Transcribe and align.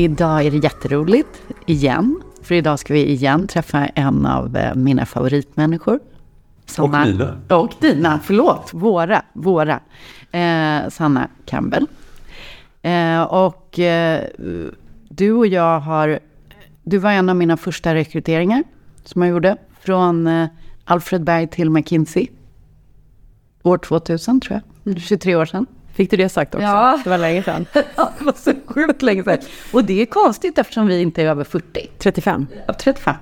Idag 0.00 0.46
är 0.46 0.50
det 0.50 0.56
jätteroligt, 0.56 1.42
igen. 1.66 2.22
För 2.42 2.54
idag 2.54 2.78
ska 2.78 2.94
vi 2.94 3.06
igen 3.06 3.46
träffa 3.46 3.86
en 3.86 4.26
av 4.26 4.56
eh, 4.56 4.74
mina 4.74 5.06
favoritmänniskor. 5.06 6.00
Och 6.78 6.90
dina. 6.90 7.40
Och 7.48 7.72
dina, 7.80 8.20
förlåt. 8.24 8.70
Våra, 8.72 9.22
våra. 9.32 9.80
Eh, 10.32 10.88
Sanna 10.88 11.28
Campbell. 11.46 11.86
Eh, 12.82 13.22
och 13.22 13.78
eh, 13.78 14.24
du 15.08 15.32
och 15.32 15.46
jag 15.46 15.80
har... 15.80 16.18
Du 16.82 16.98
var 16.98 17.10
en 17.10 17.28
av 17.28 17.36
mina 17.36 17.56
första 17.56 17.94
rekryteringar 17.94 18.64
som 19.04 19.22
jag 19.22 19.30
gjorde. 19.30 19.56
Från 19.80 20.26
eh, 20.26 20.48
Alfred 20.84 21.24
Berg 21.24 21.46
till 21.46 21.70
McKinsey. 21.70 22.28
År 23.62 23.78
2000 23.78 24.40
tror 24.40 24.60
jag. 24.84 25.00
23 25.00 25.36
år 25.36 25.44
sedan. 25.44 25.66
Fick 25.92 26.10
du 26.10 26.16
det 26.16 26.28
sagt 26.28 26.54
också? 26.54 26.66
Ja. 26.66 27.00
Det 27.04 27.10
var 27.10 27.18
länge 27.18 27.42
sedan. 27.42 27.66
ja, 27.96 28.12
det 28.18 28.24
var 28.24 28.32
så 28.32 28.52
sjukt 28.66 29.02
länge 29.02 29.24
sedan. 29.24 29.38
Och 29.72 29.84
det 29.84 30.02
är 30.02 30.06
konstigt 30.06 30.58
eftersom 30.58 30.86
vi 30.86 31.00
inte 31.00 31.22
är 31.22 31.26
över 31.26 31.44
40. 31.44 31.90
35. 31.98 32.46
Ja, 32.66 32.74
35. 32.74 33.14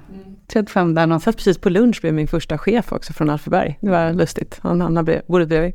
35 0.53 0.95
där 0.95 1.07
någonstans. 1.07 1.37
Precis 1.37 1.59
på 1.59 1.71
lunch 1.71 2.01
med 2.03 2.15
min 2.15 2.29
första 2.29 2.59
chef 2.59 2.93
också 2.93 3.13
från 3.13 3.31
Alfreberg. 3.31 3.79
Det 3.81 3.91
var 3.91 4.13
lustigt. 4.13 4.59
Han 4.63 4.81
hamnade 4.81 5.23
bordet 5.27 5.49
bredvid. 5.49 5.75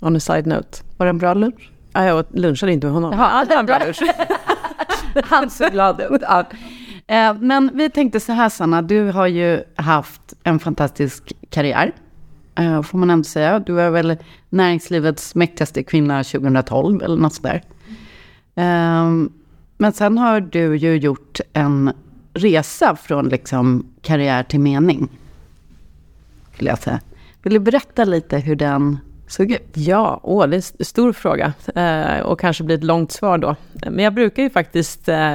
On 0.00 0.16
a 0.16 0.20
side 0.20 0.46
note. 0.46 0.78
Var 0.96 1.06
det 1.06 1.10
en 1.10 1.18
bra 1.18 1.34
lunch? 1.34 1.70
Ja, 1.92 2.04
jag 2.04 2.24
lunchade 2.30 2.72
inte 2.72 2.86
med 2.86 2.94
honom. 2.94 3.12
Jaha, 3.12 3.44
det 3.44 3.54
var 3.54 3.60
en 3.60 3.66
bra 3.66 3.78
lunch. 3.78 4.02
Han 5.24 5.50
såg 5.50 5.72
glad 5.72 6.00
ut. 6.00 6.22
Ja. 6.22 6.44
Eh, 7.08 7.34
men 7.34 7.70
vi 7.74 7.90
tänkte 7.90 8.20
så 8.20 8.32
här 8.32 8.48
Sanna, 8.48 8.82
du 8.82 9.10
har 9.10 9.26
ju 9.26 9.62
haft 9.76 10.34
en 10.44 10.58
fantastisk 10.58 11.32
karriär. 11.50 11.92
Eh, 12.58 12.82
får 12.82 12.98
man 12.98 13.10
ändå 13.10 13.24
säga. 13.24 13.58
Du 13.58 13.80
är 13.80 13.90
väl 13.90 14.16
näringslivets 14.48 15.34
mäktigaste 15.34 15.82
kvinna 15.82 16.24
2012 16.24 17.02
eller 17.02 17.16
något 17.16 17.34
sådär. 17.34 17.62
Ehm, 18.54 19.32
men 19.78 19.92
sen 19.92 20.18
har 20.18 20.40
du 20.40 20.76
ju 20.76 20.96
gjort 20.96 21.40
en 21.52 21.92
resa 22.34 22.96
från 22.96 23.28
liksom 23.28 23.86
karriär 24.02 24.42
till 24.42 24.60
mening. 24.60 25.08
Skulle 26.54 26.70
jag 26.70 26.78
säga. 26.78 27.00
Vill 27.42 27.52
du 27.52 27.58
berätta 27.58 28.04
lite 28.04 28.38
hur 28.38 28.56
den 28.56 28.98
såg 29.28 29.52
ut? 29.52 29.62
Ja, 29.74 30.20
åh, 30.22 30.46
det 30.46 30.56
är 30.56 30.64
en 30.78 30.84
stor 30.84 31.12
fråga 31.12 31.52
eh, 31.74 32.20
och 32.20 32.40
kanske 32.40 32.64
blir 32.64 32.76
ett 32.76 32.84
långt 32.84 33.12
svar 33.12 33.38
då. 33.38 33.56
Men 33.72 34.04
jag 34.04 34.14
brukar 34.14 34.42
ju 34.42 34.50
faktiskt 34.50 35.08
eh, 35.08 35.34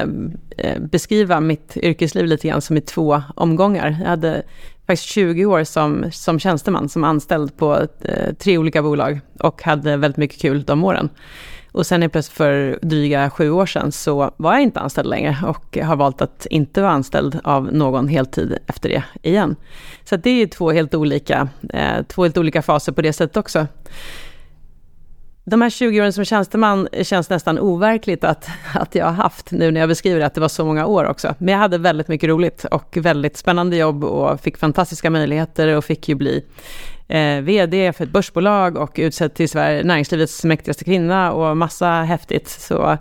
eh 0.57 0.79
beskriva 0.79 1.39
mitt 1.39 1.77
yrkesliv 1.77 2.25
lite 2.25 2.47
grann 2.47 2.61
som 2.61 2.77
i 2.77 2.81
två 2.81 3.21
omgångar. 3.35 3.95
Jag 3.99 4.09
hade 4.09 4.43
faktiskt 4.87 5.09
20 5.09 5.45
år 5.45 5.63
som, 5.63 6.05
som 6.11 6.39
tjänsteman, 6.39 6.89
som 6.89 7.03
anställd 7.03 7.57
på 7.57 7.87
eh, 8.01 8.33
tre 8.33 8.57
olika 8.57 8.81
bolag 8.81 9.19
och 9.39 9.63
hade 9.63 9.97
väldigt 9.97 10.17
mycket 10.17 10.41
kul 10.41 10.63
de 10.63 10.83
åren. 10.83 11.09
Och 11.71 11.85
sen 11.85 12.09
plötsligt 12.09 12.37
för 12.37 12.79
dryga 12.81 13.29
sju 13.29 13.51
år 13.51 13.65
sedan 13.65 13.91
så 13.91 14.31
var 14.37 14.53
jag 14.53 14.61
inte 14.61 14.79
anställd 14.79 15.09
längre 15.09 15.37
och 15.47 15.77
har 15.77 15.95
valt 15.95 16.21
att 16.21 16.47
inte 16.49 16.81
vara 16.81 16.91
anställd 16.91 17.39
av 17.43 17.73
någon 17.73 18.07
heltid 18.07 18.57
efter 18.67 18.89
det 18.89 19.03
igen. 19.21 19.55
Så 20.03 20.15
det 20.15 20.29
är 20.29 20.47
två 20.47 20.71
helt 20.71 20.95
olika, 20.95 21.49
eh, 21.73 22.03
två 22.07 22.23
helt 22.23 22.37
olika 22.37 22.61
faser 22.61 22.91
på 22.91 23.01
det 23.01 23.13
sättet 23.13 23.37
också 23.37 23.67
de 25.43 25.61
här 25.61 25.69
20 25.69 26.01
åren 26.01 26.13
som 26.13 26.25
tjänsteman 26.25 26.87
känns 27.01 27.29
nästan 27.29 27.59
overkligt 27.59 28.23
att, 28.23 28.49
att 28.73 28.95
jag 28.95 29.05
har 29.05 29.11
haft 29.11 29.51
nu 29.51 29.71
när 29.71 29.79
jag 29.79 29.89
beskriver 29.89 30.21
att 30.21 30.33
det 30.33 30.41
var 30.41 30.47
så 30.47 30.65
många 30.65 30.85
år 30.85 31.05
också. 31.05 31.35
Men 31.37 31.51
jag 31.51 31.59
hade 31.59 31.77
väldigt 31.77 32.07
mycket 32.07 32.29
roligt 32.29 32.65
och 32.65 32.97
väldigt 32.97 33.37
spännande 33.37 33.77
jobb 33.77 34.03
och 34.03 34.41
fick 34.41 34.57
fantastiska 34.57 35.09
möjligheter 35.09 35.67
och 35.67 35.85
fick 35.85 36.09
ju 36.09 36.15
bli 36.15 36.45
eh, 37.11 37.41
VD 37.41 37.93
för 37.93 38.03
ett 38.03 38.11
börsbolag 38.11 38.77
och 38.77 38.91
utsedd 38.95 39.33
till 39.33 39.49
Sverige, 39.49 39.83
näringslivets 39.83 40.43
mäktigaste 40.43 40.83
kvinna 40.83 41.31
och 41.31 41.57
massa 41.57 41.89
häftigt. 41.89 42.49
Så, 42.49 42.97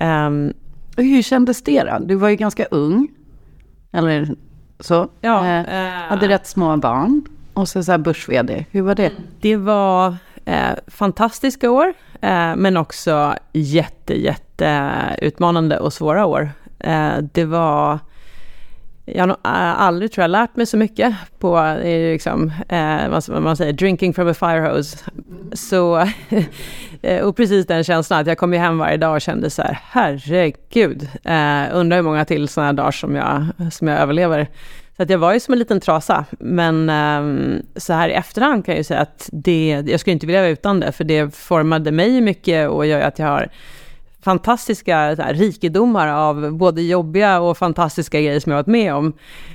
um, 0.00 0.52
hur 0.96 1.22
kändes 1.22 1.62
det 1.62 1.82
då? 1.82 1.98
Du 2.00 2.14
var 2.14 2.28
ju 2.28 2.36
ganska 2.36 2.64
ung. 2.64 3.08
Eller 3.92 4.28
så. 4.80 5.08
Ja, 5.20 5.46
eh, 5.46 5.86
eh, 5.86 6.08
hade 6.08 6.28
rätt 6.28 6.46
små 6.46 6.76
barn. 6.76 7.22
Och 7.54 7.68
så, 7.68 7.82
så 7.82 7.90
här 7.90 7.98
börs-VD. 7.98 8.64
Hur 8.70 8.82
var 8.82 8.94
det? 8.94 9.12
Det 9.40 9.56
var 9.56 10.16
Eh, 10.50 10.74
fantastiska 10.86 11.70
år, 11.70 11.86
eh, 12.20 12.56
men 12.56 12.76
också 12.76 13.34
jätte, 13.52 14.14
jätte 14.14 14.90
utmanande 15.18 15.78
och 15.78 15.92
svåra 15.92 16.26
år. 16.26 16.50
Eh, 16.78 17.18
det 17.32 17.44
var... 17.44 17.98
Jag 19.14 19.22
har 19.22 19.26
nog 19.26 19.36
eh, 19.44 19.80
aldrig 19.80 20.12
tror 20.12 20.22
jag 20.22 20.30
lärt 20.30 20.56
mig 20.56 20.66
så 20.66 20.76
mycket 20.76 21.14
på, 21.38 21.76
liksom, 21.82 22.52
eh, 22.68 23.08
vad 23.28 23.42
man 23.42 23.56
säger, 23.56 23.72
drinking 23.72 24.14
from 24.14 24.28
a 24.28 24.34
fire 24.34 24.60
hose. 24.60 24.98
Så, 25.52 25.96
eh, 27.02 27.24
och 27.24 27.36
precis 27.36 27.66
den 27.66 27.84
känslan 27.84 28.20
att 28.20 28.26
jag 28.26 28.38
kom 28.38 28.52
ju 28.52 28.58
hem 28.58 28.78
varje 28.78 28.96
dag 28.96 29.14
och 29.14 29.20
kände 29.20 29.50
så 29.50 29.62
här, 29.62 29.78
herregud, 29.82 31.08
eh, 31.24 31.76
undrar 31.76 31.96
hur 31.96 32.02
många 32.02 32.24
till 32.24 32.48
sådana 32.48 32.72
dagar 32.72 32.90
som 32.90 33.16
jag, 33.16 33.46
som 33.72 33.88
jag 33.88 33.98
överlever. 34.00 34.48
Så 34.96 35.02
att 35.02 35.10
jag 35.10 35.18
var 35.18 35.32
ju 35.32 35.40
som 35.40 35.52
en 35.52 35.58
liten 35.58 35.80
trasa. 35.80 36.24
Men 36.38 36.90
eh, 36.90 37.60
så 37.76 37.92
här 37.92 38.08
i 38.08 38.12
efterhand 38.12 38.64
kan 38.64 38.72
jag 38.72 38.78
ju 38.78 38.84
säga 38.84 39.00
att 39.00 39.30
det, 39.32 39.82
jag 39.86 40.00
skulle 40.00 40.12
inte 40.12 40.26
vilja 40.26 40.40
vara 40.40 40.50
utan 40.50 40.80
det, 40.80 40.92
för 40.92 41.04
det 41.04 41.34
formade 41.34 41.92
mig 41.92 42.20
mycket 42.20 42.68
och 42.68 42.86
gör 42.86 43.00
att 43.00 43.18
jag 43.18 43.26
har 43.26 43.50
fantastiska 44.22 44.96
här, 44.96 45.34
rikedomar 45.34 46.08
av 46.08 46.52
både 46.52 46.82
jobbiga 46.82 47.40
och 47.40 47.58
fantastiska 47.58 48.20
grejer 48.20 48.40
som 48.40 48.52
jag 48.52 48.58
varit 48.58 48.66
med 48.66 48.94
om, 48.94 49.12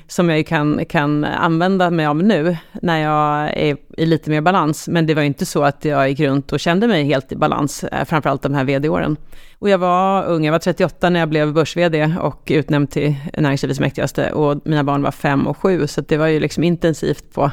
som 0.07 0.29
jag 0.29 0.47
kan, 0.47 0.85
kan 0.85 1.23
använda 1.23 1.89
mig 1.89 2.05
av 2.05 2.23
nu, 2.23 2.57
när 2.81 2.97
jag 2.97 3.57
är 3.57 3.77
i 3.97 4.05
lite 4.05 4.29
mer 4.29 4.41
balans. 4.41 4.87
Men 4.87 5.05
det 5.05 5.13
var 5.13 5.21
inte 5.21 5.45
så 5.45 5.63
att 5.63 5.85
jag 5.85 6.09
gick 6.09 6.19
runt 6.19 6.53
och 6.53 6.59
kände 6.59 6.87
mig 6.87 7.03
helt 7.03 7.31
i 7.31 7.35
balans, 7.35 7.83
eh, 7.83 8.05
framförallt 8.05 8.41
de 8.41 8.53
här 8.53 8.63
vd-åren. 8.63 9.17
Och 9.59 9.69
jag 9.69 9.77
var 9.77 10.25
ung, 10.25 10.45
jag 10.45 10.51
var 10.51 10.59
38 10.59 11.09
när 11.09 11.19
jag 11.19 11.29
blev 11.29 11.53
börs-vd 11.53 12.15
och 12.21 12.41
utnämnd 12.45 12.91
till 12.91 13.15
näringslivets 13.37 13.79
mäktigaste 13.79 14.31
och 14.31 14.61
mina 14.65 14.83
barn 14.83 15.01
var 15.01 15.11
fem 15.11 15.47
och 15.47 15.57
sju, 15.57 15.87
så 15.87 16.01
det 16.01 16.17
var 16.17 16.27
ju 16.27 16.39
liksom 16.39 16.63
intensivt 16.63 17.33
på, 17.33 17.51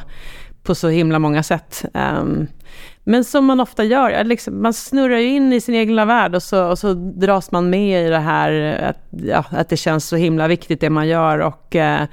på 0.63 0.75
så 0.75 0.87
himla 0.87 1.19
många 1.19 1.43
sätt. 1.43 1.85
Um, 1.93 2.47
men 3.03 3.23
som 3.23 3.45
man 3.45 3.59
ofta 3.59 3.83
gör, 3.83 4.23
liksom, 4.23 4.61
man 4.61 4.73
snurrar 4.73 5.17
ju 5.17 5.27
in 5.27 5.53
i 5.53 5.61
sin 5.61 5.75
egen 5.75 6.07
värld 6.07 6.35
och 6.35 6.43
så, 6.43 6.69
och 6.69 6.79
så 6.79 6.93
dras 6.93 7.51
man 7.51 7.69
med 7.69 8.07
i 8.07 8.09
det 8.09 8.19
här, 8.19 8.51
att, 8.89 8.97
ja, 9.23 9.45
att 9.49 9.69
det 9.69 9.77
känns 9.77 10.07
så 10.07 10.15
himla 10.15 10.47
viktigt 10.47 10.81
det 10.81 10.89
man 10.89 11.07
gör 11.07 11.39
och 11.39 11.75
eh, 11.75 12.07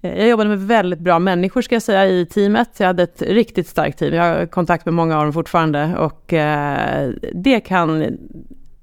jag 0.00 0.28
jobbade 0.28 0.48
med 0.48 0.58
väldigt 0.58 0.98
bra 0.98 1.18
människor 1.18 1.62
ska 1.62 1.74
jag 1.74 1.82
säga 1.82 2.06
i 2.06 2.26
teamet. 2.26 2.70
Jag 2.78 2.86
hade 2.86 3.02
ett 3.02 3.22
riktigt 3.22 3.68
starkt 3.68 3.98
team. 3.98 4.14
Jag 4.14 4.22
har 4.22 4.46
kontakt 4.46 4.84
med 4.84 4.94
många 4.94 5.18
av 5.18 5.24
dem 5.24 5.32
fortfarande 5.32 5.96
och 5.96 6.32
eh, 6.32 7.10
det 7.34 7.60
kan 7.60 8.18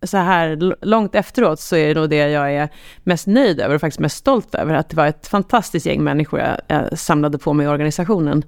så 0.03 0.17
här 0.17 0.75
långt 0.85 1.15
efteråt 1.15 1.59
så 1.59 1.75
är 1.75 1.87
det 1.87 1.99
nog 1.99 2.09
det 2.09 2.15
jag 2.29 2.53
är 2.53 2.69
mest 3.03 3.27
nöjd 3.27 3.59
över 3.59 3.75
och 3.75 3.81
faktiskt 3.81 3.99
mest 3.99 4.17
stolt 4.17 4.55
över. 4.55 4.73
Att 4.73 4.89
det 4.89 4.97
var 4.97 5.07
ett 5.07 5.27
fantastiskt 5.27 5.85
gäng 5.85 6.03
människor 6.03 6.39
jag, 6.39 6.57
jag 6.67 6.99
samlade 6.99 7.37
på 7.37 7.53
mig 7.53 7.65
i 7.65 7.69
organisationen. 7.69 8.43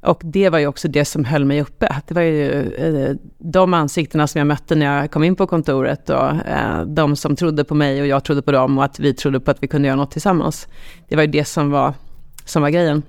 Och 0.00 0.20
det 0.24 0.48
var 0.48 0.58
ju 0.58 0.66
också 0.66 0.88
det 0.88 1.04
som 1.04 1.24
höll 1.24 1.44
mig 1.44 1.60
uppe. 1.60 2.02
Det 2.06 2.14
var 2.14 2.22
ju 2.22 2.72
eh, 2.72 3.16
de 3.38 3.74
ansiktena 3.74 4.26
som 4.26 4.38
jag 4.38 4.46
mötte 4.46 4.74
när 4.74 5.00
jag 5.00 5.10
kom 5.10 5.24
in 5.24 5.36
på 5.36 5.46
kontoret 5.46 6.10
och 6.10 6.30
eh, 6.30 6.82
de 6.86 7.16
som 7.16 7.36
trodde 7.36 7.64
på 7.64 7.74
mig 7.74 8.00
och 8.00 8.06
jag 8.06 8.24
trodde 8.24 8.42
på 8.42 8.52
dem 8.52 8.78
och 8.78 8.84
att 8.84 8.98
vi 8.98 9.14
trodde 9.14 9.40
på 9.40 9.50
att 9.50 9.62
vi 9.62 9.68
kunde 9.68 9.88
göra 9.88 9.96
något 9.96 10.10
tillsammans. 10.10 10.68
Det 11.08 11.16
var 11.16 11.22
ju 11.22 11.30
det 11.30 11.44
som 11.44 11.70
var, 11.70 11.94
som 12.44 12.62
var 12.62 12.70
grejen. 12.70 13.02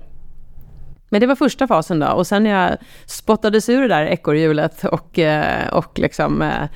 Men 1.08 1.20
det 1.20 1.26
var 1.26 1.36
första 1.36 1.66
fasen 1.66 1.98
då 1.98 2.06
och 2.06 2.26
sen 2.26 2.44
när 2.44 2.50
jag 2.50 2.78
spottades 3.06 3.68
ur 3.68 3.82
det 3.82 3.88
där 3.88 4.04
ekorrhjulet 4.04 4.84
och, 4.84 5.18
eh, 5.18 5.68
och 5.72 5.98
liksom 5.98 6.42
eh, 6.42 6.68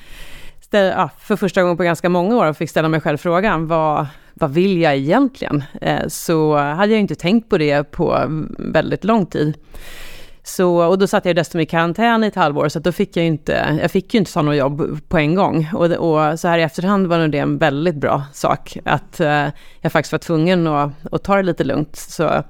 ställ, 0.61 0.93
ja, 0.97 1.09
för 1.19 1.35
första 1.35 1.61
gången 1.61 1.77
på 1.77 1.83
ganska 1.83 2.09
många 2.09 2.35
år 2.35 2.45
och 2.45 2.57
fick 2.57 2.69
ställa 2.69 2.89
mig 2.89 3.01
själv 3.01 3.17
frågan, 3.17 3.67
vad, 3.67 4.07
vad 4.33 4.53
vill 4.53 4.81
jag 4.81 4.95
egentligen? 4.95 5.63
Eh, 5.81 6.07
så 6.07 6.57
hade 6.57 6.91
jag 6.93 7.01
inte 7.01 7.15
tänkt 7.15 7.49
på 7.49 7.57
det 7.57 7.91
på 7.91 8.25
väldigt 8.59 9.03
lång 9.03 9.25
tid. 9.25 9.57
Så, 10.47 10.85
och 10.87 10.99
då 10.99 11.07
satt 11.07 11.25
jag 11.25 11.35
dessutom 11.35 11.61
i 11.61 11.65
karantän 11.65 12.23
i 12.23 12.27
ett 12.27 12.35
halvår, 12.35 12.69
så 12.69 12.79
då 12.79 12.91
fick 12.91 13.17
jag 13.17 13.25
inte, 13.25 13.77
jag 13.81 13.91
fick 13.91 14.13
ju 14.13 14.17
inte 14.17 14.33
ta 14.33 14.41
något 14.41 14.55
jobb 14.55 14.99
på 15.07 15.17
en 15.17 15.35
gång. 15.35 15.69
Och, 15.73 15.85
och 15.85 16.39
så 16.39 16.47
här 16.47 16.59
i 16.59 16.61
efterhand 16.61 17.07
var 17.07 17.17
nog 17.17 17.31
det 17.31 17.37
en 17.37 17.57
väldigt 17.57 17.95
bra 17.95 18.23
sak, 18.33 18.77
att 18.85 19.19
eh, 19.19 19.47
jag 19.81 19.91
faktiskt 19.91 20.11
var 20.11 20.19
tvungen 20.19 20.67
att, 20.67 20.91
att 21.11 21.23
ta 21.23 21.35
det 21.35 21.43
lite 21.43 21.63
lugnt. 21.63 21.95
Så, 21.95 22.43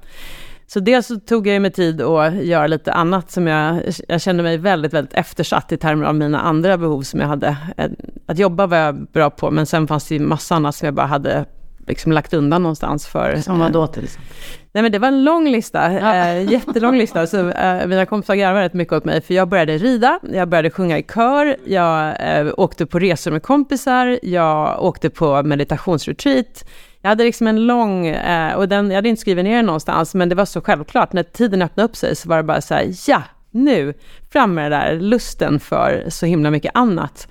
så 0.66 0.80
dels 0.80 1.06
så 1.06 1.16
tog 1.16 1.46
jag 1.46 1.62
mig 1.62 1.72
tid 1.72 2.02
att 2.02 2.34
göra 2.34 2.66
lite 2.66 2.92
annat 2.92 3.30
som 3.30 3.46
jag, 3.46 3.82
jag 4.08 4.20
kände 4.20 4.42
mig 4.42 4.58
väldigt, 4.58 4.92
väldigt 4.92 5.14
eftersatt 5.14 5.72
i 5.72 5.76
termer 5.76 6.06
av 6.06 6.14
mina 6.14 6.40
andra 6.40 6.78
behov 6.78 7.02
som 7.02 7.20
jag 7.20 7.28
hade. 7.28 7.56
Eh, 7.76 7.90
att 8.26 8.38
jobba 8.38 8.66
var 8.66 8.76
jag 8.76 9.06
bra 9.12 9.30
på, 9.30 9.50
men 9.50 9.66
sen 9.66 9.86
fanns 9.86 10.08
det 10.08 10.14
ju 10.14 10.20
massa 10.20 10.54
annat 10.54 10.74
som 10.74 10.86
jag 10.86 10.94
bara 10.94 11.06
hade 11.06 11.44
liksom 11.86 12.12
lagt 12.12 12.34
undan 12.34 12.62
någonstans 12.62 13.06
för... 13.06 13.36
Som 13.36 13.58
vad 13.58 13.72
då 13.72 13.86
till 13.86 14.04
exempel? 14.04 14.34
Nej 14.72 14.82
men 14.82 14.92
det 14.92 14.98
var 14.98 15.08
en 15.08 15.24
lång 15.24 15.48
lista, 15.48 15.92
ja. 15.92 16.14
äh, 16.14 16.52
jättelång 16.52 16.98
lista. 16.98 17.26
Så 17.26 17.48
äh, 17.48 17.86
mina 17.86 18.06
kompisar 18.06 18.34
garvade 18.34 18.64
rätt 18.64 18.74
mycket 18.74 18.92
åt 18.92 19.04
mig, 19.04 19.20
för 19.20 19.34
jag 19.34 19.48
började 19.48 19.78
rida, 19.78 20.20
jag 20.32 20.48
började 20.48 20.70
sjunga 20.70 20.98
i 20.98 21.02
kör, 21.02 21.56
jag 21.64 22.16
äh, 22.38 22.52
åkte 22.56 22.86
på 22.86 22.98
resor 22.98 23.30
med 23.30 23.42
kompisar, 23.42 24.18
jag 24.22 24.82
åkte 24.84 25.10
på 25.10 25.42
meditationsretreat. 25.42 26.64
Jag 27.00 27.08
hade 27.08 27.24
liksom 27.24 27.46
en 27.46 27.66
lång, 27.66 28.16
och 28.56 28.68
den, 28.68 28.88
jag 28.90 28.94
hade 28.94 29.08
inte 29.08 29.20
skrivit 29.20 29.44
ner 29.44 29.62
någonstans, 29.62 30.14
men 30.14 30.28
det 30.28 30.34
var 30.34 30.44
så 30.44 30.60
självklart. 30.60 31.12
När 31.12 31.22
tiden 31.22 31.62
öppnade 31.62 31.88
upp 31.88 31.96
sig 31.96 32.16
så 32.16 32.28
var 32.28 32.36
det 32.36 32.42
bara 32.42 32.60
så 32.60 32.74
här, 32.74 32.92
ja, 33.06 33.22
nu, 33.50 33.94
fram 34.32 34.54
med 34.54 34.72
den 34.72 34.80
där 34.80 35.00
lusten 35.00 35.60
för 35.60 36.04
så 36.08 36.26
himla 36.26 36.50
mycket 36.50 36.70
annat. 36.74 37.28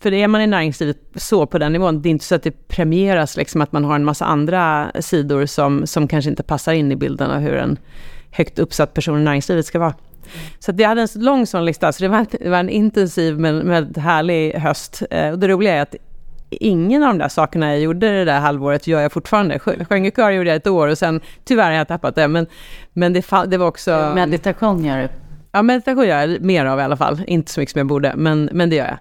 För 0.00 0.12
är 0.12 0.28
man 0.28 0.40
i 0.40 0.46
näringslivet 0.46 0.96
så 1.14 1.46
på 1.46 1.58
den 1.58 1.72
nivån, 1.72 2.02
det 2.02 2.08
är 2.08 2.10
inte 2.10 2.24
så 2.24 2.34
att 2.34 2.42
det 2.42 2.68
premieras 2.68 3.36
liksom 3.36 3.60
att 3.60 3.72
man 3.72 3.84
har 3.84 3.94
en 3.94 4.04
massa 4.04 4.24
andra 4.24 4.92
sidor 5.00 5.46
som, 5.46 5.86
som 5.86 6.08
kanske 6.08 6.30
inte 6.30 6.42
passar 6.42 6.72
in 6.72 6.92
i 6.92 6.96
bilden 6.96 7.30
av 7.30 7.40
hur 7.40 7.54
en 7.54 7.78
högt 8.30 8.58
uppsatt 8.58 8.94
person 8.94 9.20
i 9.20 9.24
näringslivet 9.24 9.66
ska 9.66 9.78
vara. 9.78 9.94
Så 10.58 10.72
jag 10.76 10.88
hade 10.88 11.02
en 11.02 11.08
lång 11.14 11.46
sån 11.46 11.64
lista, 11.64 11.92
så 11.92 12.02
det 12.02 12.08
var, 12.08 12.26
det 12.30 12.50
var 12.50 12.58
en 12.58 12.68
intensiv 12.68 13.38
men, 13.38 13.58
men 13.58 13.94
härlig 13.94 14.54
höst. 14.54 15.02
Eh, 15.10 15.30
och 15.30 15.38
det 15.38 15.48
roliga 15.48 15.74
är 15.74 15.82
att 15.82 15.94
ingen 16.50 17.02
av 17.02 17.08
de 17.08 17.18
där 17.18 17.28
sakerna 17.28 17.70
jag 17.70 17.80
gjorde 17.80 18.12
det 18.12 18.24
där 18.24 18.40
halvåret 18.40 18.86
gör 18.86 19.00
jag 19.00 19.12
fortfarande. 19.12 19.58
Sjöng 19.58 20.06
i 20.06 20.10
kör 20.10 20.30
gjorde 20.30 20.48
jag 20.48 20.56
ett 20.56 20.66
år 20.66 20.88
och 20.88 20.98
sen 20.98 21.20
tyvärr 21.44 21.70
har 21.70 21.72
jag 21.72 21.88
tappat 21.88 22.14
det. 22.14 22.28
Men, 22.28 22.46
men 22.92 23.12
det, 23.12 23.24
det 23.46 23.56
var 23.56 23.66
också... 23.66 24.12
Meditation 24.14 24.84
gör 24.84 24.98
du? 24.98 25.08
Ja, 25.52 25.62
meditation 25.62 26.06
gör 26.06 26.20
jag 26.20 26.40
mer 26.40 26.64
av 26.64 26.78
i 26.78 26.82
alla 26.82 26.96
fall. 26.96 27.22
Inte 27.26 27.52
så 27.52 27.60
mycket 27.60 27.72
som 27.72 27.78
jag 27.78 27.86
borde, 27.86 28.12
men, 28.16 28.50
men 28.52 28.70
det 28.70 28.76
gör 28.76 28.86
jag. 28.86 28.98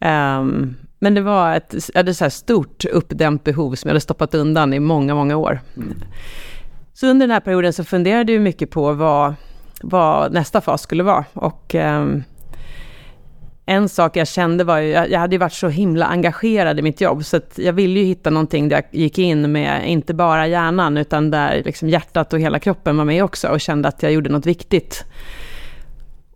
Um, 0.00 0.76
men 0.98 1.14
det 1.14 1.20
var 1.20 1.56
ett 1.56 1.74
hade 1.94 2.14
så 2.14 2.30
stort 2.30 2.84
uppdämt 2.84 3.44
behov 3.44 3.74
som 3.74 3.88
jag 3.88 3.92
hade 3.92 4.00
stoppat 4.00 4.34
undan 4.34 4.74
i 4.74 4.80
många, 4.80 5.14
många 5.14 5.36
år. 5.36 5.60
Mm. 5.76 5.94
Så 6.94 7.06
under 7.06 7.26
den 7.26 7.34
här 7.34 7.40
perioden 7.40 7.72
så 7.72 7.84
funderade 7.84 8.32
jag 8.32 8.42
mycket 8.42 8.70
på 8.70 8.92
vad, 8.92 9.34
vad 9.82 10.32
nästa 10.32 10.60
fas 10.60 10.82
skulle 10.82 11.02
vara. 11.02 11.24
Och 11.32 11.74
um, 11.74 12.24
en 13.66 13.88
sak 13.88 14.16
jag 14.16 14.28
kände 14.28 14.64
var 14.64 14.78
ju, 14.78 14.88
jag, 14.88 15.18
hade 15.18 15.34
ju 15.34 15.38
varit 15.38 15.52
så 15.52 15.68
himla 15.68 16.06
engagerad 16.06 16.78
i 16.78 16.82
mitt 16.82 17.00
jobb, 17.00 17.24
så 17.24 17.40
jag 17.54 17.72
ville 17.72 18.00
ju 18.00 18.06
hitta 18.06 18.30
någonting 18.30 18.68
där 18.68 18.76
jag 18.76 19.00
gick 19.00 19.18
in 19.18 19.52
med, 19.52 19.90
inte 19.90 20.14
bara 20.14 20.46
hjärnan, 20.46 20.96
utan 20.96 21.30
där 21.30 21.62
liksom 21.64 21.88
hjärtat 21.88 22.32
och 22.32 22.40
hela 22.40 22.58
kroppen 22.58 22.96
var 22.96 23.04
med 23.04 23.24
också 23.24 23.48
och 23.48 23.60
kände 23.60 23.88
att 23.88 24.02
jag 24.02 24.12
gjorde 24.12 24.30
något 24.30 24.46
viktigt. 24.46 25.04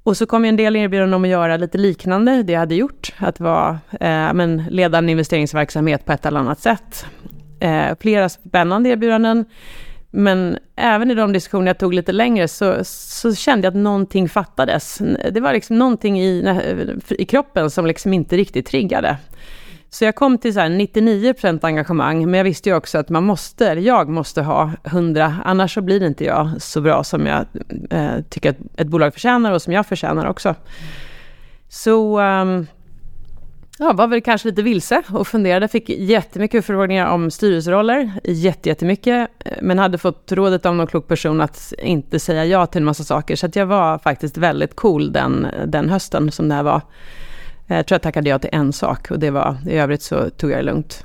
Och 0.03 0.17
så 0.17 0.27
kom 0.27 0.45
ju 0.45 0.49
en 0.49 0.57
del 0.57 0.77
erbjudanden 0.77 1.15
om 1.15 1.25
att 1.25 1.31
göra 1.31 1.57
lite 1.57 1.79
liknande 1.79 2.43
det 2.43 2.53
jag 2.53 2.61
hade 2.61 2.75
gjort, 2.75 3.13
att 3.19 3.41
vara, 3.41 3.79
eh, 4.01 4.33
men, 4.35 4.65
leda 4.71 4.99
en 4.99 5.09
investeringsverksamhet 5.09 6.05
på 6.05 6.13
ett 6.13 6.27
eller 6.27 6.41
annat 6.41 6.61
sätt. 6.61 7.07
Eh, 7.61 7.97
flera 8.01 8.29
spännande 8.29 8.89
erbjudanden, 8.89 9.45
men 10.11 10.59
även 10.77 11.11
i 11.11 11.15
de 11.15 11.33
diskussioner 11.33 11.67
jag 11.67 11.79
tog 11.79 11.95
lite 11.95 12.13
längre 12.13 12.49
så, 12.49 12.75
så 12.85 13.35
kände 13.35 13.67
jag 13.67 13.71
att 13.71 13.83
någonting 13.83 14.29
fattades. 14.29 14.99
Det 15.31 15.41
var 15.41 15.53
liksom 15.53 15.79
någonting 15.79 16.21
i, 16.21 16.61
i 17.11 17.25
kroppen 17.25 17.71
som 17.71 17.87
liksom 17.87 18.13
inte 18.13 18.37
riktigt 18.37 18.67
triggade. 18.67 19.17
Så 19.93 20.05
jag 20.05 20.15
kom 20.15 20.39
till 20.39 20.55
så 20.55 20.61
99% 20.61 21.59
engagemang, 21.63 22.31
men 22.31 22.39
jag 22.39 22.45
visste 22.45 22.69
ju 22.69 22.77
också 22.77 22.99
att 22.99 23.09
man 23.09 23.25
måste, 23.25 23.69
eller 23.69 23.83
jag 23.83 24.09
måste 24.09 24.43
ha 24.43 24.73
100, 24.85 25.37
annars 25.45 25.75
så 25.75 25.81
blir 25.81 26.01
det 26.01 26.07
inte 26.07 26.25
jag 26.25 26.51
så 26.59 26.81
bra 26.81 27.05
som 27.05 27.27
jag 27.27 27.47
eh, 27.91 28.21
tycker 28.29 28.51
att 28.51 28.57
ett 28.77 28.87
bolag 28.87 29.13
förtjänar 29.13 29.53
och 29.53 29.63
som 29.63 29.73
jag 29.73 29.87
förtjänar 29.87 30.27
också. 30.27 30.55
Så 31.69 32.21
um, 32.21 32.67
ja, 33.79 33.93
var 33.93 34.07
väl 34.07 34.21
kanske 34.21 34.49
lite 34.49 34.63
vilse 34.63 35.03
och 35.13 35.29
funderade, 35.29 35.69
fick 35.69 35.89
jättemycket 35.89 36.67
förfrågningar 36.67 37.07
om 37.07 37.31
styrelseroller, 37.31 38.13
jättemycket, 38.25 39.29
eh, 39.45 39.53
men 39.63 39.79
hade 39.79 39.99
fått 39.99 40.33
rådet 40.33 40.67
av 40.67 40.75
någon 40.75 40.87
klok 40.87 41.09
person 41.09 41.41
att 41.41 41.73
inte 41.79 42.21
säga 42.21 42.45
ja 42.45 42.67
till 42.67 42.81
en 42.81 42.85
massa 42.85 43.05
saker, 43.05 43.37
så 43.37 43.47
att 43.47 43.57
jag 43.57 43.67
var 43.67 43.99
faktiskt 43.99 44.37
väldigt 44.37 44.77
cool 44.77 45.13
den, 45.13 45.47
den 45.67 45.91
hösten 45.91 46.31
som 46.31 46.49
det 46.49 46.55
här 46.55 46.63
var. 46.63 46.81
Eh, 47.71 47.77
jag 47.77 47.87
tror 47.87 47.95
jag 47.95 48.03
tackade 48.03 48.31
ja 48.31 48.39
till 48.39 48.51
en 48.53 48.73
sak 48.73 49.11
och 49.11 49.19
det 49.19 49.31
var, 49.31 49.57
i 49.67 49.79
övrigt 49.79 50.03
så 50.03 50.31
tog 50.31 50.51
jag 50.51 50.59
det 50.59 50.63
lugnt. 50.63 51.05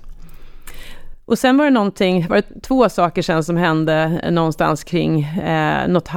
Och 1.25 1.39
sen 1.39 1.57
var 1.57 1.65
det 1.65 1.71
någonting, 1.71 2.27
var 2.27 2.35
det 2.35 2.61
två 2.61 2.89
saker 2.89 3.21
sen 3.21 3.43
som 3.43 3.57
hände 3.57 4.21
någonstans 4.31 4.83
kring, 4.83 5.23
eh, 5.23 5.87
något, 5.87 6.09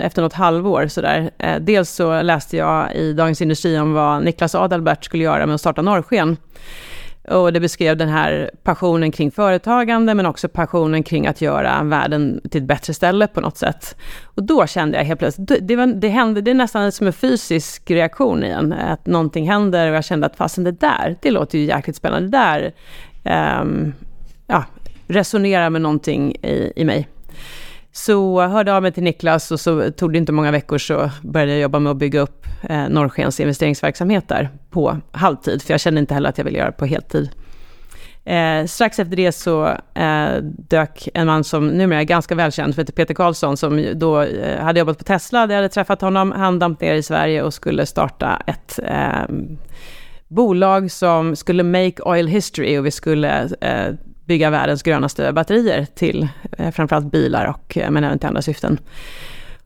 efter 0.00 0.22
något 0.22 0.32
halvår 0.32 0.88
sådär. 0.88 1.30
Eh, 1.38 1.56
dels 1.60 1.90
så 1.90 2.22
läste 2.22 2.56
jag 2.56 2.94
i 2.94 3.12
Dagens 3.12 3.42
Industri 3.42 3.78
om 3.78 3.92
vad 3.92 4.24
Niklas 4.24 4.54
Adalbert 4.54 5.04
skulle 5.04 5.24
göra 5.24 5.46
med 5.46 5.54
att 5.54 5.60
starta 5.60 5.82
Norrsken. 5.82 6.36
Och 7.28 7.52
det 7.52 7.60
beskrev 7.60 7.96
den 7.96 8.08
här 8.08 8.50
passionen 8.62 9.12
kring 9.12 9.30
företagande, 9.30 10.14
men 10.14 10.26
också 10.26 10.48
passionen 10.48 11.02
kring 11.02 11.26
att 11.26 11.40
göra 11.40 11.82
världen 11.82 12.40
till 12.50 12.62
ett 12.62 12.68
bättre 12.68 12.94
ställe 12.94 13.26
på 13.26 13.40
något 13.40 13.56
sätt. 13.56 13.96
Och 14.24 14.42
då 14.42 14.66
kände 14.66 14.98
jag 14.98 15.04
helt 15.04 15.20
plötsligt, 15.20 15.68
det, 15.68 15.76
var, 15.76 15.86
det 15.86 16.08
hände, 16.08 16.40
det 16.40 16.50
är 16.50 16.54
nästan 16.54 16.92
som 16.92 17.06
en 17.06 17.12
fysisk 17.12 17.90
reaktion 17.90 18.44
igen, 18.44 18.72
att 18.72 19.06
någonting 19.06 19.50
händer 19.50 19.90
och 19.90 19.96
jag 19.96 20.04
kände 20.04 20.26
att 20.26 20.36
fasen 20.36 20.64
det 20.64 20.72
där, 20.72 21.16
det 21.22 21.30
låter 21.30 21.58
ju 21.58 21.64
jäkligt 21.64 21.96
spännande, 21.96 22.28
det 22.28 22.72
där 23.24 23.60
um, 23.60 23.94
ja, 24.46 24.64
resonerar 25.06 25.70
med 25.70 25.80
någonting 25.80 26.32
i, 26.32 26.72
i 26.76 26.84
mig. 26.84 27.08
Så 27.96 28.42
jag 28.42 28.48
hörde 28.48 28.74
av 28.74 28.82
mig 28.82 28.92
till 28.92 29.02
Niklas 29.02 29.50
och 29.50 29.60
så 29.60 29.90
tog 29.90 30.12
det 30.12 30.18
inte 30.18 30.32
många 30.32 30.50
veckor 30.50 30.78
så 30.78 31.10
började 31.22 31.52
jag 31.52 31.60
jobba 31.60 31.78
med 31.78 31.90
att 31.90 31.96
bygga 31.96 32.20
upp 32.20 32.46
eh, 32.62 32.88
Norrskens 32.88 33.40
investeringsverksamhet 33.40 34.28
där 34.28 34.50
på 34.70 34.98
halvtid, 35.12 35.62
för 35.62 35.72
jag 35.74 35.80
kände 35.80 36.00
inte 36.00 36.14
heller 36.14 36.28
att 36.28 36.38
jag 36.38 36.44
ville 36.44 36.58
göra 36.58 36.70
det 36.70 36.76
på 36.76 36.86
heltid. 36.86 37.30
Eh, 38.24 38.66
strax 38.66 38.98
efter 38.98 39.16
det 39.16 39.32
så 39.32 39.66
eh, 39.94 40.28
dök 40.42 41.08
en 41.14 41.26
man 41.26 41.44
som 41.44 41.68
numera 41.68 42.00
är 42.00 42.04
ganska 42.04 42.34
välkänd, 42.34 42.74
för 42.74 42.84
Peter 42.84 43.14
Karlsson, 43.14 43.56
som 43.56 43.86
då 43.94 44.20
eh, 44.20 44.62
hade 44.62 44.78
jobbat 44.78 44.98
på 44.98 45.04
Tesla, 45.04 45.46
där 45.46 45.54
jag 45.54 45.62
hade 45.62 45.74
träffat 45.74 46.00
honom, 46.00 46.32
han 46.32 46.58
damp 46.58 46.80
ner 46.80 46.94
i 46.94 47.02
Sverige 47.02 47.42
och 47.42 47.54
skulle 47.54 47.86
starta 47.86 48.42
ett 48.46 48.78
eh, 48.84 49.34
bolag 50.28 50.90
som 50.90 51.36
skulle 51.36 51.62
make 51.62 52.02
oil 52.02 52.26
history 52.26 52.78
och 52.78 52.86
vi 52.86 52.90
skulle 52.90 53.48
eh, 53.60 53.94
bygga 54.26 54.50
världens 54.50 54.82
grönaste 54.82 55.32
batterier 55.32 55.86
till 55.94 56.28
eh, 56.58 56.70
framförallt 56.70 57.12
bilar 57.12 57.46
och 57.46 57.78
eh, 57.78 57.90
men 57.90 58.04
även 58.04 58.18
till 58.18 58.28
andra 58.28 58.42
syften. 58.42 58.78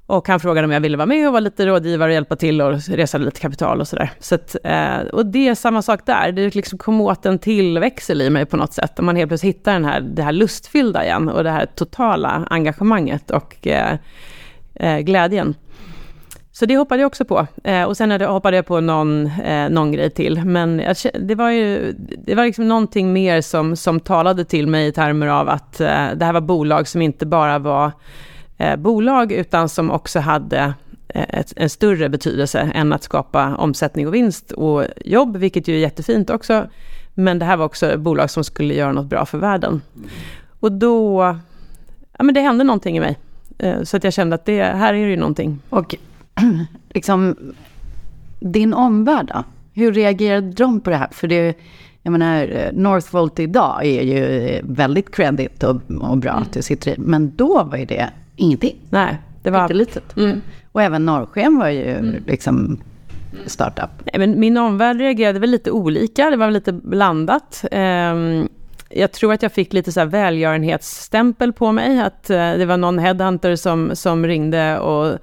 Och 0.07 0.29
han 0.29 0.41
frågade 0.41 0.65
om 0.65 0.71
jag 0.71 0.81
ville 0.81 0.97
vara 0.97 1.07
med 1.07 1.27
och 1.27 1.33
vara 1.33 1.41
lite 1.41 1.67
rådgivare 1.67 2.09
och 2.09 2.15
hjälpa 2.15 2.37
till 2.37 2.61
och 2.61 2.89
resa 2.89 3.19
lite 3.19 3.41
kapital 3.41 3.81
och 3.81 3.89
sådär. 3.89 4.11
Så 4.19 4.35
att, 4.35 4.57
eh, 4.65 4.99
och 5.13 5.27
det 5.27 5.49
är 5.49 5.55
samma 5.55 5.83
sak 5.83 6.07
där, 6.07 6.33
det 6.33 6.55
liksom 6.55 6.79
kom 6.79 7.01
åt 7.01 7.27
en 7.27 7.39
tillväxel 7.39 8.23
i 8.23 8.31
mig 8.31 8.47
på 8.47 8.57
något 8.57 8.73
sätt. 8.73 8.99
Om 8.99 9.07
man 9.07 9.17
helt 9.17 9.29
plötsligt 9.31 9.57
hittar 9.57 9.73
den 9.73 9.85
här, 9.85 10.01
det 10.01 10.23
här 10.23 10.33
lustfyllda 10.33 11.05
igen 11.05 11.29
och 11.29 11.45
det 11.45 11.51
här 11.51 11.67
totala 11.67 12.47
engagemanget 12.51 13.31
och 13.31 13.67
eh, 13.67 14.99
glädjen. 15.01 15.55
Så 16.61 16.67
det 16.67 16.77
hoppade 16.77 17.03
jag 17.03 17.07
också 17.07 17.25
på. 17.25 17.47
Eh, 17.65 17.85
och 17.85 17.97
sen 17.97 18.21
hoppade 18.21 18.57
jag 18.57 18.67
på 18.67 18.81
någon, 18.81 19.27
eh, 19.27 19.71
någon 19.71 19.93
grej 19.93 20.11
till. 20.11 20.45
Men 20.45 20.79
jag, 20.79 20.97
det 21.21 21.35
var 21.35 21.51
ju 21.51 21.93
det 22.25 22.35
var 22.35 22.45
liksom 22.45 22.69
någonting 22.69 23.13
mer 23.13 23.41
som, 23.41 23.77
som 23.77 24.01
talade 24.01 24.45
till 24.45 24.67
mig 24.67 24.87
i 24.87 24.93
termer 24.93 25.27
av 25.27 25.49
att 25.49 25.81
eh, 25.81 26.09
det 26.17 26.25
här 26.25 26.33
var 26.33 26.41
bolag 26.41 26.89
som 26.89 27.03
inte 27.03 27.27
bara 27.27 27.59
var 27.59 27.93
eh, 28.59 28.77
bolag, 28.77 29.33
utan 29.33 29.69
som 29.69 29.91
också 29.91 30.21
hade 30.21 30.75
eh, 31.09 31.25
ett, 31.29 31.53
en 31.57 31.71
större 31.71 32.09
betydelse 32.09 32.71
än 32.75 32.93
att 32.93 33.03
skapa 33.03 33.57
omsättning 33.57 34.07
och 34.07 34.15
vinst 34.15 34.53
och 34.53 34.85
jobb, 35.05 35.37
vilket 35.37 35.69
ju 35.69 35.75
är 35.75 35.79
jättefint 35.79 36.31
också. 36.31 36.67
Men 37.15 37.39
det 37.39 37.45
här 37.45 37.57
var 37.57 37.65
också 37.65 37.99
bolag 37.99 38.31
som 38.31 38.45
skulle 38.45 38.75
göra 38.75 38.93
något 38.93 39.07
bra 39.07 39.27
för 39.27 39.39
världen. 39.39 39.83
Och 40.61 40.73
då, 40.73 41.23
ja 42.19 42.25
men 42.25 42.35
det 42.35 42.41
hände 42.41 42.65
någonting 42.65 42.97
i 42.97 43.01
mig. 43.01 43.19
Eh, 43.59 43.83
så 43.83 43.97
att 43.97 44.05
jag 44.05 44.13
kände 44.13 44.35
att 44.35 44.45
det, 44.45 44.63
här 44.63 44.95
är 44.95 45.05
det 45.05 45.11
ju 45.11 45.17
någonting. 45.17 45.59
Och 45.71 45.97
liksom, 46.95 47.37
din 48.41 48.75
omvärld 48.75 49.31
då? 49.35 49.45
Hur 49.73 49.93
reagerade 49.93 50.51
de 50.51 50.81
på 50.81 50.91
det 50.91 50.97
här? 50.97 51.09
För 51.13 51.29
det, 51.29 51.59
jag 52.03 52.13
menar, 52.13 52.71
Northvolt 52.73 53.39
idag 53.39 53.87
är 53.87 54.03
ju 54.03 54.61
väldigt 54.63 55.15
credit 55.15 55.63
och, 55.63 55.81
och 56.01 56.19
bra 56.19 56.33
att 56.33 56.53
du 56.53 56.63
sitter 56.63 56.91
i. 56.91 56.95
Men 56.99 57.37
då 57.37 57.65
var 57.65 57.77
ju 57.77 57.85
det 57.85 58.11
ingenting. 58.37 58.77
Nej, 58.91 59.19
det 59.43 59.51
var... 59.51 59.69
litet. 59.69 60.17
Mm. 60.17 60.41
Och 60.73 60.83
även 60.83 61.07
Norrsken 61.07 61.59
var 61.59 61.69
ju 61.69 61.97
mm. 61.97 62.15
liksom 62.27 62.81
startup. 63.47 63.91
Nej, 64.05 64.19
men 64.19 64.41
min 64.41 64.57
omvärld 64.57 64.99
reagerade 64.99 65.39
väl 65.39 65.51
lite 65.51 65.71
olika, 65.71 66.31
det 66.31 66.37
var 66.37 66.51
lite 66.51 66.73
blandat. 66.73 67.65
Um, 67.73 68.49
jag 68.91 69.13
tror 69.13 69.33
att 69.33 69.43
jag 69.43 69.53
fick 69.53 69.73
lite 69.73 69.93
så 69.93 70.01
här 70.01 70.07
välgörenhetsstämpel 70.07 71.53
på 71.53 71.73
mig, 71.73 72.01
att 72.01 72.31
uh, 72.31 72.37
det 72.37 72.67
var 72.67 72.77
någon 72.77 72.99
headhunter 72.99 73.57
som, 73.57 73.91
som 73.97 74.27
ringde 74.27 74.79
och 74.79 75.19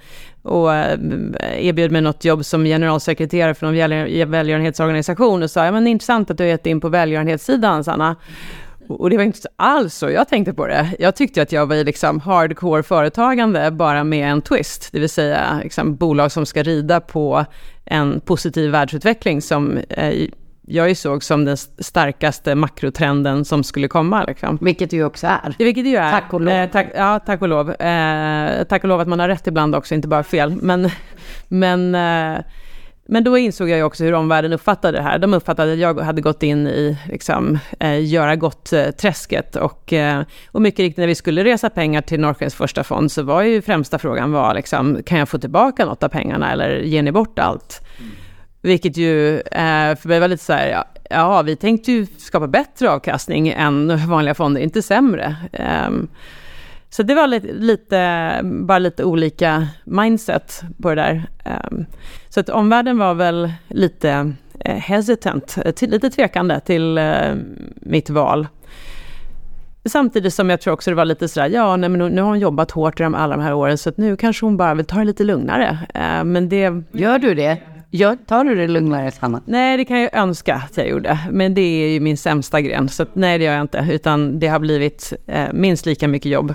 och 0.47 0.75
eh, 0.75 1.67
erbjöd 1.67 1.91
mig 1.91 2.01
något 2.01 2.25
jobb 2.25 2.45
som 2.45 2.63
generalsekreterare 2.63 3.53
för 3.53 3.65
någon 3.65 4.31
välgörenhetsorganisation 4.31 5.43
och 5.43 5.51
sa, 5.51 5.65
ja 5.65 5.71
men 5.71 5.83
det 5.83 5.89
är 5.89 5.91
intressant 5.91 6.31
att 6.31 6.37
du 6.37 6.43
har 6.43 6.49
gett 6.49 6.65
in 6.65 6.81
på 6.81 6.89
välgörenhetssidan, 6.89 7.83
Sanna. 7.83 8.15
Och 8.89 9.09
det 9.09 9.17
var 9.17 9.23
inte 9.23 9.47
alls 9.55 9.95
så 9.95 10.09
jag 10.09 10.27
tänkte 10.27 10.53
på 10.53 10.67
det. 10.67 10.95
Jag 10.99 11.15
tyckte 11.15 11.41
att 11.41 11.51
jag 11.51 11.65
var 11.65 11.75
i 11.75 11.83
liksom 11.83 12.19
hardcore 12.19 12.83
företagande, 12.83 13.71
bara 13.71 14.03
med 14.03 14.31
en 14.31 14.41
twist, 14.41 14.89
det 14.91 14.99
vill 14.99 15.09
säga 15.09 15.59
liksom 15.63 15.95
bolag 15.95 16.31
som 16.31 16.45
ska 16.45 16.63
rida 16.63 16.99
på 16.99 17.45
en 17.85 18.19
positiv 18.19 18.71
världsutveckling 18.71 19.41
som 19.41 19.77
eh, 19.77 20.27
jag 20.69 20.89
ju 20.89 20.95
såg 20.95 21.23
som 21.23 21.45
den 21.45 21.57
starkaste 21.57 22.55
makrotrenden 22.55 23.45
som 23.45 23.63
skulle 23.63 23.87
komma. 23.87 24.23
Liksom. 24.23 24.57
Vilket 24.61 24.89
det 24.89 24.95
ju 24.95 25.05
också 25.05 25.27
är. 25.27 25.55
Ja, 25.57 25.65
vilket 25.65 25.83
det 25.83 25.89
ju 25.89 25.95
är. 25.95 26.11
Tack 26.11 26.33
och 26.33 26.41
lov. 26.41 26.53
Eh, 26.53 26.69
tack, 26.69 26.87
ja, 26.95 27.19
tack 27.19 27.41
och 27.41 27.47
lov. 27.47 27.71
Eh, 27.71 28.63
tack 28.63 28.83
och 28.83 28.89
lov 28.89 28.99
att 28.99 29.07
man 29.07 29.19
har 29.19 29.27
rätt 29.27 29.47
ibland 29.47 29.75
också, 29.75 29.95
inte 29.95 30.07
bara 30.07 30.23
fel. 30.23 30.55
Men, 30.61 30.89
men, 31.47 31.95
eh, 31.95 32.41
men 33.09 33.23
då 33.23 33.37
insåg 33.37 33.69
jag 33.69 33.77
ju 33.77 33.83
också 33.83 34.03
hur 34.03 34.13
omvärlden 34.13 34.53
uppfattade 34.53 34.97
det 34.97 35.03
här. 35.03 35.19
De 35.19 35.33
uppfattade 35.33 35.73
att 35.73 35.79
jag 35.79 35.99
hade 35.99 36.21
gått 36.21 36.43
in 36.43 36.67
i 36.67 36.97
liksom, 37.09 37.59
eh, 37.79 38.05
göra 38.05 38.35
gott-träsket. 38.35 39.55
Och, 39.55 39.93
eh, 39.93 40.21
och 40.51 40.61
mycket 40.61 40.79
riktigt, 40.79 40.97
när 40.97 41.07
vi 41.07 41.15
skulle 41.15 41.43
resa 41.43 41.69
pengar 41.69 42.01
till 42.01 42.19
Norrskens 42.19 42.55
första 42.55 42.83
fond, 42.83 43.11
så 43.11 43.23
var 43.23 43.41
ju 43.41 43.61
främsta 43.61 43.99
frågan 43.99 44.31
var, 44.31 44.53
liksom, 44.53 45.03
kan 45.05 45.19
jag 45.19 45.29
få 45.29 45.37
tillbaka 45.37 45.85
något 45.85 46.03
av 46.03 46.09
pengarna 46.09 46.51
eller 46.51 46.79
ger 46.79 47.03
ni 47.03 47.11
bort 47.11 47.39
allt? 47.39 47.81
Mm. 47.99 48.11
Vilket 48.67 48.97
ju, 48.97 49.39
eh, 49.39 49.95
för 49.95 50.07
mig 50.07 50.19
var 50.19 50.27
lite 50.27 50.43
så 50.43 50.53
här, 50.53 50.67
ja, 50.67 50.85
ja, 51.09 51.41
vi 51.41 51.55
tänkte 51.55 51.91
ju 51.91 52.07
skapa 52.17 52.47
bättre 52.47 52.89
avkastning 52.89 53.47
än 53.47 54.07
vanliga 54.09 54.35
fonder, 54.35 54.61
inte 54.61 54.81
sämre. 54.81 55.35
Um, 55.87 56.07
så 56.89 57.03
det 57.03 57.15
var 57.15 57.27
lite, 57.27 57.53
lite, 57.53 58.39
bara 58.43 58.79
lite 58.79 59.03
olika 59.03 59.67
mindset 59.83 60.61
på 60.81 60.89
det 60.89 60.95
där. 60.95 61.23
Um, 61.71 61.85
så 62.29 62.39
att 62.39 62.49
omvärlden 62.49 62.97
var 62.97 63.13
väl 63.13 63.51
lite 63.67 64.33
eh, 64.59 64.75
hesitant, 64.75 65.57
eh, 65.65 65.89
lite 65.89 66.09
tvekande 66.09 66.59
till 66.59 66.97
uh, 66.97 67.35
mitt 67.75 68.09
val. 68.09 68.47
Samtidigt 69.85 70.33
som 70.33 70.49
jag 70.49 70.61
tror 70.61 70.73
också 70.73 70.91
det 70.91 70.95
var 70.95 71.05
lite 71.05 71.27
sådär, 71.27 71.49
ja 71.49 71.75
nej, 71.75 71.89
men 71.89 72.15
nu, 72.15 72.21
har 72.21 72.29
hon 72.29 72.39
jobbat 72.39 72.71
hårt 72.71 72.99
i 72.99 73.03
de, 73.03 73.15
alla 73.15 73.35
de 73.35 73.43
här 73.43 73.53
åren 73.53 73.77
så 73.77 73.89
att 73.89 73.97
nu 73.97 74.15
kanske 74.15 74.45
hon 74.45 74.57
bara 74.57 74.73
vill 74.73 74.85
ta 74.85 74.97
det 74.97 75.05
lite 75.05 75.23
lugnare. 75.23 75.77
Uh, 75.95 76.23
men 76.23 76.49
det... 76.49 76.83
Gör 76.91 77.19
du 77.19 77.33
det? 77.33 77.57
Gör, 77.91 78.17
tar 78.27 78.43
du 78.43 78.55
det 78.55 78.67
lugnare, 78.67 79.11
Sanna? 79.11 79.41
Nej, 79.45 79.77
det 79.77 79.85
kan 79.85 80.01
jag 80.01 80.15
önska 80.15 80.55
att 80.55 80.77
jag 80.77 80.89
gjorde. 80.89 81.19
Men 81.31 81.53
det 81.53 81.61
är 81.61 81.89
ju 81.89 81.99
min 81.99 82.17
sämsta 82.17 82.61
gren, 82.61 82.89
så 82.89 83.05
nej, 83.13 83.37
det 83.37 83.43
gör 83.43 83.53
jag 83.53 83.61
inte. 83.61 83.87
Utan 83.91 84.39
det 84.39 84.47
har 84.47 84.59
blivit 84.59 85.13
eh, 85.27 85.45
minst 85.53 85.85
lika 85.85 86.07
mycket 86.07 86.31
jobb. 86.31 86.53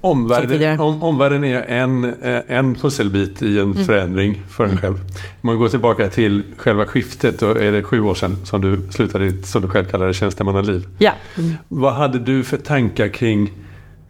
Omvärlden, 0.00 0.80
om, 0.80 1.02
omvärlden 1.02 1.44
är 1.44 1.62
en, 1.62 2.04
eh, 2.04 2.40
en 2.46 2.74
pusselbit 2.74 3.42
i 3.42 3.58
en 3.58 3.72
mm. 3.72 3.84
förändring 3.84 4.42
för 4.48 4.64
en 4.64 4.76
själv. 4.76 4.94
Om 4.94 5.00
man 5.40 5.58
går 5.58 5.68
tillbaka 5.68 6.08
till 6.08 6.42
själva 6.56 6.86
skiftet, 6.86 7.40
då 7.40 7.50
är 7.50 7.72
det 7.72 7.82
sju 7.82 8.00
år 8.00 8.14
sedan 8.14 8.36
som 8.44 8.60
du 8.60 8.80
slutade 8.90 9.24
ditt, 9.24 9.46
som 9.46 9.62
du 9.62 9.68
själv 9.68 9.84
kallar 9.84 10.06
det, 10.06 10.14
tjänstemannaliv. 10.14 10.86
Ja. 10.98 11.12
Mm. 11.38 11.54
Vad 11.68 11.94
hade 11.94 12.18
du 12.18 12.44
för 12.44 12.56
tankar 12.56 13.08
kring 13.08 13.50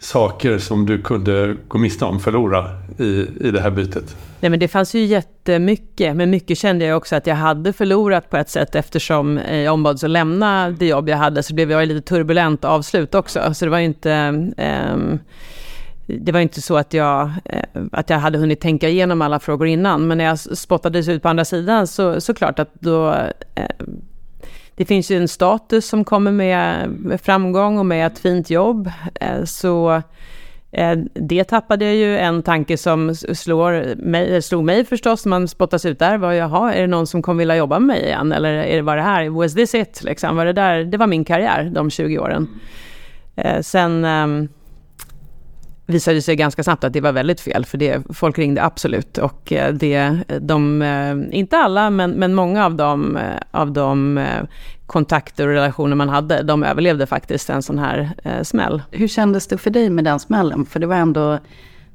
saker 0.01 0.59
som 0.59 0.87
du 0.87 1.03
kunde 1.03 1.57
gå 1.69 1.79
miste 1.79 2.05
om, 2.05 2.21
förlora 2.21 2.65
i, 2.99 3.27
i 3.41 3.51
det 3.51 3.61
här 3.61 3.71
bytet? 3.71 4.17
Nej, 4.41 4.51
men 4.51 4.61
det 4.61 4.69
fanns 4.69 4.95
ju 4.95 5.05
jättemycket, 5.05 6.17
men 6.17 6.31
mycket 6.31 6.59
kände 6.59 6.85
jag 6.85 6.97
också 6.97 7.17
att 7.17 7.27
jag 7.27 7.35
hade 7.35 7.73
förlorat 7.73 8.31
på 8.31 8.37
ett 8.37 8.51
sätt 8.51 8.75
eftersom 8.75 9.39
eh, 9.39 9.57
jag 9.57 9.75
ombads 9.75 10.05
att 10.05 10.11
lämna 10.11 10.71
det 10.71 10.87
jobb 10.87 11.09
jag 11.09 11.17
hade, 11.17 11.43
så 11.43 11.55
det 11.55 11.67
blev 11.67 11.87
lite 11.87 12.09
turbulent 12.09 12.65
avslut 12.65 13.15
också. 13.15 13.55
Så 13.55 13.65
det 13.65 13.71
var 13.71 13.79
ju 13.79 13.85
inte... 13.85 14.13
Um, 14.95 15.19
det 16.19 16.33
var 16.33 16.41
inte 16.41 16.63
så 16.63 16.77
att 16.77 16.95
jag, 16.95 17.31
eh, 17.45 17.63
att 17.93 18.11
jag 18.11 18.19
hade 18.19 18.39
hunnit 18.39 18.61
tänka 18.61 18.89
igenom 18.89 19.23
alla 19.23 19.41
frågor 19.41 19.67
innan, 19.67 20.07
men 20.07 20.19
när 20.19 20.25
jag 20.25 20.39
spottades 20.39 21.09
ut 21.09 21.23
på 21.23 21.29
andra 21.29 21.45
sidan 21.45 21.87
så, 21.87 22.21
så 22.21 22.35
klart 22.35 22.59
att 22.59 22.71
då 22.75 23.15
eh, 23.55 23.65
det 24.81 24.87
finns 24.87 25.11
ju 25.11 25.17
en 25.17 25.29
status 25.29 25.89
som 25.89 26.05
kommer 26.05 26.33
med, 26.33 26.89
framgång 27.23 27.79
och 27.79 27.87
med 27.87 28.07
ett 28.07 28.19
fint 28.19 28.51
jobb. 28.51 28.91
Eh, 29.21 29.45
så 29.45 30.03
eh, 30.71 30.99
det 31.15 31.45
tappade 31.45 31.85
jag 31.85 31.95
ju. 31.95 32.19
En 32.19 32.43
tanke 32.43 32.77
som 32.77 33.15
slår 33.15 33.95
mig, 33.97 34.43
slog 34.43 34.65
mig 34.65 34.85
förstås, 34.85 35.27
man 35.27 35.49
spottas 35.49 35.85
ut 35.85 35.99
där, 35.99 36.19
var 36.19 36.33
jaha, 36.33 36.75
är 36.75 36.81
det 36.81 36.87
någon 36.87 37.07
som 37.07 37.23
kommer 37.23 37.39
vilja 37.39 37.57
jobba 37.57 37.79
med 37.79 37.87
mig 37.87 38.05
igen? 38.05 38.33
Eller 38.33 38.53
är 38.53 38.77
det, 38.77 38.83
var 38.83 38.97
det 38.97 39.03
här, 39.03 39.29
was 39.29 39.55
this 39.55 39.75
it? 39.75 40.03
Liksom, 40.03 40.37
var 40.37 40.45
det, 40.45 40.53
där, 40.53 40.85
det 40.85 40.97
var 40.97 41.07
min 41.07 41.25
karriär, 41.25 41.71
de 41.75 41.91
20 41.91 42.19
åren. 42.19 42.49
Eh, 43.37 43.61
sen 43.61 44.05
ehm, 44.05 44.49
visade 45.91 46.23
sig 46.23 46.37
ganska 46.37 46.63
snabbt 46.63 46.85
att 46.85 46.93
det 46.93 47.01
var 47.01 47.13
väldigt 47.13 47.41
fel, 47.41 47.65
för 47.65 47.79
det, 47.79 48.03
folk 48.15 48.39
ringde 48.39 48.63
absolut. 48.63 49.19
Och 49.19 49.53
eh, 49.53 49.75
det, 49.75 50.19
de, 50.41 50.83
eh, 50.83 51.39
inte 51.39 51.57
alla, 51.57 51.91
men, 51.91 52.11
men 52.11 52.35
många 52.35 52.67
av 52.67 52.75
dem, 52.75 53.17
eh, 53.17 53.41
av 53.51 53.73
de 53.73 54.27
kontakter 54.87 55.49
och 55.49 55.55
relationer 55.55 55.97
man 55.97 56.09
hade, 56.09 56.43
de 56.43 56.65
överlevde 56.65 57.07
faktiskt 57.07 57.51
en 57.51 57.63
sån 57.63 57.79
här 57.79 58.11
eh, 58.25 58.43
smäll. 58.43 58.83
Hur 58.91 59.09
kändes 59.09 59.47
det 59.47 59.59
för 59.59 59.71
dig 59.71 59.91
med 59.91 60.05
den 60.05 60.19
smällen? 60.19 60.67
För 60.67 60.81
det 60.81 60.87
var 60.87 60.97
ändå, 60.97 61.39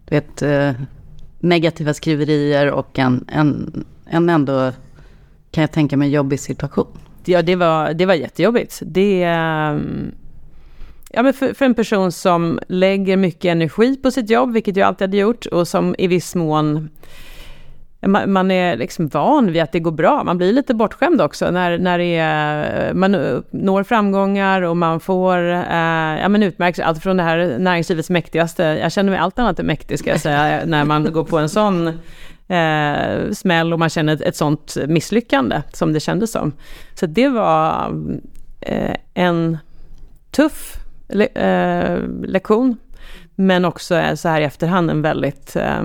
du 0.06 0.16
vet, 0.16 0.44
negativa 1.40 1.94
skriverier 1.94 2.72
och 2.72 3.00
en, 3.00 3.26
en, 3.28 3.86
en 4.06 4.30
ändå, 4.30 4.72
kan 5.52 5.62
jag 5.62 5.72
tänka 5.72 5.98
mig, 5.98 6.10
jobbig 6.10 6.40
situation. 6.40 6.88
Ja, 7.26 7.42
det 7.42 7.56
var, 7.56 7.94
det 7.94 8.06
var 8.06 8.14
jättejobbigt. 8.14 8.82
Det... 8.86 9.24
Eh, 9.24 9.78
Ja, 11.16 11.24
men 11.24 11.34
för, 11.34 11.54
för, 11.54 11.66
en 11.66 11.74
person 11.74 12.12
som 12.12 12.60
lägger 12.68 13.18
mycket 13.18 13.46
energi 13.46 13.96
på 13.96 14.12
sitt 14.12 14.30
jobb, 14.30 14.54
vilket 14.54 14.76
jag 14.76 14.88
alltid 14.88 15.08
hade 15.08 15.18
gjort, 15.18 15.46
och 15.46 15.68
som 15.68 15.96
i 15.98 16.08
viss 16.08 16.36
mån 16.36 16.90
man, 18.08 18.32
man 18.32 18.52
är 18.52 18.78
liksom 18.78 19.08
van 19.08 19.52
vid 19.52 19.62
att 19.62 19.72
det 19.72 19.80
går 19.80 19.92
bra. 19.92 20.24
Man 20.24 20.38
blir 20.38 20.54
lite 20.54 20.74
bortskämd 20.74 21.22
också 21.22 21.52
när, 21.52 21.78
när 21.78 21.98
det 21.98 22.16
är, 22.16 22.94
man 22.94 23.12
når 23.52 23.84
framgångar 23.84 24.62
och 24.62 24.78
man 24.78 25.00
får 25.00 25.38
eh, 25.52 26.22
ja, 26.22 26.30
men 26.30 26.54
allt 26.84 27.04
från 27.04 27.18
det 27.18 27.24
här 27.24 27.58
näringslivets 27.60 28.10
mäktigaste. 28.10 28.64
Jag 28.64 28.92
känner 28.92 29.12
mig 29.12 29.20
allt 29.20 29.40
annat 29.40 29.60
än 29.60 29.66
mäktig 29.66 30.00
ska 30.00 30.10
jag 30.10 30.22
säga, 30.22 30.62
när 30.66 30.86
man 30.86 31.12
går 31.14 31.24
på 31.24 31.38
en 31.38 31.50
sån 31.50 31.88
eh, 32.48 33.32
smäll 33.34 33.74
och 33.74 33.80
man 33.80 33.90
känner 33.90 34.14
ett, 34.14 34.22
ett 34.22 34.36
sånt 34.36 34.78
misslyckande 34.88 35.62
som 35.74 35.94
det 35.94 36.00
kändes 36.00 36.32
som. 36.32 36.52
Så 36.94 37.06
det 37.06 37.30
var 37.30 37.92
eh, 38.62 38.96
en 39.14 39.58
tuff 40.32 40.85
le 41.08 41.26
eh, 41.26 42.00
lektion. 42.24 42.78
Men 43.36 43.66
också 43.66 44.16
så 44.16 44.30
här 44.30 44.42
i 44.42 44.44
efterhand 44.44 44.92
en 44.92 45.02
väldigt, 45.02 45.56
eh, 45.56 45.84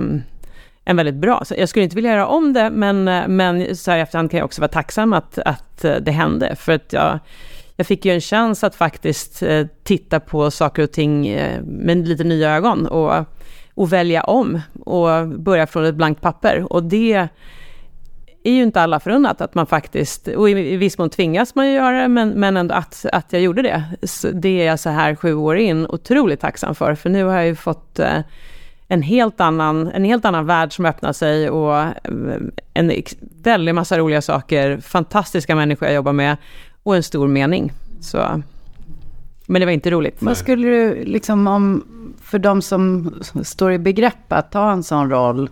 en 0.85 0.97
väldigt 0.97 1.15
bra. 1.15 1.43
Så 1.45 1.55
jag 1.57 1.69
skulle 1.69 1.83
inte 1.83 1.95
vilja 1.95 2.11
göra 2.11 2.27
om 2.27 2.53
det, 2.53 2.69
men, 2.69 3.07
eh, 3.07 3.27
men 3.27 3.75
så 3.75 3.91
här 3.91 3.97
i 3.97 4.01
efterhand 4.01 4.31
kan 4.31 4.37
jag 4.37 4.45
också 4.45 4.61
vara 4.61 4.71
tacksam 4.71 5.13
att, 5.13 5.37
att 5.37 5.83
eh, 5.83 5.95
det 5.95 6.11
hände. 6.11 6.55
För 6.55 6.71
att 6.71 6.93
jag, 6.93 7.19
jag 7.75 7.87
fick 7.87 8.05
ju 8.05 8.13
en 8.13 8.21
chans 8.21 8.63
att 8.63 8.75
faktiskt 8.75 9.43
eh, 9.43 9.67
titta 9.83 10.19
på 10.19 10.51
saker 10.51 10.83
och 10.83 10.91
ting 10.91 11.39
med 11.63 12.07
lite 12.07 12.23
nya 12.23 12.55
ögon 12.55 12.87
och, 12.87 13.25
och 13.73 13.93
välja 13.93 14.23
om 14.23 14.61
och 14.85 15.27
börja 15.27 15.67
från 15.67 15.85
ett 15.85 15.95
blankt 15.95 16.21
papper. 16.21 16.73
Och 16.73 16.83
det 16.83 17.27
är 18.43 18.51
ju 18.51 18.63
inte 18.63 18.81
alla 18.81 18.99
förunnat 18.99 19.41
att 19.41 19.55
man 19.55 19.65
faktiskt, 19.65 20.27
och 20.27 20.49
i, 20.49 20.77
viss 20.77 20.97
mån 20.97 21.09
tvingas 21.09 21.55
man 21.55 21.67
ju 21.67 21.73
göra 21.73 22.01
det, 22.01 22.07
men, 22.07 22.29
men 22.29 22.57
ändå 22.57 22.75
att, 22.75 23.05
att 23.13 23.33
jag 23.33 23.41
gjorde 23.41 23.61
det. 23.61 23.83
Så 24.03 24.27
det 24.31 24.61
är 24.61 24.65
jag 24.65 24.79
så 24.79 24.89
här 24.89 25.15
sju 25.15 25.33
år 25.33 25.57
in 25.57 25.85
otroligt 25.85 26.39
tacksam 26.39 26.75
för, 26.75 26.95
för 26.95 27.09
nu 27.09 27.23
har 27.23 27.33
jag 27.33 27.47
ju 27.47 27.55
fått 27.55 27.99
eh, 27.99 28.19
en 28.87 29.01
helt 29.01 29.41
annan, 29.41 29.87
en 29.87 30.03
helt 30.03 30.25
annan 30.25 30.45
värld 30.45 30.75
som 30.75 30.85
öppnar 30.85 31.13
sig 31.13 31.49
och 31.49 31.77
eh, 31.77 31.91
en 32.73 32.91
väldig 33.43 33.75
massa 33.75 33.97
roliga 33.97 34.21
saker, 34.21 34.77
fantastiska 34.77 35.55
människor 35.55 35.87
jag 35.87 35.95
jobbar 35.95 36.13
med 36.13 36.37
och 36.83 36.95
en 36.95 37.03
stor 37.03 37.27
mening. 37.27 37.71
Så, 38.01 38.41
men 39.45 39.59
det 39.59 39.65
var 39.65 39.73
inte 39.73 39.91
roligt. 39.91 40.17
Vad 40.19 40.37
skulle 40.37 40.67
du, 40.67 41.05
liksom 41.05 41.47
om, 41.47 41.83
för 42.21 42.39
de 42.39 42.61
som 42.61 43.13
står 43.43 43.71
i 43.71 43.77
begrepp 43.77 44.33
att 44.33 44.51
ta 44.51 44.71
en 44.71 44.83
sån 44.83 45.09
roll, 45.09 45.49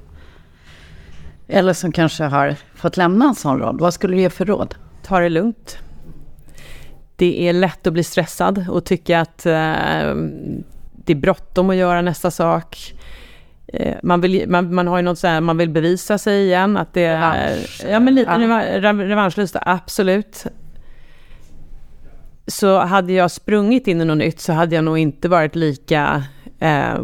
eller 1.50 1.74
som 1.74 1.91
kanske 1.91 2.24
har 2.24 2.56
fått 2.75 2.98
lämna 2.98 3.25
en 3.25 3.36
sån 3.36 3.60
roll, 3.60 3.79
vad 3.79 3.94
skulle 3.94 4.15
du 4.15 4.22
ge 4.22 4.29
för 4.29 4.46
råd? 4.46 4.75
Ta 5.03 5.20
det 5.20 5.29
lugnt. 5.29 5.77
Det 7.15 7.50
är 7.50 7.53
lätt 7.53 7.88
att 7.88 7.94
bli 7.94 8.03
stressad 8.03 8.65
och 8.70 8.86
tycka 8.86 9.20
att 9.20 9.46
eh, 9.46 10.15
det 11.06 11.13
är 11.13 11.15
bråttom 11.15 11.70
att 11.70 11.75
göra 11.75 12.01
nästa 12.01 12.32
sak. 12.32 12.94
Eh, 13.68 13.98
man, 14.03 14.22
vill, 14.22 14.50
man, 14.50 14.75
man 14.75 14.88
har 14.88 14.98
ju 14.98 15.03
något 15.03 15.20
så 15.20 15.27
här, 15.27 15.41
man 15.41 15.58
vill 15.58 15.70
bevisa 15.70 16.18
sig 16.18 16.46
igen, 16.46 16.77
att 16.77 16.94
det 16.94 17.06
är... 17.06 17.58
Ja, 17.89 18.00
men 18.00 18.15
lite 18.15 18.32
ja. 18.32 18.94
revanschlust, 18.94 19.56
absolut. 19.62 20.46
Så 22.48 22.79
hade 22.79 23.13
jag 23.13 23.32
sprungit 23.32 23.88
in 23.88 24.01
i 24.01 24.06
något 24.06 24.18
nytt 24.18 24.39
så 24.39 24.53
hade 24.53 24.75
jag 24.75 24.84
nog 24.84 24.98
inte 24.98 25.29
varit 25.29 25.56
lika 25.56 26.24
eh, 26.60 27.00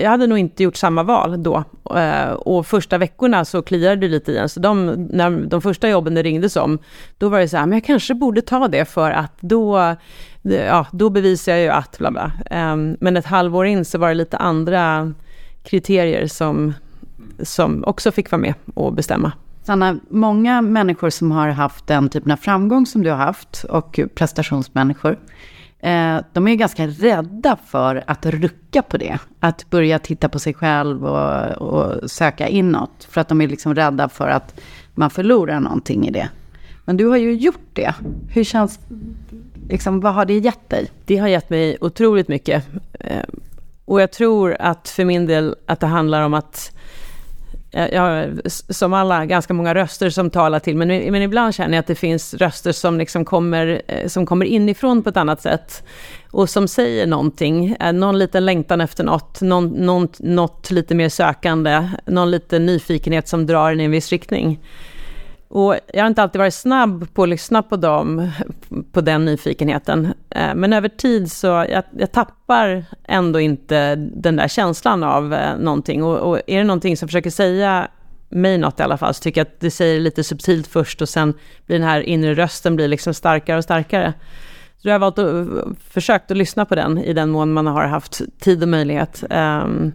jag 0.00 0.10
hade 0.10 0.26
nog 0.26 0.38
inte 0.38 0.62
gjort 0.62 0.76
samma 0.76 1.02
val 1.02 1.42
då. 1.42 1.64
Eh, 1.96 2.30
och 2.30 2.66
första 2.66 2.98
veckorna 2.98 3.44
så 3.44 3.62
kliade 3.62 3.96
det 3.96 4.08
lite 4.08 4.32
i 4.32 4.38
en. 4.38 4.48
Så 4.48 4.60
de, 4.60 4.86
när 5.10 5.30
de 5.30 5.62
första 5.62 5.88
jobben 5.88 6.14
det 6.14 6.22
ringdes 6.22 6.56
om, 6.56 6.78
då 7.18 7.28
var 7.28 7.40
det 7.40 7.48
så 7.48 7.56
här, 7.56 7.66
men 7.66 7.76
jag 7.76 7.84
kanske 7.84 8.14
borde 8.14 8.42
ta 8.42 8.68
det 8.68 8.84
för 8.84 9.10
att 9.10 9.32
då, 9.40 9.96
ja, 10.42 10.86
då 10.92 11.10
bevisar 11.10 11.52
jag 11.52 11.62
ju 11.62 11.68
att, 11.68 11.98
bla 11.98 12.10
bla. 12.10 12.32
Ehm, 12.50 12.96
men 13.00 13.16
ett 13.16 13.26
halvår 13.26 13.66
in 13.66 13.84
så 13.84 13.98
var 13.98 14.08
det 14.08 14.14
lite 14.14 14.36
andra 14.36 15.12
kriterier 15.62 16.26
som, 16.26 16.74
som 17.42 17.84
också 17.86 18.12
fick 18.12 18.30
vara 18.30 18.40
med 18.40 18.54
och 18.74 18.92
bestämma. 18.92 19.32
Sanna, 19.62 19.98
många 20.08 20.62
människor 20.62 21.10
som 21.10 21.30
har 21.30 21.48
haft 21.48 21.86
den 21.86 22.08
typen 22.08 22.32
av 22.32 22.36
framgång 22.36 22.86
som 22.86 23.02
du 23.02 23.10
har 23.10 23.16
haft 23.16 23.64
och 23.64 24.00
prestationsmänniskor, 24.14 25.18
eh, 25.80 26.18
de 26.32 26.48
är 26.48 26.54
ganska 26.54 26.86
rädda 26.86 27.56
för 27.66 28.04
att 28.06 28.26
rucka 28.26 28.82
på 28.82 28.96
det. 28.96 29.18
Att 29.40 29.70
börja 29.70 29.98
titta 29.98 30.28
på 30.28 30.38
sig 30.38 30.54
själv 30.54 31.06
och, 31.06 31.50
och 31.50 32.10
söka 32.10 32.48
inåt. 32.48 33.06
För 33.10 33.20
att 33.20 33.28
de 33.28 33.40
är 33.40 33.48
liksom 33.48 33.74
rädda 33.74 34.08
för 34.08 34.28
att 34.28 34.60
man 34.94 35.10
förlorar 35.10 35.60
någonting 35.60 36.08
i 36.08 36.10
det. 36.10 36.28
Men 36.84 36.96
du 36.96 37.06
har 37.06 37.16
ju 37.16 37.32
gjort 37.32 37.68
det. 37.72 37.94
Hur 38.28 38.44
känns 38.44 38.78
liksom, 39.68 40.00
vad 40.00 40.14
har 40.14 40.24
det 40.24 40.38
gett 40.38 40.68
dig? 40.68 40.90
Det 41.04 41.16
har 41.16 41.28
gett 41.28 41.50
mig 41.50 41.76
otroligt 41.80 42.28
mycket. 42.28 42.64
Eh, 42.92 43.24
och 43.84 44.00
jag 44.00 44.12
tror 44.12 44.56
att 44.60 44.88
för 44.88 45.04
min 45.04 45.26
del 45.26 45.56
att 45.66 45.80
det 45.80 45.86
handlar 45.86 46.22
om 46.22 46.34
att 46.34 46.72
Eh, 47.72 47.88
jag 47.94 48.02
har 48.02 48.40
som 48.72 48.94
alla 48.94 49.26
ganska 49.26 49.54
många 49.54 49.74
röster 49.74 50.10
som 50.10 50.30
talar 50.30 50.58
till 50.58 50.76
men, 50.76 50.88
men 50.88 51.22
ibland 51.22 51.54
känner 51.54 51.74
jag 51.74 51.80
att 51.80 51.86
det 51.86 51.94
finns 51.94 52.34
röster 52.34 52.72
som, 52.72 52.98
liksom 52.98 53.24
kommer, 53.24 53.82
eh, 53.86 54.06
som 54.06 54.26
kommer 54.26 54.46
inifrån 54.46 55.02
på 55.02 55.08
ett 55.08 55.16
annat 55.16 55.42
sätt 55.42 55.82
och 56.30 56.50
som 56.50 56.68
säger 56.68 57.06
någonting, 57.06 57.76
eh, 57.80 57.92
någon 57.92 58.18
liten 58.18 58.46
längtan 58.46 58.80
efter 58.80 59.04
något, 59.04 59.40
någon, 59.40 59.68
någon, 59.68 60.08
något 60.18 60.70
lite 60.70 60.94
mer 60.94 61.08
sökande, 61.08 61.88
någon 62.06 62.30
liten 62.30 62.66
nyfikenhet 62.66 63.28
som 63.28 63.46
drar 63.46 63.72
en 63.72 63.80
i 63.80 63.84
en 63.84 63.90
viss 63.90 64.10
riktning. 64.10 64.60
Och 65.52 65.76
jag 65.92 66.02
har 66.02 66.06
inte 66.06 66.22
alltid 66.22 66.38
varit 66.38 66.54
snabb 66.54 67.14
på 67.14 67.22
att 67.22 67.28
lyssna 67.28 67.62
på 67.62 67.76
dem, 67.76 68.30
på 68.92 69.00
den 69.00 69.24
nyfikenheten. 69.24 70.14
Eh, 70.30 70.54
men 70.54 70.72
över 70.72 70.88
tid 70.88 71.32
så 71.32 71.46
jag, 71.46 71.82
jag 71.98 72.12
tappar 72.12 72.84
ändå 73.04 73.40
inte 73.40 73.96
den 73.96 74.36
där 74.36 74.48
känslan 74.48 75.02
av 75.02 75.34
eh, 75.34 75.56
någonting. 75.58 76.02
Och, 76.02 76.18
och 76.18 76.40
är 76.46 76.58
det 76.58 76.64
någonting 76.64 76.96
som 76.96 77.08
försöker 77.08 77.30
säga 77.30 77.88
mig 78.28 78.58
något 78.58 78.80
i 78.80 78.82
alla 78.82 78.96
fall, 78.96 79.14
så 79.14 79.22
tycker 79.22 79.40
jag 79.40 79.46
att 79.46 79.60
det 79.60 79.70
säger 79.70 80.00
lite 80.00 80.24
subtilt 80.24 80.66
först 80.66 81.02
och 81.02 81.08
sen 81.08 81.34
blir 81.66 81.78
den 81.78 81.88
här 81.88 82.00
inre 82.00 82.34
rösten 82.34 82.76
blir 82.76 82.88
liksom 82.88 83.14
starkare 83.14 83.58
och 83.58 83.64
starkare. 83.64 84.12
Så 84.82 84.88
jag 84.88 84.94
har 84.94 84.98
valt 84.98 85.18
att, 85.18 85.46
försökt 85.88 86.30
att 86.30 86.36
lyssna 86.36 86.64
på 86.64 86.74
den 86.74 86.98
i 86.98 87.12
den 87.12 87.30
mån 87.30 87.52
man 87.52 87.66
har 87.66 87.86
haft 87.86 88.20
tid 88.40 88.62
och 88.62 88.68
möjlighet. 88.68 89.24
Um, 89.30 89.92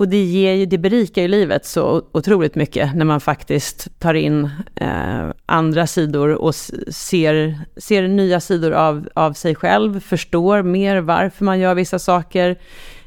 och 0.00 0.08
det, 0.08 0.24
ger 0.24 0.54
ju, 0.54 0.66
det 0.66 0.78
berikar 0.78 1.22
ju 1.22 1.28
livet 1.28 1.66
så 1.66 2.02
otroligt 2.12 2.54
mycket 2.54 2.94
när 2.94 3.04
man 3.04 3.20
faktiskt 3.20 4.00
tar 4.00 4.14
in 4.14 4.50
eh, 4.74 5.30
andra 5.46 5.86
sidor 5.86 6.28
och 6.28 6.54
ser, 6.54 7.58
ser 7.76 8.08
nya 8.08 8.40
sidor 8.40 8.72
av, 8.72 9.08
av 9.14 9.32
sig 9.32 9.54
själv, 9.54 10.00
förstår 10.00 10.62
mer 10.62 11.00
varför 11.00 11.44
man 11.44 11.58
gör 11.58 11.74
vissa 11.74 11.98
saker, 11.98 12.56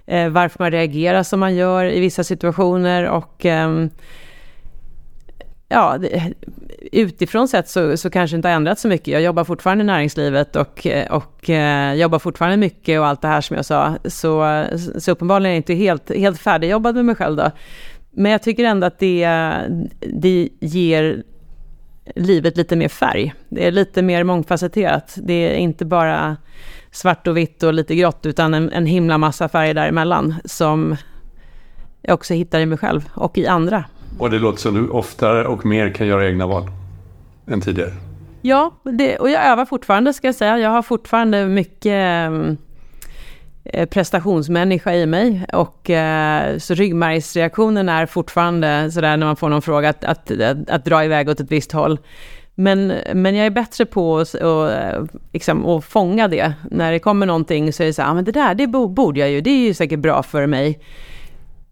eh, 0.05 0.29
varför 0.29 0.63
man 0.63 0.71
reagerar 0.71 1.23
som 1.23 1.39
man 1.39 1.55
gör 1.55 1.85
i 1.85 1.99
vissa 1.99 2.23
situationer 2.23 3.09
och 3.09 3.45
eh, 3.45 3.85
ja, 5.73 5.99
utifrån 6.91 7.47
sett 7.47 7.69
så, 7.69 7.97
så 7.97 8.09
kanske 8.09 8.35
det 8.35 8.37
inte 8.37 8.47
har 8.47 8.55
ändrats 8.55 8.81
så 8.81 8.87
mycket. 8.87 9.07
Jag 9.07 9.21
jobbar 9.21 9.43
fortfarande 9.43 9.83
i 9.83 9.87
näringslivet 9.87 10.55
och, 10.55 10.87
och 11.09 11.49
eh, 11.49 11.93
jobbar 11.93 12.19
fortfarande 12.19 12.57
mycket 12.57 12.99
och 12.99 13.07
allt 13.07 13.21
det 13.21 13.27
här 13.27 13.41
som 13.41 13.55
jag 13.55 13.65
sa. 13.65 13.95
Så, 14.05 14.65
så 14.97 15.11
uppenbarligen 15.11 15.51
är 15.51 15.55
jag 15.55 15.59
inte 15.59 15.73
helt, 15.73 16.15
helt 16.15 16.39
färdigjobbad 16.39 16.95
med 16.95 17.05
mig 17.05 17.15
själv 17.15 17.35
då. 17.35 17.51
Men 18.11 18.31
jag 18.31 18.43
tycker 18.43 18.63
ändå 18.63 18.87
att 18.87 18.99
det, 18.99 19.27
det 19.99 20.49
ger 20.59 21.23
livet 22.15 22.57
lite 22.57 22.75
mer 22.75 22.87
färg. 22.87 23.33
Det 23.49 23.67
är 23.67 23.71
lite 23.71 24.01
mer 24.01 24.23
mångfacetterat. 24.23 25.17
Det 25.23 25.33
är 25.33 25.55
inte 25.55 25.85
bara 25.85 26.37
svart 26.91 27.27
och 27.27 27.37
vitt 27.37 27.63
och 27.63 27.73
lite 27.73 27.95
grått, 27.95 28.25
utan 28.25 28.53
en, 28.53 28.71
en 28.71 28.85
himla 28.85 29.17
massa 29.17 29.49
färger 29.49 29.73
däremellan 29.73 30.35
som 30.45 30.95
jag 32.01 32.13
också 32.13 32.33
hittar 32.33 32.59
i 32.59 32.65
mig 32.65 32.77
själv 32.77 33.09
och 33.15 33.37
i 33.37 33.47
andra. 33.47 33.85
Och 34.19 34.29
det 34.29 34.39
låter 34.39 34.59
som 34.59 34.73
du 34.73 34.89
oftare 34.89 35.47
och 35.47 35.65
mer 35.65 35.89
kan 35.89 36.07
göra 36.07 36.27
egna 36.27 36.47
val 36.47 36.63
än 37.47 37.61
tidigare. 37.61 37.91
Ja, 38.41 38.71
det, 38.83 39.17
och 39.17 39.29
jag 39.29 39.45
övar 39.45 39.65
fortfarande 39.65 40.13
ska 40.13 40.27
jag 40.27 40.35
säga. 40.35 40.59
Jag 40.59 40.69
har 40.69 40.81
fortfarande 40.81 41.45
mycket 41.45 42.27
mm, 42.27 42.57
eh, 43.63 43.89
prestationsmänniska 43.89 44.93
i 44.93 45.05
mig. 45.05 45.45
Och, 45.53 45.89
eh, 45.89 46.57
så 46.57 46.73
ryggmärgsreaktionen 46.73 47.89
är 47.89 48.05
fortfarande 48.05 48.91
sådär 48.91 49.17
när 49.17 49.25
man 49.25 49.35
får 49.35 49.49
någon 49.49 49.61
fråga 49.61 49.89
att, 49.89 50.03
att, 50.03 50.31
att, 50.31 50.69
att 50.69 50.85
dra 50.85 51.05
iväg 51.05 51.29
åt 51.29 51.39
ett 51.39 51.51
visst 51.51 51.71
håll. 51.71 51.99
Men, 52.55 52.93
men 53.13 53.35
jag 53.35 53.45
är 53.45 53.49
bättre 53.49 53.85
på 53.85 54.19
att 54.19 54.33
och, 54.33 54.71
eh, 54.71 55.03
liksom, 55.33 55.65
och 55.65 55.83
fånga 55.85 56.27
det. 56.27 56.53
När 56.71 56.91
det 56.91 56.99
kommer 56.99 57.25
någonting 57.25 57.73
så 57.73 57.83
är 57.83 57.87
det 57.87 57.93
så 57.93 58.01
här, 58.01 58.09
ah, 58.09 58.13
men 58.13 58.23
det 58.23 58.31
där 58.31 58.55
det 58.55 58.67
borde 58.67 59.19
jag 59.19 59.29
ju, 59.29 59.41
det 59.41 59.49
är 59.49 59.67
ju 59.67 59.73
säkert 59.73 59.99
bra 59.99 60.23
för 60.23 60.47
mig. 60.47 60.79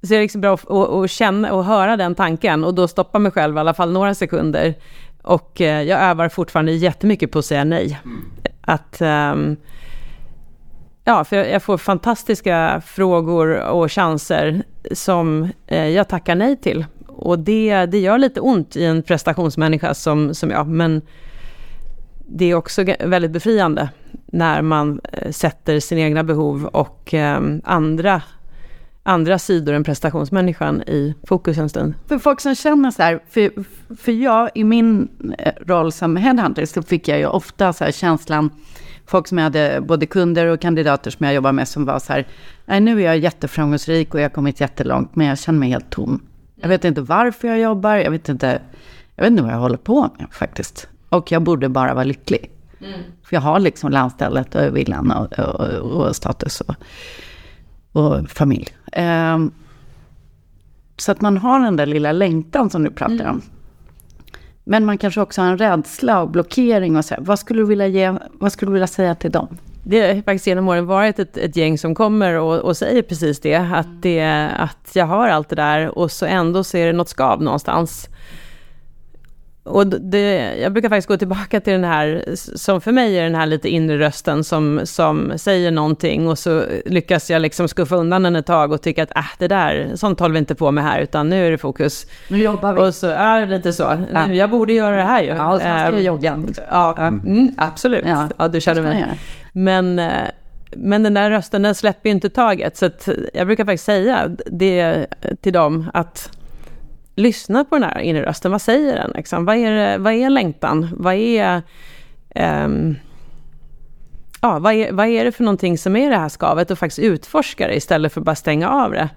Så 0.01 0.07
det 0.07 0.15
är 0.15 0.21
liksom 0.21 0.41
bra 0.41 0.53
att, 0.53 0.71
att, 0.71 1.09
känna 1.09 1.53
och 1.53 1.65
höra 1.65 1.97
den 1.97 2.15
tanken 2.15 2.63
och 2.63 2.73
då 2.73 2.87
stoppa 2.87 3.19
mig 3.19 3.31
själv 3.31 3.57
i 3.57 3.59
alla 3.59 3.73
fall 3.73 3.91
några 3.91 4.15
sekunder. 4.15 4.75
Och 5.21 5.61
eh, 5.61 5.81
jag 5.81 6.01
övar 6.01 6.29
fortfarande 6.29 6.71
jättemycket 6.71 7.31
på 7.31 7.39
att 7.39 7.45
säga 7.45 7.63
nej. 7.63 7.99
Mm. 8.03 8.25
Att... 8.61 9.01
Um, 9.01 9.57
ja, 11.03 11.23
för 11.23 11.35
jag, 11.35 11.63
får 11.63 11.77
fantastiska 11.77 12.81
frågor 12.85 13.59
och 13.59 13.91
chanser 13.91 14.63
som 14.91 15.49
eh, 15.67 15.87
jag 15.87 16.07
tackar 16.07 16.35
nej 16.35 16.57
till. 16.57 16.85
Och 17.07 17.39
det, 17.39 17.85
det 17.85 17.99
gör 17.99 18.17
lite 18.17 18.39
ont 18.39 18.75
i 18.75 18.85
en 18.85 19.03
prestationsmänniska 19.03 19.93
som, 19.93 20.33
som 20.35 20.49
jag, 20.51 20.67
men 20.67 21.01
det 22.27 22.45
är 22.45 22.55
också 22.55 22.83
väldigt 22.99 23.31
befriande 23.31 23.89
när 24.25 24.61
man 24.61 25.01
eh, 25.13 25.31
sätter 25.31 25.79
sina 25.79 26.01
egna 26.01 26.23
behov 26.23 26.65
och 26.65 27.13
ehm, 27.13 27.61
andra 27.65 28.21
andra 29.03 29.39
sidor 29.39 29.73
än 29.73 29.83
prestationsmänniskan 29.83 30.81
i 30.81 31.15
fokus 31.27 31.57
en 31.57 31.69
stund. 31.69 31.93
För 32.07 32.19
folk 32.19 32.41
som 32.41 32.55
känner 32.55 32.91
så 32.91 33.03
här, 33.03 33.19
för, 33.29 33.51
för 33.95 34.11
jag 34.11 34.49
i 34.55 34.63
min 34.63 35.07
eh, 35.37 35.53
roll 35.65 35.91
som 35.91 36.15
headhunter 36.15 36.65
så 36.65 36.81
fick 36.81 37.07
jag 37.07 37.19
ju 37.19 37.25
ofta 37.25 37.73
så 37.73 37.83
här 37.83 37.91
känslan, 37.91 38.49
folk 39.05 39.27
som 39.27 39.37
jag 39.37 39.43
hade, 39.43 39.81
både 39.81 40.05
kunder 40.05 40.45
och 40.47 40.61
kandidater 40.61 41.11
som 41.11 41.25
jag 41.25 41.35
jobbar 41.35 41.51
med 41.51 41.67
som 41.67 41.85
var 41.85 41.99
så 41.99 42.13
här, 42.13 42.27
nej 42.65 42.79
nu 42.79 43.01
är 43.01 43.05
jag 43.05 43.17
jätteframgångsrik 43.17 44.13
och 44.13 44.19
jag 44.19 44.25
har 44.25 44.29
kommit 44.29 44.61
jättelångt, 44.61 45.15
men 45.15 45.27
jag 45.27 45.39
känner 45.39 45.59
mig 45.59 45.69
helt 45.69 45.89
tom. 45.89 46.23
Jag 46.55 46.69
vet 46.69 46.85
inte 46.85 47.01
varför 47.01 47.47
jag 47.47 47.59
jobbar, 47.59 47.95
jag 47.95 48.11
vet 48.11 48.29
inte, 48.29 48.61
jag 49.15 49.23
vet 49.23 49.31
inte 49.31 49.43
vad 49.43 49.51
jag 49.51 49.59
håller 49.59 49.77
på 49.77 50.09
med 50.17 50.27
faktiskt. 50.31 50.87
Och 51.09 51.31
jag 51.31 51.41
borde 51.41 51.69
bara 51.69 51.93
vara 51.93 52.03
lycklig. 52.03 52.51
Mm. 52.79 52.99
För 53.23 53.35
jag 53.35 53.41
har 53.41 53.59
liksom 53.59 53.91
landstället 53.91 54.55
och 54.55 54.77
villan 54.77 55.11
och, 55.11 55.39
och, 55.39 56.05
och 56.05 56.15
status 56.15 56.61
och, 56.61 56.75
och 57.91 58.29
familj. 58.29 58.67
Ehm, 58.91 59.51
så 60.97 61.11
att 61.11 61.21
man 61.21 61.37
har 61.37 61.59
den 61.59 61.75
där 61.75 61.85
lilla 61.85 62.11
längtan 62.11 62.69
som 62.69 62.83
du 62.83 62.91
pratar 62.91 63.13
mm. 63.13 63.29
om. 63.29 63.41
Men 64.63 64.85
man 64.85 64.97
kanske 64.97 65.21
också 65.21 65.41
har 65.41 65.51
en 65.51 65.57
rädsla 65.57 66.21
och 66.21 66.29
blockering 66.29 66.97
och 66.97 67.05
så. 67.05 67.15
Vad 67.19 67.39
skulle 67.39 67.61
du 67.61 67.65
vilja, 67.65 67.87
ge, 67.87 68.13
vad 68.31 68.51
skulle 68.51 68.69
du 68.69 68.73
vilja 68.73 68.87
säga 68.87 69.15
till 69.15 69.31
dem? 69.31 69.57
Det 69.83 70.07
har 70.07 70.21
faktiskt 70.21 70.47
genom 70.47 70.67
åren 70.67 70.85
varit 70.85 71.19
ett, 71.19 71.37
ett 71.37 71.55
gäng 71.55 71.77
som 71.77 71.95
kommer 71.95 72.33
och, 72.33 72.59
och, 72.59 72.77
säger 72.77 73.01
precis 73.01 73.39
det 73.39 73.55
att, 73.55 74.01
det. 74.01 74.49
att 74.57 74.91
jag 74.93 75.05
har 75.05 75.27
allt 75.27 75.49
det 75.49 75.55
där 75.55 75.97
och 75.97 76.11
så 76.11 76.25
ändå 76.25 76.63
så 76.63 76.77
är 76.77 76.87
det 76.87 76.93
något 76.93 77.09
skav 77.09 77.41
någonstans. 77.43 78.09
Och 79.63 79.87
det, 79.87 80.55
jag 80.55 80.73
brukar 80.73 80.89
faktiskt 80.89 81.07
gå 81.07 81.17
tillbaka 81.17 81.59
till 81.59 81.73
den 81.73 81.83
här, 81.83 82.23
som 82.35 82.81
för 82.81 82.91
mig 82.91 83.19
är 83.19 83.23
den 83.23 83.35
här 83.35 83.45
lite 83.45 83.69
inre 83.69 83.99
rösten 83.99 84.43
som, 84.43 84.81
som 84.83 85.33
säger 85.35 85.71
någonting 85.71 86.27
och 86.27 86.39
så 86.39 86.63
lyckas 86.85 87.29
jag 87.29 87.41
liksom 87.41 87.67
skuffa 87.67 87.95
undan 87.95 88.23
den 88.23 88.35
ett 88.35 88.45
tag 88.45 88.71
och 88.71 88.81
tycka 88.81 89.03
att 89.03 89.17
äh, 89.17 89.23
det 89.39 89.47
där, 89.47 89.91
sånt 89.95 90.19
håller 90.19 90.33
vi 90.33 90.39
inte 90.39 90.55
på 90.55 90.71
med 90.71 90.83
här, 90.83 90.99
utan 91.01 91.29
nu 91.29 91.47
är 91.47 91.51
det 91.51 91.57
fokus. 91.57 92.07
Nu 92.27 92.37
jobbar 92.37 92.73
vi. 92.73 92.81
Och 92.81 92.95
så, 92.95 93.07
ja, 93.07 93.45
lite 93.45 93.73
så. 93.73 93.97
Ja. 94.13 94.31
Jag 94.31 94.49
borde 94.49 94.73
göra 94.73 94.95
det 94.95 95.03
här 95.03 95.21
ju. 95.23 95.29
Ja, 95.29 95.53
så 95.53 95.59
ska 95.59 95.67
jag 95.67 95.93
ehm, 95.93 96.01
jogga. 96.01 96.43
Ja, 96.69 96.97
mm, 96.97 97.51
absolut. 97.57 98.05
Ja, 98.05 98.29
ja 98.37 98.47
du 98.47 98.61
känner 98.61 98.81
mig. 98.81 99.05
Men, 99.53 99.99
eh, 99.99 100.11
men 100.75 101.03
den 101.03 101.13
där 101.13 101.29
rösten, 101.29 101.61
den 101.61 101.75
släpper 101.75 102.09
ju 102.09 102.15
inte 102.15 102.29
taget. 102.29 102.77
Så 102.77 102.89
jag 103.33 103.47
brukar 103.47 103.65
faktiskt 103.65 103.85
säga 103.85 104.31
det 104.45 105.07
till 105.41 105.53
dem 105.53 105.89
att 105.93 106.29
lyssna 107.21 107.65
på 107.65 107.75
den 107.75 107.83
här 107.83 107.99
inre 107.99 108.25
rösten. 108.25 108.51
Vad 108.51 108.61
säger 108.61 108.95
den? 108.95 109.11
Liksom? 109.15 109.45
Vad, 109.45 109.55
är, 109.55 109.97
vad 109.97 110.13
är 110.13 110.29
längtan? 110.29 110.89
Vad 110.97 111.13
är... 111.13 111.61
Um, 112.35 112.95
ja, 114.41 114.59
vad 114.59 114.73
är, 114.73 114.91
vad 114.91 115.07
är 115.07 115.25
det 115.25 115.31
för 115.31 115.43
någonting 115.43 115.77
som 115.77 115.95
är 115.95 116.09
det 116.09 116.17
här 116.17 116.29
skavet 116.29 116.71
och 116.71 116.79
faktiskt 116.79 116.99
utforska 116.99 117.67
det 117.67 117.75
istället 117.75 118.13
för 118.13 118.21
att 118.21 118.25
bara 118.25 118.35
stänga 118.35 118.69
av 118.69 118.91
det. 118.91 119.09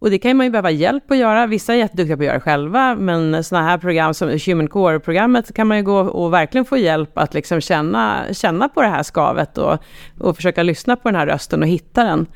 Och 0.00 0.10
det 0.10 0.18
kan 0.18 0.36
man 0.36 0.46
ju 0.46 0.50
behöva 0.50 0.70
hjälp 0.70 1.10
att 1.10 1.16
göra. 1.16 1.46
Vissa 1.46 1.74
är 1.74 1.78
jätteduktiga 1.78 2.16
på 2.16 2.22
att 2.22 2.26
göra 2.26 2.34
det 2.34 2.40
själva, 2.40 2.94
men 2.94 3.44
sådana 3.44 3.66
här 3.66 3.78
program 3.78 4.14
som 4.14 4.38
Human 4.46 4.68
Core-programmet 4.68 5.54
kan 5.54 5.66
man 5.66 5.76
ju 5.76 5.82
gå 5.82 5.98
och 5.98 6.32
verkligen 6.32 6.64
få 6.64 6.76
hjälp 6.76 7.18
att 7.18 7.34
liksom 7.34 7.60
känna, 7.60 8.24
känna 8.32 8.68
på 8.68 8.82
det 8.82 8.88
här 8.88 9.02
skavet 9.02 9.58
och, 9.58 9.78
och 10.18 10.36
försöka 10.36 10.62
lyssna 10.62 10.96
på 10.96 11.08
den 11.08 11.16
här 11.16 11.26
rösten 11.26 11.62
och 11.62 11.68
hitta 11.68 12.04
den. 12.04 12.26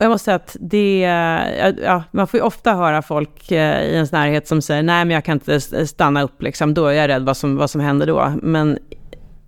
Jag 0.00 0.10
måste 0.10 0.24
säga 0.24 0.34
att 0.34 0.56
det, 0.60 1.04
eh, 1.04 1.84
ja, 1.84 2.02
man 2.10 2.26
får 2.26 2.40
ju 2.40 2.44
ofta 2.44 2.74
höra 2.74 3.02
folk 3.02 3.52
eh, 3.52 3.82
i 3.82 3.94
ens 3.94 4.12
närhet 4.12 4.48
som 4.48 4.62
säger 4.62 4.82
nej 4.82 5.04
men 5.04 5.14
jag 5.14 5.24
kan 5.24 5.34
inte 5.34 5.86
stanna 5.86 6.22
upp 6.22 6.42
liksom, 6.42 6.74
då 6.74 6.86
är 6.86 6.92
jag 6.92 7.08
rädd 7.08 7.24
vad 7.24 7.36
som, 7.36 7.56
vad 7.56 7.70
som 7.70 7.80
händer 7.80 8.06
då. 8.06 8.32
Men 8.42 8.78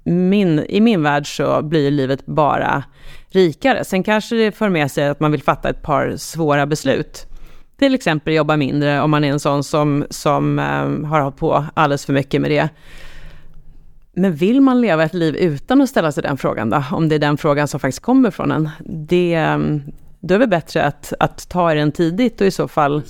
min, 0.04 0.58
i 0.58 0.80
min 0.80 1.02
värld 1.02 1.36
så 1.36 1.62
blir 1.62 1.90
livet 1.90 2.26
bara 2.26 2.84
rikare. 3.28 3.84
Sen 3.84 4.02
kanske 4.02 4.36
det 4.36 4.52
för 4.52 4.68
med 4.68 4.90
sig 4.90 5.08
att 5.08 5.20
man 5.20 5.32
vill 5.32 5.42
fatta 5.42 5.68
ett 5.68 5.82
par 5.82 6.16
svåra 6.16 6.66
beslut. 6.66 7.26
Till 7.78 7.94
exempel 7.94 8.34
jobba 8.34 8.56
mindre 8.56 9.00
om 9.00 9.10
man 9.10 9.24
är 9.24 9.28
en 9.28 9.40
sån 9.40 9.64
som, 9.64 10.06
som 10.10 10.58
eh, 10.58 11.08
har 11.08 11.20
hållit 11.20 11.36
på 11.36 11.64
alldeles 11.74 12.06
för 12.06 12.12
mycket 12.12 12.40
med 12.40 12.50
det. 12.50 12.68
Men 14.12 14.34
vill 14.34 14.60
man 14.60 14.80
leva 14.80 15.04
ett 15.04 15.14
liv 15.14 15.36
utan 15.36 15.80
att 15.80 15.88
ställa 15.90 16.12
sig 16.12 16.22
den 16.22 16.38
frågan 16.38 16.70
då? 16.70 16.84
Om 16.92 17.08
det 17.08 17.14
är 17.14 17.18
den 17.18 17.36
frågan 17.36 17.68
som 17.68 17.80
faktiskt 17.80 18.02
kommer 18.02 18.30
från 18.30 18.52
en. 18.52 18.68
Det, 18.84 19.34
mm, 19.34 19.82
då 20.20 20.34
är 20.34 20.38
det 20.38 20.46
bättre 20.46 20.84
att, 20.84 21.12
att 21.20 21.48
ta 21.48 21.74
den 21.74 21.92
tidigt 21.92 22.40
och 22.40 22.46
i 22.46 22.50
så 22.50 22.68
fall 22.68 23.02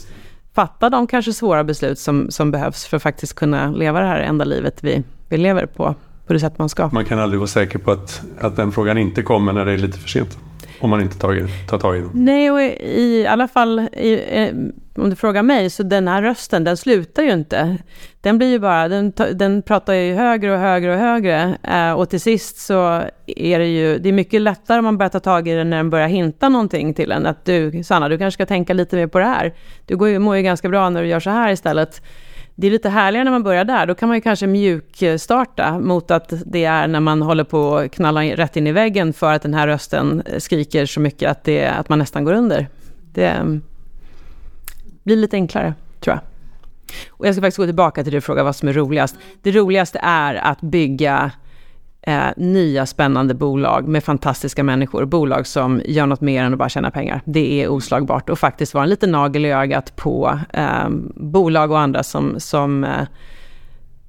fatta 0.55 0.91
de 0.91 1.07
kanske 1.07 1.33
svåra 1.33 1.65
beslut 1.65 1.99
som, 1.99 2.31
som 2.31 2.51
behövs 2.51 2.87
för 2.87 2.97
att 2.97 3.03
faktiskt 3.03 3.35
kunna 3.35 3.71
leva 3.71 4.01
det 4.01 4.07
här 4.07 4.21
enda 4.21 4.45
livet 4.45 4.85
vi, 4.85 5.03
vi 5.29 5.37
lever 5.37 5.67
på, 5.67 5.95
på 6.27 6.33
det 6.33 6.41
sätt 6.41 6.59
man 6.59 6.69
ska. 6.69 6.89
Man 6.93 7.05
kan 7.05 7.19
aldrig 7.19 7.41
vara 7.41 7.49
säker 7.49 7.79
på 7.79 7.91
att, 7.91 8.23
att 8.41 8.57
den 8.57 8.73
frågan 8.73 8.99
inte 8.99 9.23
kommer 9.23 9.53
när 9.53 9.65
det 9.65 9.73
är 9.73 9.79
lite 9.79 9.99
för 9.99 10.09
sent. 10.09 10.39
Om 10.81 10.91
man 10.91 11.01
inte 11.01 11.19
tar, 11.19 11.67
tar 11.69 11.79
tag 11.79 11.97
i 11.97 12.01
den. 12.01 12.11
Nej, 12.13 12.51
och 12.51 12.61
i, 12.61 13.27
alla 13.27 13.49
fall 13.49 13.79
i, 13.79 14.21
eh, 14.29 14.55
om 15.01 15.11
du 15.11 15.17
frågar 15.17 15.43
mig, 15.43 15.71
så 15.71 15.83
den 15.83 16.09
här 16.09 16.23
rösten, 16.23 16.65
den 16.65 16.77
slutar 16.77 17.23
ju 17.23 17.33
inte. 17.33 17.77
Den 18.21 18.39
blir 18.39 18.49
ju 18.49 18.59
bara, 18.59 18.89
den, 18.89 19.13
den 19.33 19.63
pratar 19.63 19.93
ju 19.95 20.15
högre 20.15 20.53
och 20.53 20.59
högre 20.59 20.93
och 20.93 20.99
högre. 20.99 21.59
Eh, 21.63 21.93
och 21.93 22.11
till 22.11 22.21
sist 22.21 22.59
så 22.59 23.03
är 23.27 23.59
det 23.59 23.67
ju, 23.67 23.99
det 23.99 24.09
är 24.09 24.13
mycket 24.13 24.43
lättare 24.43 24.79
om 24.79 24.85
man 24.85 24.99
börjar 24.99 25.11
ta 25.11 25.21
tag 25.21 25.49
i 25.49 25.55
den 25.55 25.71
när 25.71 25.77
den 25.77 25.91
börjar 25.91 26.09
hinta 26.09 26.49
någonting 26.49 26.95
till 26.95 27.13
en. 27.13 27.27
Att 27.27 27.45
du, 27.45 27.85
Sanna, 27.85 28.09
du 28.09 28.19
kanske 28.19 28.37
ska 28.37 28.47
tänka 28.47 28.73
lite 28.73 28.97
mer 28.97 29.07
på 29.07 29.19
det 29.19 29.25
här. 29.25 29.55
Du 29.87 29.97
går 29.97 30.09
ju, 30.09 30.19
mår 30.19 30.37
ju 30.37 30.43
ganska 30.43 30.69
bra 30.69 30.91
när 30.91 31.03
du 31.03 31.09
gör 31.09 31.21
så 31.21 31.31
här 31.31 31.53
istället 31.53 32.03
det 32.55 32.67
är 32.67 32.71
lite 32.71 32.89
härligare 32.89 33.25
när 33.25 33.31
man 33.31 33.43
börjar 33.43 33.65
där. 33.65 33.87
Då 33.87 33.95
kan 33.95 34.09
man 34.09 34.17
ju 34.17 34.21
kanske 34.21 34.47
mjukstarta 34.47 35.79
mot 35.79 36.11
att 36.11 36.33
det 36.47 36.65
är 36.65 36.87
när 36.87 37.01
man 37.01 37.23
håller 37.23 37.45
på 37.45 37.77
att 37.77 37.93
knalla 37.93 38.23
rätt 38.23 38.57
in 38.57 38.67
i 38.67 38.73
väggen 38.73 39.13
för 39.13 39.33
att 39.33 39.43
den 39.43 39.55
här 39.55 39.67
rösten 39.67 40.23
skriker 40.39 40.87
så 40.87 41.01
mycket 41.01 41.31
att, 41.31 41.45
det, 41.45 41.67
att 41.67 41.89
man 41.89 41.99
nästan 41.99 42.25
går 42.25 42.33
under. 42.33 42.69
Det 43.15 43.61
blir 45.03 45.17
lite 45.17 45.37
enklare, 45.37 45.75
tror 46.01 46.17
jag. 46.17 46.23
Och 47.11 47.27
jag 47.27 47.35
ska 47.35 47.43
faktiskt 47.43 47.59
gå 47.59 47.65
tillbaka 47.65 48.05
till 48.05 48.17
och 48.17 48.25
fråga 48.25 48.45
vad 48.45 48.57
som 48.57 48.69
är 48.69 48.73
roligast. 48.73 49.17
Det 49.43 49.51
roligaste 49.51 49.99
är 50.03 50.35
att 50.35 50.61
bygga 50.61 51.31
eh, 52.03 52.29
nya 52.37 52.87
spännande 52.87 53.35
bolag 53.35 53.89
med 53.89 54.05
fantastiska 54.05 54.63
människor. 54.63 55.05
Bolag 55.05 55.47
som 55.47 55.83
gör 55.85 56.07
något 56.07 56.21
mer 56.21 56.45
än 56.45 56.53
att 56.53 56.59
bara 56.59 56.69
tjäna 56.69 56.91
pengar. 56.91 57.21
Det 57.25 57.63
är 57.63 57.69
oslagbart 57.69 58.31
och 58.31 58.39
faktiskt 58.39 58.75
vara 58.75 58.85
en 58.85 58.91
liten 58.91 59.11
nagel 59.11 59.45
i 59.47 59.51
ögat 59.53 59.97
på 59.97 60.39
eh, 60.53 60.89
bolag 61.15 61.71
och 61.71 61.81
andra 61.81 62.03
som, 62.03 62.41
som 62.41 62.85
eh, 62.85 63.07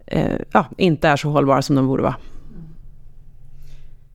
eh, 0.07 0.39
ja, 0.51 0.65
inte 0.77 1.09
är 1.09 1.17
så 1.17 1.29
hållbara 1.29 1.61
som 1.61 1.75
de 1.75 1.87
borde 1.87 2.03
vara. 2.03 2.15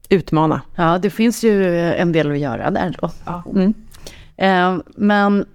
Utmana. 0.09 0.61
Ja, 0.75 0.97
det 0.97 1.09
finns 1.09 1.43
ju 1.43 1.79
en 1.79 2.11
del 2.11 2.31
att 2.31 2.39
göra 2.39 2.71
där 2.71 2.95
då. 3.01 3.09
Ja. 3.25 3.43
Mm. 3.55 3.73
Eh, 4.37 4.83
men 4.95 5.45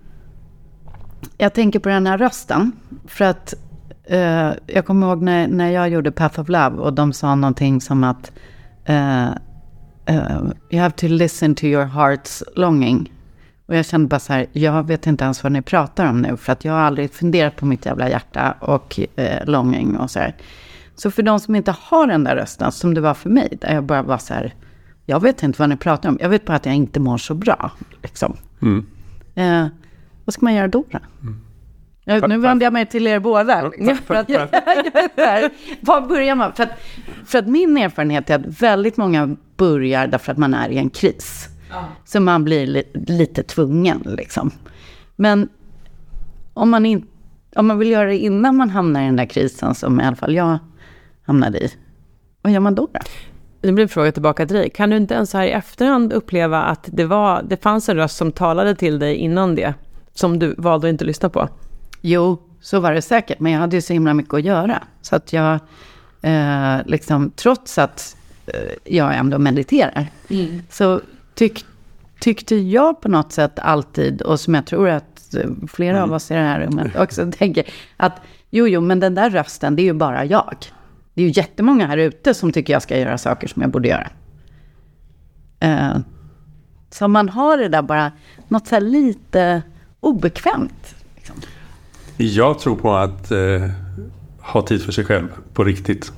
jag 1.39 1.55
tänker 1.55 1.79
på 1.79 1.89
den 1.89 2.07
här 2.07 2.19
rösten. 2.19 2.73
För 3.07 3.25
att 3.25 3.55
uh, 4.11 4.53
jag 4.67 4.87
kommer 4.87 5.07
ihåg 5.07 5.23
när, 5.23 5.49
när 5.49 5.71
jag 5.71 5.89
gjorde 5.89 6.13
Path 6.13 6.41
of 6.41 6.49
Love 6.49 6.77
och 6.77 6.93
de 6.93 7.13
sa 7.13 7.35
någonting 7.35 7.81
som 7.81 8.05
att 8.05 8.33
uh, 8.89 9.31
uh, 10.11 10.53
You 10.71 10.83
have 10.83 10.91
to 10.91 11.07
listen 11.07 11.55
to 11.55 11.65
your 11.65 11.85
heart's 11.85 12.43
longing. 12.57 13.13
Och 13.67 13.77
jag 13.77 13.87
kände 13.87 14.09
bara 14.09 14.21
så 14.21 14.33
här, 14.33 14.47
jag 14.53 14.87
vet 14.87 15.07
inte 15.07 15.25
ens 15.25 15.43
vad 15.43 15.53
ni 15.53 15.63
pratar 15.63 16.07
om 16.07 16.23
nu. 16.23 16.37
För 16.37 16.53
att 16.53 16.65
jag 16.65 16.73
har 16.73 16.81
aldrig 16.81 17.13
funderat 17.13 17.57
på 17.57 17.67
mitt 17.67 17.87
jävla 17.87 18.09
hjärta 18.09 18.55
och 18.61 19.01
uh, 19.19 19.25
longing 19.47 19.97
och 19.97 20.11
så 20.11 20.19
här. 20.19 20.37
Så 20.95 21.11
för 21.11 21.23
de 21.23 21.41
som 21.41 21.55
inte 21.55 21.75
har 21.81 22.07
den 22.07 22.25
där 22.25 22.37
rösten, 22.37 22.73
som 22.73 22.95
det 22.95 23.01
var 23.01 23.15
för 23.15 23.31
mig, 23.31 23.59
där 23.61 23.75
jag 23.75 23.85
bara 23.85 24.03
var 24.03 24.19
så 24.19 24.35
här, 24.35 24.55
jag 25.07 25.21
vet 25.21 25.43
inte 25.43 25.59
vad 25.59 25.69
ni 25.69 25.77
pratar 25.77 26.09
om. 26.09 26.19
Jag 26.21 26.29
vet 26.29 26.45
bara 26.45 26.57
att 26.57 26.67
jag 26.67 26.75
inte 26.75 27.01
mår 27.01 27.19
så 27.19 27.35
bra. 27.35 27.71
Liksom. 28.03 28.37
Mm. 28.63 28.87
Vad 30.33 30.35
ska 30.35 30.45
man 30.45 30.55
göra 30.55 30.69
då? 30.69 30.85
då? 30.91 30.99
Mm. 31.23 31.41
Ja, 32.05 32.27
nu 32.27 32.39
vänder 32.39 32.67
jag 32.67 32.73
mig 32.73 32.87
till 32.87 33.07
er 33.07 33.19
båda. 33.19 33.71
För 34.07 34.15
att, 34.15 34.29
var 35.81 36.09
börjar 36.09 36.35
man? 36.35 36.53
För 36.53 36.63
att, 36.63 36.71
för 37.27 37.39
att 37.39 37.47
min 37.47 37.77
erfarenhet 37.77 38.31
är 38.31 38.35
att 38.35 38.63
väldigt 38.63 38.97
många 38.97 39.37
börjar 39.57 40.07
därför 40.07 40.33
att 40.33 40.39
man 40.39 40.55
är 40.55 40.69
i 40.69 40.79
en 40.79 40.91
kris. 40.91 41.49
Ja. 41.71 41.85
Så 42.05 42.21
man 42.21 42.45
blir 42.45 42.67
li, 42.67 42.85
lite 42.95 43.43
tvungen 43.43 44.03
liksom. 44.19 44.51
Men 45.17 45.49
om 46.55 46.71
man, 46.71 46.87
in, 46.87 47.07
om 47.57 47.67
man 47.67 47.79
vill 47.79 47.91
göra 47.91 48.09
det 48.09 48.19
innan 48.19 48.57
man 48.57 48.71
hamnar 48.71 49.03
i 49.03 49.05
den 49.05 49.17
där 49.17 49.27
krisen, 49.27 49.75
som 49.75 50.01
i 50.01 50.05
alla 50.05 50.17
fall 50.17 50.35
jag 50.35 50.59
hamnade 51.23 51.59
i, 51.59 51.73
vad 52.43 52.53
gör 52.53 52.61
man 52.61 52.75
då? 52.75 52.89
då? 52.93 53.01
Det 53.61 53.73
blir 53.73 53.83
en 53.83 53.89
fråga 53.89 54.13
tillbaka 54.13 54.47
till 54.47 54.57
dig. 54.57 54.71
Kan 54.71 54.91
du 54.91 54.97
inte 54.97 55.15
ens 55.15 55.33
här 55.33 55.45
i 55.45 55.51
efterhand 55.51 56.13
uppleva 56.13 56.63
att 56.63 56.89
det, 56.93 57.05
var, 57.05 57.43
det 57.43 57.63
fanns 57.63 57.89
en 57.89 57.97
röst 57.97 58.17
som 58.17 58.33
talade 58.33 58.75
till 58.75 58.99
dig 58.99 59.17
innan 59.17 59.55
det, 59.55 59.75
som 60.15 60.39
du 60.39 60.55
valde 60.59 60.89
att 60.89 60.93
inte 60.93 61.05
lyssna 61.05 61.29
på? 61.29 61.49
Jo, 62.01 62.43
så 62.61 62.81
var 62.81 62.93
det 62.93 63.03
säkert. 63.03 63.41
Men 63.41 63.53
jag 63.53 63.61
hade 63.61 63.77
ju 63.77 63.83
så 63.83 63.93
himla 63.93 64.15
mycket 64.15 64.35
att 64.35 64.45
göra. 64.45 64.83
Så 65.03 65.17
att 65.17 65.33
jag, 65.33 65.59
eh, 66.23 66.77
liksom, 66.87 67.31
trots 67.37 67.79
att 67.79 68.17
eh, 68.47 68.95
jag 68.95 69.17
ändå 69.17 69.39
mediterar, 69.39 70.07
mm. 70.31 70.63
så 70.71 71.01
tyck, 71.35 71.65
tyckte 72.21 72.57
jag 72.57 73.01
på 73.01 73.09
något 73.09 73.33
sätt 73.33 73.59
alltid, 73.59 74.23
och 74.23 74.41
som 74.41 74.55
jag 74.55 74.67
tror 74.67 74.89
att 74.89 75.35
eh, 75.35 75.51
flera 75.69 75.97
mm. 75.97 76.11
av 76.11 76.17
oss 76.17 76.31
i 76.31 76.35
det 76.35 76.41
här 76.41 76.61
rummet 76.61 76.97
också 76.97 77.33
tänker, 77.39 77.65
att 77.97 78.21
jo, 78.51 78.69
jo, 78.69 78.81
men 78.81 79.01
den 79.01 79.15
där 79.15 79.31
rösten, 79.31 79.77
det 79.77 79.83
är 79.83 79.85
ju 79.85 79.93
bara 79.93 80.25
jag. 80.25 80.57
Det 81.15 81.23
är 81.23 81.27
ju 81.27 81.33
jättemånga 81.37 81.87
här 81.87 81.97
ute 81.97 82.35
som 82.35 82.53
tycker 82.53 82.73
jag 82.73 82.83
ska 82.83 82.99
göra 82.99 83.19
saker 83.19 83.49
som 83.49 83.63
jag 83.63 83.71
borde 83.71 83.89
göra. 83.89 84.11
Eh, 85.61 85.97
så 86.91 87.09
man 87.09 87.29
har 87.29 87.59
det 87.59 87.69
där 87.69 87.83
bara, 87.83 88.13
något 88.49 88.67
så 88.67 88.75
här 88.75 88.83
lite 88.83 89.63
obekvämt. 90.03 90.95
Liksom. 91.17 91.37
Jag 92.17 92.59
tror 92.59 92.77
på 92.77 92.95
att 92.95 93.31
eh, 93.31 93.71
ha 94.41 94.63
tid 94.63 94.83
för 94.83 94.93
sig 94.93 95.05
själv 95.05 95.29
på 95.55 95.65
riktigt. 95.65 96.13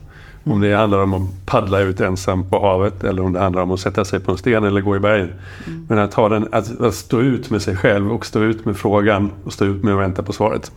Om 0.45 0.61
det 0.61 0.75
handlar 0.75 0.99
om 0.99 1.15
att 1.15 1.47
paddla 1.47 1.81
ut 1.81 2.01
ensam 2.01 2.51
på 2.51 2.61
havet 2.61 3.05
eller 3.05 3.23
om 3.23 3.33
det 3.33 3.41
handlar 3.41 3.63
om 3.63 3.71
att 3.71 3.81
sätta 3.81 4.05
sig 4.05 4.21
på 4.21 4.33
en 4.33 4.39
sten 4.39 4.65
eller 4.65 4.81
gå 4.81 4.97
i 4.97 5.01
bergen. 5.01 5.33
Mm. 5.67 5.87
Men 5.89 5.99
att, 5.99 6.15
ha 6.15 6.29
den, 6.29 6.49
att, 6.53 6.81
att, 6.81 6.95
stå 6.95 7.21
ut 7.21 7.51
med 7.51 7.63
sig 7.63 7.77
själv 7.77 8.13
och 8.13 8.27
stå 8.27 8.43
ut 8.43 8.65
med 8.65 8.77
frågan 8.77 9.31
och 9.45 9.53
stå 9.53 9.65
ut 9.65 9.83
med 9.83 9.95
att 9.95 10.01
vänta 10.01 10.23
på 10.23 10.33
svaret. 10.33 10.73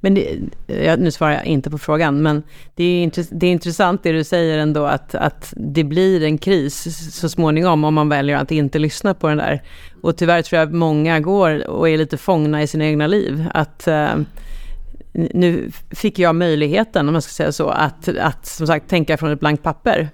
Men 0.00 0.14
det, 0.14 0.96
nu 0.96 1.10
svarar 1.10 1.32
jag 1.32 1.44
inte 1.44 1.70
på 1.70 1.78
frågan, 1.78 2.22
men 2.22 2.42
det 2.74 2.84
är, 2.84 3.44
intressant 3.44 4.02
det 4.02 4.12
du 4.12 4.24
säger 4.24 4.58
ändå 4.58 4.84
att, 4.84 5.14
att 5.14 5.54
det 5.56 5.84
blir 5.84 6.22
en 6.22 6.38
kris 6.38 6.98
så 7.20 7.28
småningom 7.28 7.84
om 7.84 7.94
man 7.94 8.08
väljer 8.08 8.36
att 8.36 8.50
inte 8.50 8.78
lyssna 8.78 9.14
på 9.14 9.28
den 9.28 9.38
där. 9.38 9.62
Och 10.02 10.16
tyvärr 10.16 10.42
tror 10.42 10.58
jag 10.58 10.68
att 10.68 10.74
många 10.74 11.20
går 11.20 11.68
och 11.68 11.88
är 11.88 11.98
lite 11.98 12.16
fångna 12.16 12.62
i 12.62 12.66
sina 12.66 12.84
egna 12.84 13.06
liv. 13.06 13.44
Att 13.54 13.88
uh, 13.88 14.22
nu 15.12 15.70
fick 15.90 16.18
jag 16.18 16.34
möjligheten, 16.34 17.08
om 17.08 17.12
man 17.12 17.22
ska 17.22 17.30
säga 17.30 17.52
så, 17.52 17.68
att, 17.68 18.08
att 18.08 18.46
som 18.46 18.66
sagt 18.66 18.88
tänka 18.88 19.16
från 19.16 19.30
ett 19.30 19.40
blankt 19.40 19.62
papper. 19.62 20.08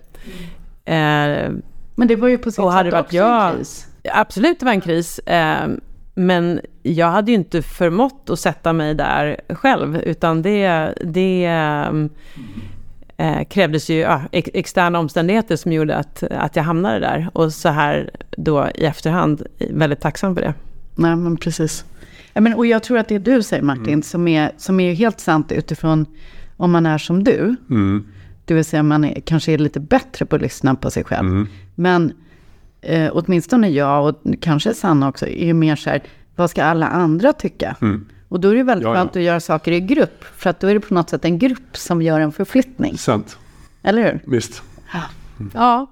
Mm. 0.87 1.53
Uh, 1.53 1.63
men 1.95 2.09
det 2.09 2.17
var 2.17 2.29
ju 2.29 2.39
på 2.39 2.51
sitt 2.51 2.73
sätt 2.73 2.95
också 2.95 3.17
jag, 3.17 3.51
en 3.51 3.57
kris. 3.57 3.87
Absolut, 4.13 4.61
det 4.61 4.67
var 4.67 4.73
en 4.73 4.81
kris. 4.81 5.21
Uh, 5.31 5.75
men 6.15 6.61
jag 6.83 7.11
hade 7.11 7.31
ju 7.31 7.35
inte 7.35 7.63
förmått 7.63 8.31
att 8.31 8.39
sätta 8.39 8.73
mig 8.73 8.95
där 8.95 9.41
själv, 9.49 9.97
utan 9.97 10.43
det, 10.43 10.93
det 11.05 11.45
eh, 13.17 13.45
krävdes 13.45 13.91
ju 13.91 13.99
ja, 13.99 14.23
externa 14.33 14.99
omständigheter 14.99 15.57
som 15.57 15.73
gjorde 15.73 15.97
att, 15.97 16.23
att 16.23 16.57
jag 16.57 16.63
hamnade 16.63 17.01
där. 17.01 17.29
Och 17.33 17.53
så 17.53 17.69
här 17.69 18.11
då 18.37 18.69
i 18.75 18.85
efterhand, 18.85 19.43
väldigt 19.71 20.01
tacksam 20.01 20.35
för 20.35 20.43
det. 20.43 20.55
Nej, 20.95 21.17
men 21.17 21.37
precis. 21.37 21.85
Ja, 22.33 22.41
men, 22.41 22.55
och 22.55 22.67
jag 22.67 22.83
tror 22.83 22.99
att 22.99 23.09
det 23.09 23.19
du 23.19 23.43
säger 23.43 23.63
Martin, 23.63 23.87
mm. 23.87 24.03
som, 24.03 24.29
är, 24.29 24.53
som 24.57 24.81
är 24.81 24.95
helt 24.95 25.21
sant 25.21 25.53
utifrån 25.53 26.07
om 26.57 26.73
man 26.73 26.87
är 26.87 26.99
som 26.99 27.25
du. 27.25 27.57
Mm. 27.71 28.07
Det 28.45 28.55
vill 28.55 28.65
säga 28.65 28.83
man 28.83 29.05
är, 29.05 29.21
kanske 29.21 29.53
är 29.53 29.59
lite 29.59 29.81
bättre 29.81 30.27
på 30.27 30.37
att 30.37 30.43
lyssna 30.43 30.75
på 30.75 30.91
sig 30.91 31.05
själv. 31.05 31.29
Mm. 31.29 31.49
Men 31.75 32.13
eh, 32.81 33.11
åtminstone 33.13 33.69
jag 33.69 34.09
och 34.09 34.23
kanske 34.41 34.75
Sanna 34.75 35.09
också, 35.09 35.27
är 35.27 35.47
ju 35.47 35.55
mer 35.55 35.77
så 35.77 35.91
här, 35.91 36.03
vad 36.37 36.51
ska 36.51 36.65
alla 36.65 36.89
andra 36.89 37.33
tycka? 37.33 37.77
Mm. 37.83 38.07
Och 38.29 38.41
då 38.41 38.49
är 38.49 38.55
det 38.55 38.63
väldigt 38.63 38.89
ja, 38.89 38.95
skönt 38.95 39.15
ja. 39.15 39.21
att 39.21 39.25
göra 39.25 39.41
saker 39.41 39.73
i 39.73 39.81
grupp, 39.81 40.25
för 40.37 40.51
att 40.51 40.61
då 40.61 40.67
är 40.67 40.75
det 40.75 40.81
på 40.81 40.95
något 40.95 41.11
sätt 41.11 41.25
en 41.25 41.39
grupp 41.39 41.77
som 41.77 42.03
gör 42.03 42.21
en 42.21 42.33
förflyttning. 42.33 42.99
Sant. 42.99 43.39
Eller 43.83 44.03
hur? 44.03 44.21
Visst. 44.27 44.63
Ja. 44.93 45.01
Mm. 45.41 45.51
ja. 45.55 45.87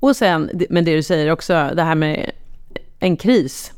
Och 0.00 0.16
sen, 0.16 0.50
men 0.70 0.84
det 0.84 0.96
du 0.96 1.02
säger 1.02 1.30
också, 1.30 1.70
det 1.74 1.82
här 1.82 1.94
med 1.94 2.30
en 2.98 3.16
kris. 3.16 3.72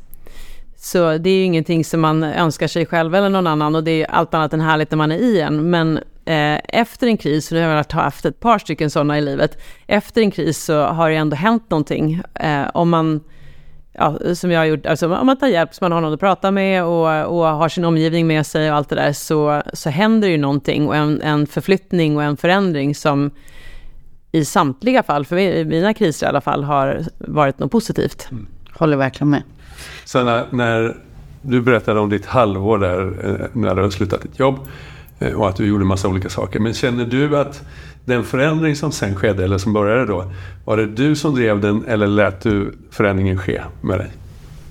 Så 0.77 1.17
det 1.17 1.29
är 1.29 1.37
ju 1.37 1.43
ingenting 1.43 1.85
som 1.85 2.01
man 2.01 2.23
önskar 2.23 2.67
sig 2.67 2.85
själv 2.85 3.15
eller 3.15 3.29
någon 3.29 3.47
annan 3.47 3.75
och 3.75 3.83
det 3.83 4.03
är 4.03 4.11
allt 4.11 4.33
annat 4.33 4.53
än 4.53 4.61
härligt 4.61 4.91
när 4.91 4.97
man 4.97 5.11
är 5.11 5.17
i 5.17 5.41
en. 5.41 5.69
Men 5.69 5.97
eh, 6.25 6.59
efter 6.63 7.07
en 7.07 7.17
kris, 7.17 7.51
och 7.51 7.55
nu 7.55 7.63
har 7.63 7.69
jag 7.69 7.93
haft 7.93 8.25
ett 8.25 8.39
par 8.39 8.59
stycken 8.59 8.89
sådana 8.89 9.17
i 9.17 9.21
livet, 9.21 9.61
efter 9.87 10.21
en 10.21 10.31
kris 10.31 10.63
så 10.63 10.83
har 10.83 11.09
det 11.09 11.15
ändå 11.15 11.35
hänt 11.35 11.69
någonting. 11.69 12.21
Eh, 12.33 12.65
om 12.73 12.89
man, 12.89 13.21
ja, 13.97 14.35
som 14.35 14.51
jag 14.51 14.59
har 14.59 14.65
gjort, 14.65 14.85
alltså 14.85 15.15
om 15.15 15.25
man 15.25 15.37
tar 15.37 15.47
hjälp, 15.47 15.73
så 15.73 15.83
man 15.83 15.91
har 15.91 16.01
någon 16.01 16.13
att 16.13 16.19
prata 16.19 16.51
med 16.51 16.83
och, 16.83 17.37
och 17.37 17.45
har 17.45 17.69
sin 17.69 17.85
omgivning 17.85 18.27
med 18.27 18.45
sig 18.45 18.71
och 18.71 18.77
allt 18.77 18.89
det 18.89 18.95
där, 18.95 19.13
så, 19.13 19.61
så 19.73 19.89
händer 19.89 20.27
ju 20.27 20.37
någonting 20.37 20.87
och 20.87 20.95
en, 20.95 21.21
en 21.21 21.47
förflyttning 21.47 22.17
och 22.17 22.23
en 22.23 22.37
förändring 22.37 22.95
som 22.95 23.31
i 24.31 24.45
samtliga 24.45 25.03
fall, 25.03 25.25
för 25.25 25.37
i 25.37 25.65
mina 25.65 25.93
kriser 25.93 26.27
i 26.27 26.29
alla 26.29 26.41
fall, 26.41 26.63
har 26.63 27.03
varit 27.17 27.59
något 27.59 27.71
positivt. 27.71 28.27
Mm. 28.31 28.47
Håller 28.71 28.97
verkligen 28.97 29.29
med. 29.29 29.43
Så 30.05 30.23
när, 30.23 30.45
när, 30.51 30.97
du 31.41 31.61
berättade 31.61 31.99
om 31.99 32.09
ditt 32.09 32.25
halvår 32.25 32.77
där, 32.77 33.01
eh, 33.01 33.47
när 33.53 33.75
du 33.75 33.81
har 33.81 33.89
slutat 33.89 34.21
ditt 34.21 34.39
jobb 34.39 34.59
eh, 35.19 35.33
och 35.33 35.49
att 35.49 35.55
du 35.55 35.67
gjorde 35.67 35.85
massa 35.85 36.07
olika 36.07 36.29
saker. 36.29 36.59
Men 36.59 36.73
känner 36.73 37.05
du 37.05 37.37
att 37.37 37.63
den 38.05 38.23
förändring 38.23 38.75
som 38.75 38.91
sen 38.91 39.15
skedde, 39.15 39.43
eller 39.43 39.57
som 39.57 39.73
började 39.73 40.05
då, 40.05 40.31
var 40.65 40.77
det 40.77 40.85
du 40.85 41.15
som 41.15 41.35
drev 41.35 41.61
den 41.61 41.85
eller 41.85 42.07
lät 42.07 42.41
du 42.41 42.77
förändringen 42.91 43.37
ske 43.37 43.61
med 43.81 43.99
dig? 43.99 44.11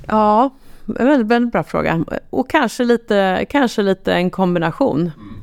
Ja, 0.06 0.50
väldigt, 0.84 1.26
väldigt 1.26 1.52
bra 1.52 1.62
fråga. 1.62 2.04
Och 2.30 2.50
kanske 2.50 2.84
lite, 2.84 3.46
kanske 3.50 3.82
lite 3.82 4.14
en 4.14 4.30
kombination. 4.30 5.00
Mm. 5.00 5.34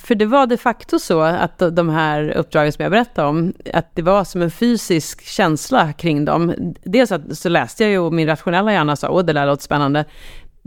För 0.00 0.14
det 0.14 0.26
var 0.26 0.46
de 0.46 0.56
facto 0.56 0.98
så 0.98 1.20
att 1.20 1.58
de 1.58 1.88
här 1.88 2.30
uppdragen 2.30 2.72
som 2.72 2.82
jag 2.82 2.92
berättade 2.92 3.28
om, 3.28 3.52
att 3.74 3.90
det 3.94 4.02
var 4.02 4.24
som 4.24 4.42
en 4.42 4.50
fysisk 4.50 5.24
känsla 5.24 5.92
kring 5.92 6.24
dem. 6.24 6.54
Dels 6.84 7.12
att, 7.12 7.38
så 7.38 7.48
läste 7.48 7.82
jag 7.84 7.90
ju 7.90 7.98
och 7.98 8.12
min 8.12 8.26
rationella 8.26 8.72
hjärna 8.72 8.96
sa, 8.96 9.08
åh 9.08 9.24
det 9.24 9.32
där 9.32 9.46
låter 9.46 9.62
spännande. 9.62 10.04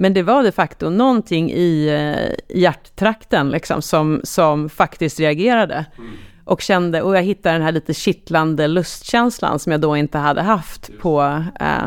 Men 0.02 0.14
det 0.14 0.24
var 0.24 0.44
de 0.44 0.52
facto 0.52 0.90
någonting 0.90 1.52
i 1.52 1.88
eh, 1.88 2.58
hjärttrakten 2.60 3.50
liksom, 3.50 3.82
som, 3.82 4.22
som 4.24 4.70
faktiskt 4.70 5.20
reagerade. 5.20 5.86
Mm. 5.98 6.12
Och 6.44 6.62
kände, 6.62 7.02
och 7.02 7.18
jag 7.18 7.24
hittade 7.24 7.56
den 7.56 7.62
här 7.62 7.72
lite 7.72 7.94
kittlande 7.94 8.68
lustkänslan 8.68 9.60
som 9.60 9.72
jag 9.72 9.82
då 9.82 9.98
inte 9.98 10.18
hade 10.18 10.42
haft 10.42 10.90
på, 11.00 11.44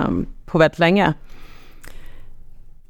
um, 0.07 0.27
på 0.45 0.59
väldigt 0.59 0.79
länge. 0.79 1.15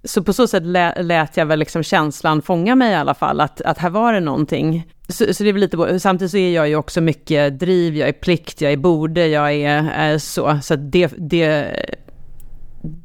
så 0.05 0.23
på 0.23 0.33
så 0.33 0.47
sätt 0.47 0.63
lä, 0.63 1.03
lät 1.03 1.37
jag 1.37 1.47
väl 1.47 1.59
liksom 1.59 1.83
känslan 1.83 2.43
fånga 2.43 2.75
mig 2.75 2.93
i 2.93 2.95
alla 2.95 3.15
fall, 3.15 3.41
att, 3.41 3.61
att 3.61 3.79
här 3.79 3.91
var 3.91 4.13
det 4.13 4.21
någonting. 4.21 4.87
Så, 5.09 5.35
så 5.35 5.43
det 5.43 5.49
är 5.49 5.55
lite, 5.55 6.01
samtidigt 6.01 6.31
så 6.31 6.37
är 6.37 6.55
jag 6.55 6.69
ju 6.69 6.77
också 6.77 7.01
mycket 7.01 7.59
driv, 7.59 7.97
jag 7.97 8.09
är 8.09 8.13
plikt, 8.13 8.61
jag 8.61 8.73
är 8.73 8.77
borde, 8.77 9.27
jag 9.27 9.53
är, 9.53 9.91
är 9.95 10.19
så. 10.19 10.59
Så 10.63 10.77
det, 10.77 11.13
det, 11.19 11.77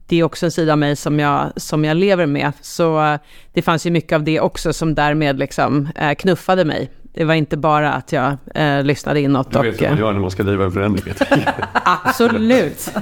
det 0.07 0.15
är 0.15 0.23
också 0.23 0.45
en 0.45 0.51
sida 0.51 0.71
av 0.71 0.77
mig 0.77 0.95
som 0.95 1.19
jag, 1.19 1.51
som 1.55 1.85
jag 1.85 1.97
lever 1.97 2.25
med. 2.25 2.51
Så 2.61 3.17
det 3.53 3.61
fanns 3.61 3.85
ju 3.85 3.91
mycket 3.91 4.15
av 4.15 4.23
det 4.23 4.39
också 4.39 4.73
som 4.73 4.95
därmed 4.95 5.39
liksom 5.39 5.89
eh, 5.95 6.13
knuffade 6.13 6.65
mig. 6.65 6.91
Det 7.13 7.25
var 7.25 7.33
inte 7.33 7.57
bara 7.57 7.93
att 7.93 8.11
jag 8.11 8.37
eh, 8.55 8.83
lyssnade 8.83 9.21
inåt. 9.21 9.51
Du 9.51 9.61
vet 9.61 9.75
och, 9.75 9.81
vad 9.81 9.89
man 9.89 9.99
gör 9.99 10.13
när 10.13 10.19
man 10.19 10.31
ska 10.31 10.43
driva 10.43 10.65
en 10.65 10.71
förändring. 10.71 11.13
absolut. 11.73 12.93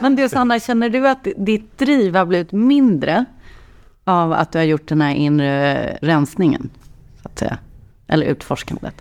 Men 0.00 0.16
du 0.16 0.28
Sanna, 0.28 0.60
känner 0.60 0.90
du 0.90 1.08
att 1.08 1.26
ditt 1.36 1.78
driv 1.78 2.16
har 2.16 2.26
blivit 2.26 2.52
mindre 2.52 3.24
av 4.04 4.32
att 4.32 4.52
du 4.52 4.58
har 4.58 4.64
gjort 4.64 4.88
den 4.88 5.00
här 5.00 5.14
inre 5.14 5.90
rensningen? 6.02 6.70
Så 7.22 7.28
att 7.28 7.38
säga. 7.38 7.58
Eller 8.06 8.26
utforskandet? 8.26 8.94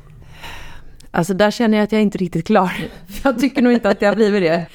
Alltså 1.11 1.33
där 1.33 1.51
känner 1.51 1.77
jag 1.77 1.83
att 1.83 1.91
jag 1.91 2.01
inte 2.01 2.17
är 2.17 2.19
riktigt 2.19 2.47
klar. 2.47 2.73
Jag 3.23 3.39
tycker 3.39 3.61
nog 3.61 3.73
inte 3.73 3.89
att 3.89 3.99
det 3.99 4.05
har 4.05 4.15
blivit 4.15 4.43
det. 4.43 4.65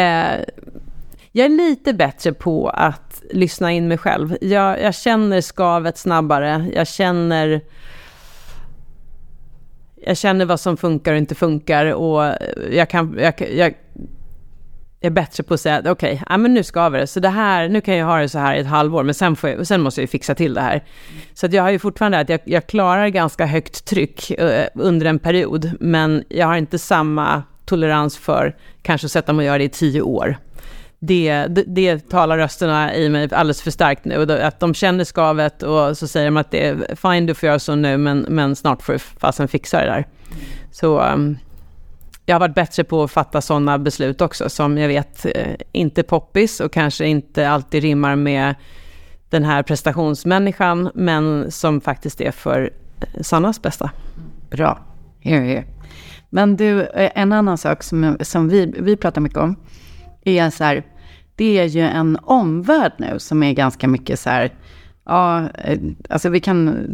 Eh, 0.00 0.44
jag 1.36 1.44
är 1.44 1.48
lite 1.48 1.94
bättre 1.94 2.32
på 2.32 2.68
att 2.68 3.22
lyssna 3.30 3.72
in 3.72 3.88
mig 3.88 3.98
själv. 3.98 4.36
Jag, 4.40 4.82
jag 4.82 4.94
känner 4.94 5.40
skavet 5.40 5.98
snabbare. 5.98 6.66
Jag 6.74 6.88
känner 6.88 7.60
jag 10.06 10.16
känner 10.16 10.44
vad 10.44 10.60
som 10.60 10.76
funkar 10.76 11.12
och 11.12 11.18
inte 11.18 11.34
funkar 11.34 11.86
och 11.86 12.34
jag 12.70 12.90
kan, 12.90 13.18
jag, 13.20 13.34
jag, 13.56 13.74
är 15.00 15.10
bättre 15.10 15.42
på 15.42 15.54
att 15.54 15.60
säga 15.60 15.78
okej, 15.78 15.90
okay, 15.90 16.18
ja, 16.28 16.36
men 16.36 16.54
nu 16.54 16.62
ska 16.62 16.88
vi 16.88 16.98
det. 16.98 17.06
Så 17.06 17.20
det 17.20 17.28
här, 17.28 17.68
nu 17.68 17.80
kan 17.80 17.96
jag 17.96 18.06
ha 18.06 18.18
det 18.18 18.28
så 18.28 18.38
här 18.38 18.54
i 18.54 18.60
ett 18.60 18.66
halvår, 18.66 19.02
men 19.02 19.14
sen, 19.14 19.36
får 19.36 19.50
jag, 19.50 19.66
sen 19.66 19.80
måste 19.80 20.00
jag 20.00 20.10
fixa 20.10 20.34
till 20.34 20.54
det 20.54 20.60
här. 20.60 20.84
Så 21.34 21.46
att 21.46 21.52
jag 21.52 21.62
har 21.62 21.70
ju 21.70 21.78
fortfarande 21.78 22.18
att 22.18 22.28
jag, 22.28 22.40
jag 22.44 22.66
klarar 22.66 23.08
ganska 23.08 23.46
högt 23.46 23.84
tryck 23.84 24.30
eh, 24.30 24.66
under 24.74 25.06
en 25.06 25.18
period, 25.18 25.72
men 25.80 26.24
jag 26.28 26.46
har 26.46 26.56
inte 26.56 26.78
samma 26.78 27.42
tolerans 27.64 28.18
för 28.18 28.56
kanske 28.82 29.08
sätta 29.08 29.32
mig 29.32 29.42
och 29.42 29.46
göra 29.46 29.58
det 29.58 29.64
i 29.64 29.68
tio 29.68 30.02
år 30.02 30.36
det, 31.06 31.46
det, 31.46 31.64
det, 31.66 32.08
talar 32.08 32.38
rösterna 32.38 32.94
i 32.94 33.08
mig 33.08 33.28
alldeles 33.32 33.62
för 33.62 33.70
starkt 33.70 34.04
nu. 34.04 34.32
Att 34.32 34.60
de 34.60 34.74
känner 34.74 35.04
skavet 35.04 35.62
och 35.62 35.98
så 35.98 36.08
säger 36.08 36.26
de 36.26 36.36
att 36.36 36.50
det 36.50 36.66
är 36.66 36.96
fine, 36.96 37.26
du 37.26 37.34
får 37.34 37.46
göra 37.46 37.58
så 37.58 37.74
nu, 37.74 37.96
men, 37.96 38.26
men 38.28 38.56
snart 38.56 38.82
får 38.82 38.92
du 38.92 38.98
fasen 38.98 39.48
fixa 39.48 39.80
det 39.80 39.86
där. 39.86 40.06
Så 40.70 41.00
um, 41.00 41.38
jag 42.26 42.34
har 42.34 42.40
varit 42.40 42.54
bättre 42.54 42.84
på 42.84 43.02
att 43.02 43.10
fatta 43.10 43.40
sådana 43.40 43.78
beslut 43.78 44.20
också, 44.20 44.48
som 44.48 44.78
jag 44.78 44.88
vet 44.88 45.26
eh, 45.26 45.54
inte 45.72 46.02
poppis 46.02 46.60
och 46.60 46.72
kanske 46.72 47.06
inte 47.06 47.48
alltid 47.48 47.82
rimmar 47.82 48.16
med 48.16 48.54
den 49.30 49.44
här 49.44 49.62
prestationsmänniskan, 49.62 50.90
men 50.94 51.50
som 51.50 51.80
faktiskt 51.80 52.20
är 52.20 52.30
för 52.30 52.70
eh, 53.00 53.22
Sannas 53.22 53.62
bästa. 53.62 53.90
Bra. 54.50 54.78
Here, 55.20 55.44
here. 55.44 55.64
Men 56.30 56.56
du, 56.56 56.82
eh, 56.82 57.10
en 57.14 57.32
annan 57.32 57.58
sak 57.58 57.82
som, 57.82 58.16
som 58.20 58.48
vi, 58.48 58.74
vi 58.78 58.96
pratar 58.96 59.20
mycket 59.20 59.38
om, 59.38 59.56
är 60.24 60.50
så 60.50 60.64
här, 60.64 60.84
det 61.36 61.58
är 61.58 61.64
ju 61.64 61.80
en 61.80 62.18
omvärld 62.22 62.92
nu 62.96 63.18
som 63.18 63.42
är 63.42 63.52
ganska 63.52 63.88
mycket 63.88 64.20
så 64.20 64.30
här, 64.30 64.52
ja, 65.04 65.48
eh, 65.48 65.78
alltså 66.08 66.28
vi 66.28 66.40
kan, 66.40 66.86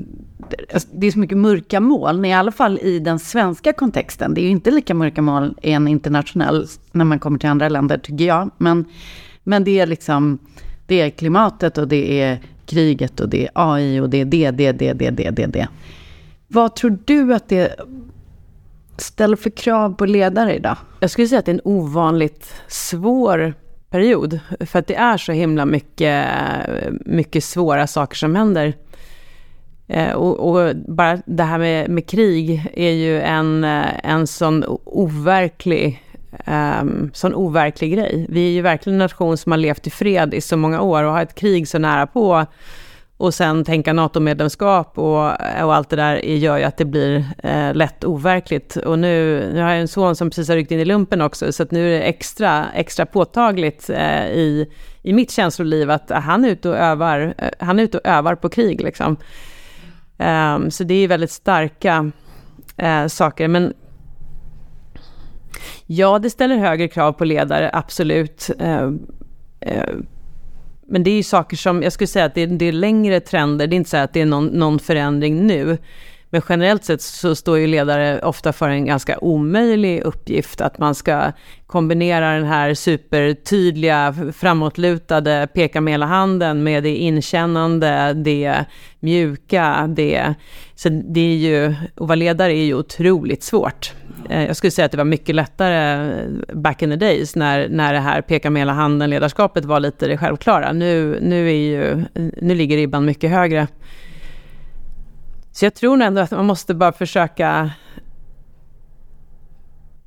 alltså 0.73 0.89
det 0.93 1.07
är 1.07 1.11
så 1.11 1.19
mycket 1.19 1.39
mörka 1.39 1.81
moln, 1.81 2.25
i 2.25 2.35
alla 2.35 2.53
fall 2.53 2.79
i 2.79 2.99
den 2.99 3.19
svenska 3.19 3.73
kontexten. 3.73 4.35
Det 4.35 4.41
är 4.41 4.43
ju 4.43 4.51
inte 4.51 4.71
lika 4.71 4.95
mörka 4.95 5.23
moln 5.23 5.55
i 5.63 5.73
en 5.73 5.89
internationell, 5.89 6.67
när 6.93 7.05
man 7.05 7.19
kommer 7.19 7.39
till 7.39 7.49
andra 7.49 7.69
länder, 7.69 7.99
tycker 7.99 8.25
jag. 8.25 8.51
Men, 8.59 8.85
men 9.43 9.65
det 9.65 9.81
är 9.81 9.87
liksom, 9.87 10.39
det 10.87 11.01
är 11.01 11.11
klimatet 11.11 11.79
och 11.79 11.89
det 11.89 12.21
är 12.21 12.39
kriget 12.67 13.21
och 13.21 13.29
det 13.29 13.45
är 13.45 13.51
AI 13.55 14.01
och 14.01 14.11
det 14.11 14.21
är 14.21 14.25
det, 14.25 14.51
det, 14.51 14.73
det, 14.73 14.93
det, 14.93 15.11
det, 15.11 15.31
det, 15.31 15.47
det. 15.47 15.69
Vad 16.49 16.77
tror 16.77 16.99
du 17.05 17.35
att 17.35 17.49
det 17.49 17.81
ställer 18.97 19.37
för 19.37 19.51
krav 19.51 19.95
på 19.95 20.07
ledare 20.07 20.57
idag? 20.57 20.77
Jag 21.01 21.11
skulle 21.11 21.29
säga 21.29 21.39
att 21.39 21.45
det 21.45 21.53
är 21.53 21.55
en 21.55 21.61
ovanligt 21.65 22.55
svår 22.69 23.55
period. 23.91 24.41
För 24.61 24.79
att 24.79 24.87
det 24.87 24.95
är 24.95 25.17
så 25.17 25.33
himla 25.33 25.65
mycket, 25.65 26.27
mycket 26.91 27.45
svåra 27.45 27.87
saker 27.87 28.17
som 28.17 28.35
händer. 28.35 28.75
Eh, 29.89 30.13
och, 30.13 30.51
och, 30.51 30.77
bara 30.77 31.19
det 31.27 31.43
här 31.43 31.59
med, 31.59 31.91
med 31.91 32.07
krig 32.07 32.67
är 32.75 32.91
ju 32.91 33.21
en, 33.21 33.65
en 33.65 34.27
sån 34.27 34.65
overklig 34.85 36.03
um, 36.47 37.11
sån 37.13 37.35
overklig 37.35 37.93
grej. 37.93 38.27
Vi 38.29 38.49
är 38.49 38.53
ju 38.53 38.63
verkligen 38.63 38.95
en 38.95 39.05
nation 39.05 39.37
som 39.37 39.53
har 39.53 39.57
levt 39.59 39.87
i 39.87 39.91
fred 39.91 40.35
i 40.35 40.41
så 40.41 40.57
många 40.57 40.81
år 40.81 41.05
och 41.05 41.13
har 41.13 41.23
ett 41.23 41.35
krig 41.35 41.69
så 41.69 41.79
nära 41.79 42.07
på 42.07 42.47
och 43.21 43.35
sen 43.35 43.65
tänka 43.65 43.93
NATO-medlemskap 43.93 44.99
och, 44.99 45.25
och 45.65 45.75
allt 45.75 45.91
det 45.91 45.97
där 45.97 46.17
gör 46.17 46.59
ju 46.59 46.65
att 46.65 46.77
det 46.77 46.85
blir 46.85 47.25
eh, 47.39 47.75
lätt 47.75 48.05
overkligt. 48.05 48.77
Och 48.77 48.99
nu, 48.99 49.45
nu 49.53 49.61
har 49.61 49.71
jag 49.71 49.81
en 49.81 49.89
son 49.89 50.17
som 50.17 50.31
precis 50.31 50.49
har 50.49 50.57
ryckt 50.57 50.71
in 50.71 50.81
i 50.81 50.85
lumpen 50.85 51.21
också, 51.21 51.53
så 51.53 51.63
att 51.63 51.71
nu 51.71 51.87
är 51.87 51.99
det 51.99 52.03
extra, 52.03 52.67
extra 52.75 53.07
påtagligt 53.07 53.91
eh, 53.91 54.27
i, 54.27 54.73
i 55.03 55.13
mitt 55.13 55.31
känsloliv 55.31 55.91
att 55.91 56.11
han 56.11 56.45
är 56.45 56.49
ute 56.49 56.69
och 56.69 56.77
övar, 56.77 57.35
eh, 57.39 57.49
han 57.59 57.79
är 57.79 57.83
ute 57.83 57.99
och 57.99 58.07
övar 58.07 58.35
på 58.35 58.49
krig. 58.49 58.81
Liksom. 58.81 59.17
Um, 60.19 60.71
så 60.71 60.85
det 60.85 60.95
är 60.95 61.09
väldigt 61.09 61.31
starka 61.31 62.11
eh, 62.77 63.07
saker. 63.07 63.49
Men 63.49 63.73
ja, 65.87 66.19
det 66.19 66.31
ställer 66.31 66.57
högre 66.57 66.89
krav 66.89 67.13
på 67.13 67.25
ledare, 67.25 67.71
absolut. 67.73 68.51
Ehm, 68.59 69.07
eh, 69.61 69.95
men 70.91 71.03
det 71.03 71.11
är 71.11 71.17
ju 71.17 71.23
saker 71.23 71.57
som, 71.57 71.83
jag 71.83 71.93
skulle 71.93 72.09
säga 72.09 72.25
att 72.25 72.35
det 72.35 72.41
är, 72.41 72.47
det 72.47 72.65
är 72.65 72.73
längre 72.73 73.21
trender, 73.21 73.67
det 73.67 73.75
är 73.75 73.77
inte 73.77 73.91
så 73.91 73.97
att 73.97 74.13
det 74.13 74.21
är 74.21 74.27
någon, 74.27 74.47
någon 74.47 74.79
förändring 74.79 75.47
nu. 75.47 75.79
Men 76.31 76.43
generellt 76.49 76.85
sett 76.85 77.03
så 77.03 77.35
står 77.35 77.59
ju 77.59 77.67
ledare 77.67 78.21
ofta 78.23 78.53
för 78.53 78.69
en 78.69 78.87
ganska 78.87 79.19
omöjlig 79.19 80.01
uppgift, 80.01 80.61
att 80.61 80.79
man 80.79 80.95
ska 80.95 81.33
kombinera 81.67 82.35
den 82.35 82.45
här 82.45 82.75
supertydliga, 82.75 84.15
framåtlutade, 84.37 85.49
peka 85.55 85.81
med 85.81 85.95
hela 85.95 86.07
handen 86.07 86.63
med 86.63 86.83
det 86.83 86.97
inkännande, 86.97 88.13
det 88.13 88.65
mjuka, 89.01 89.87
det... 89.97 90.35
Så 90.75 90.89
det 90.89 91.21
är 91.21 91.37
ju, 91.37 91.67
att 91.67 91.75
vara 91.95 92.15
ledare 92.15 92.53
är 92.53 92.65
ju 92.65 92.75
otroligt 92.75 93.43
svårt. 93.43 93.93
Eh, 94.29 94.47
jag 94.47 94.57
skulle 94.57 94.71
säga 94.71 94.87
att 94.87 94.93
det 94.93 94.99
var 94.99 95.05
mycket 95.05 95.35
lättare 95.35 96.11
eh, 96.21 96.55
back 96.55 96.83
in 96.83 96.91
the 96.91 96.97
days, 96.97 97.37
när, 97.37 97.69
när 97.69 97.93
det 97.93 98.01
här 98.01 98.23
peka 98.23 98.51
med 98.51 98.61
hela 98.61 98.73
handen-ledarskapet 98.73 99.65
var 99.65 99.81
lite 99.81 100.07
det 100.07 100.19
självklara. 100.19 100.73
Nu, 100.73 101.19
nu, 101.21 101.49
är 101.49 101.55
ju, 101.55 102.05
nu 102.37 102.55
ligger 102.55 102.77
ribban 102.77 103.05
mycket 103.05 103.31
högre. 103.31 103.67
Så 105.53 105.65
jag 105.65 105.75
tror 105.75 106.03
ändå 106.03 106.21
att 106.21 106.31
man 106.31 106.47
måste 106.47 106.75
bara 106.75 106.93
försöka... 106.93 107.71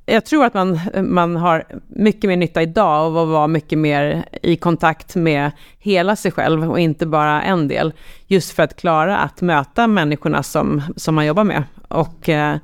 Jag 0.06 0.24
tror 0.24 0.44
att 0.44 0.54
man, 0.54 0.80
man 1.02 1.36
har 1.36 1.64
mycket 1.88 2.28
mer 2.28 2.36
nytta 2.36 2.62
idag 2.62 3.06
av 3.06 3.18
att 3.18 3.28
vara 3.28 3.46
mycket 3.46 3.78
mer 3.78 4.24
i 4.42 4.56
kontakt 4.56 5.14
med 5.14 5.50
hela 5.78 6.16
sig 6.16 6.30
själv 6.30 6.70
och 6.70 6.80
inte 6.80 7.06
bara 7.06 7.42
en 7.42 7.68
del. 7.68 7.92
Just 8.26 8.52
för 8.52 8.62
att 8.62 8.76
klara 8.76 9.18
att 9.18 9.40
möta 9.40 9.86
människorna 9.86 10.42
som, 10.42 10.82
som 10.96 11.14
man 11.14 11.26
jobbar 11.26 11.44
med. 11.44 11.62
Och 11.88 12.28
eh, 12.28 12.56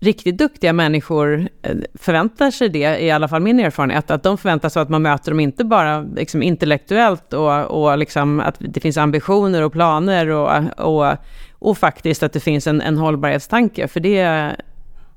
riktigt 0.00 0.38
duktiga 0.38 0.72
människor 0.72 1.48
eh, 1.62 1.76
förväntar 1.94 2.50
sig 2.50 2.68
det, 2.68 3.04
i 3.04 3.10
alla 3.10 3.28
fall 3.28 3.42
min 3.42 3.60
erfarenhet, 3.60 4.10
att 4.10 4.22
de 4.22 4.38
förväntar 4.38 4.68
sig 4.68 4.82
att 4.82 4.88
man 4.88 5.02
möter 5.02 5.30
dem 5.30 5.40
inte 5.40 5.64
bara 5.64 6.00
liksom 6.00 6.42
intellektuellt 6.42 7.32
och, 7.32 7.64
och 7.64 7.98
liksom 7.98 8.40
att 8.40 8.56
det 8.58 8.80
finns 8.80 8.96
ambitioner 8.96 9.62
och 9.62 9.72
planer 9.72 10.28
och, 10.28 10.50
och, 10.76 11.16
och 11.58 11.78
faktiskt 11.78 12.22
att 12.22 12.32
det 12.32 12.40
finns 12.40 12.66
en, 12.66 12.80
en 12.80 12.98
hållbarhetstanke, 12.98 13.88
för 13.88 14.00
det 14.00 14.52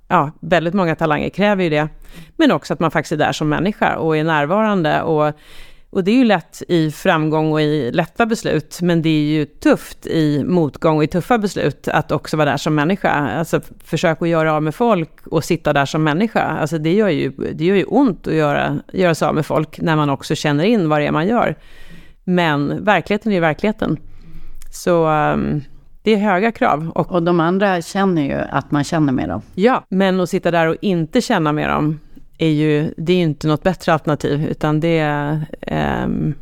ja, 0.07 0.31
väldigt 0.39 0.73
många 0.73 0.95
talanger 0.95 1.29
kräver 1.29 1.63
ju 1.63 1.69
det. 1.69 1.87
Men 2.37 2.51
också 2.51 2.73
att 2.73 2.79
man 2.79 2.91
faktiskt 2.91 3.11
är 3.11 3.17
där 3.17 3.31
som 3.31 3.49
människa 3.49 3.95
och 3.95 4.17
är 4.17 4.23
närvarande 4.23 5.01
och 5.01 5.33
och 5.93 6.03
det 6.03 6.11
är 6.11 6.15
ju 6.15 6.23
lätt 6.23 6.61
i 6.67 6.91
framgång 6.91 7.51
och 7.51 7.61
i 7.61 7.91
lätta 7.91 8.25
beslut, 8.25 8.79
men 8.81 9.01
det 9.01 9.09
är 9.09 9.23
ju 9.23 9.45
tufft 9.45 10.07
i 10.07 10.43
motgång 10.43 10.97
och 10.97 11.03
i 11.03 11.07
tuffa 11.07 11.37
beslut 11.37 11.87
att 11.87 12.11
också 12.11 12.37
vara 12.37 12.49
där 12.49 12.57
som 12.57 12.75
människa. 12.75 13.09
Alltså 13.09 13.61
försök 13.83 14.21
att 14.21 14.27
göra 14.27 14.53
av 14.53 14.63
med 14.63 14.75
folk 14.75 15.27
och 15.27 15.43
sitta 15.43 15.73
där 15.73 15.85
som 15.85 16.03
människa. 16.03 16.41
Alltså 16.41 16.77
det 16.77 16.93
gör 16.93 17.09
ju, 17.09 17.29
det 17.29 17.65
gör 17.65 17.75
ju 17.75 17.83
ont 17.83 18.27
att 18.27 18.33
göra, 18.33 18.79
göra 18.93 19.15
sig 19.15 19.27
av 19.27 19.35
med 19.35 19.45
folk 19.45 19.79
när 19.81 19.95
man 19.95 20.09
också 20.09 20.35
känner 20.35 20.63
in 20.63 20.89
vad 20.89 21.01
det 21.01 21.07
är 21.07 21.11
man 21.11 21.27
gör. 21.27 21.55
Men 22.23 22.85
verkligheten 22.85 23.31
är 23.31 23.35
ju 23.35 23.41
verkligheten. 23.41 23.97
Så 24.71 25.07
um, 25.07 25.61
det 26.03 26.11
är 26.13 26.17
höga 26.17 26.51
krav. 26.51 26.91
Och, 26.95 27.11
och 27.11 27.23
de 27.23 27.39
andra 27.39 27.81
känner 27.81 28.21
ju 28.21 28.45
att 28.49 28.71
man 28.71 28.83
känner 28.83 29.13
med 29.13 29.29
dem. 29.29 29.41
Ja, 29.55 29.85
men 29.89 30.19
att 30.19 30.29
sitta 30.29 30.51
där 30.51 30.67
och 30.67 30.75
inte 30.81 31.21
känna 31.21 31.51
med 31.51 31.69
dem, 31.69 31.99
är 32.43 32.51
ju, 32.51 32.93
det 32.97 33.13
är 33.13 33.17
ju 33.17 33.23
inte 33.23 33.47
något 33.47 33.63
bättre 33.63 33.93
alternativ, 33.93 34.45
utan 34.45 34.79
det 34.79 34.99
är... 34.99 35.45
Um, 36.05 36.35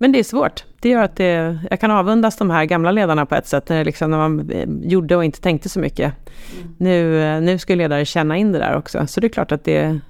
men 0.00 0.12
det 0.12 0.18
är 0.18 0.24
svårt. 0.24 0.64
Det 0.80 0.88
gör 0.88 1.02
att 1.02 1.16
det, 1.16 1.58
jag 1.70 1.80
kan 1.80 1.90
avundas 1.90 2.36
de 2.36 2.50
här 2.50 2.64
gamla 2.64 2.90
ledarna 2.90 3.26
på 3.26 3.34
ett 3.34 3.46
sätt, 3.46 3.68
när, 3.68 3.84
liksom, 3.84 4.10
när 4.10 4.18
man 4.18 4.50
eh, 4.50 4.68
gjorde 4.82 5.16
och 5.16 5.24
inte 5.24 5.40
tänkte 5.40 5.68
så 5.68 5.80
mycket. 5.80 6.12
Mm. 6.60 6.74
Nu, 6.78 7.22
eh, 7.22 7.40
nu 7.40 7.58
ska 7.58 7.74
ledare 7.74 8.04
känna 8.04 8.36
in 8.36 8.52
det 8.52 8.58
där 8.58 8.76
också, 8.76 9.06
så 9.06 9.20
det 9.20 9.26
är 9.26 9.28
klart 9.28 9.52
att 9.52 9.64
det 9.64 9.76
är 9.76 10.00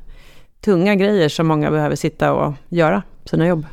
tunga 0.60 0.94
grejer 0.94 1.28
som 1.28 1.46
många 1.46 1.70
behöver 1.70 1.96
sitta 1.96 2.32
och 2.32 2.54
göra 2.68 3.02
sina 3.24 3.46
jobb. 3.46 3.66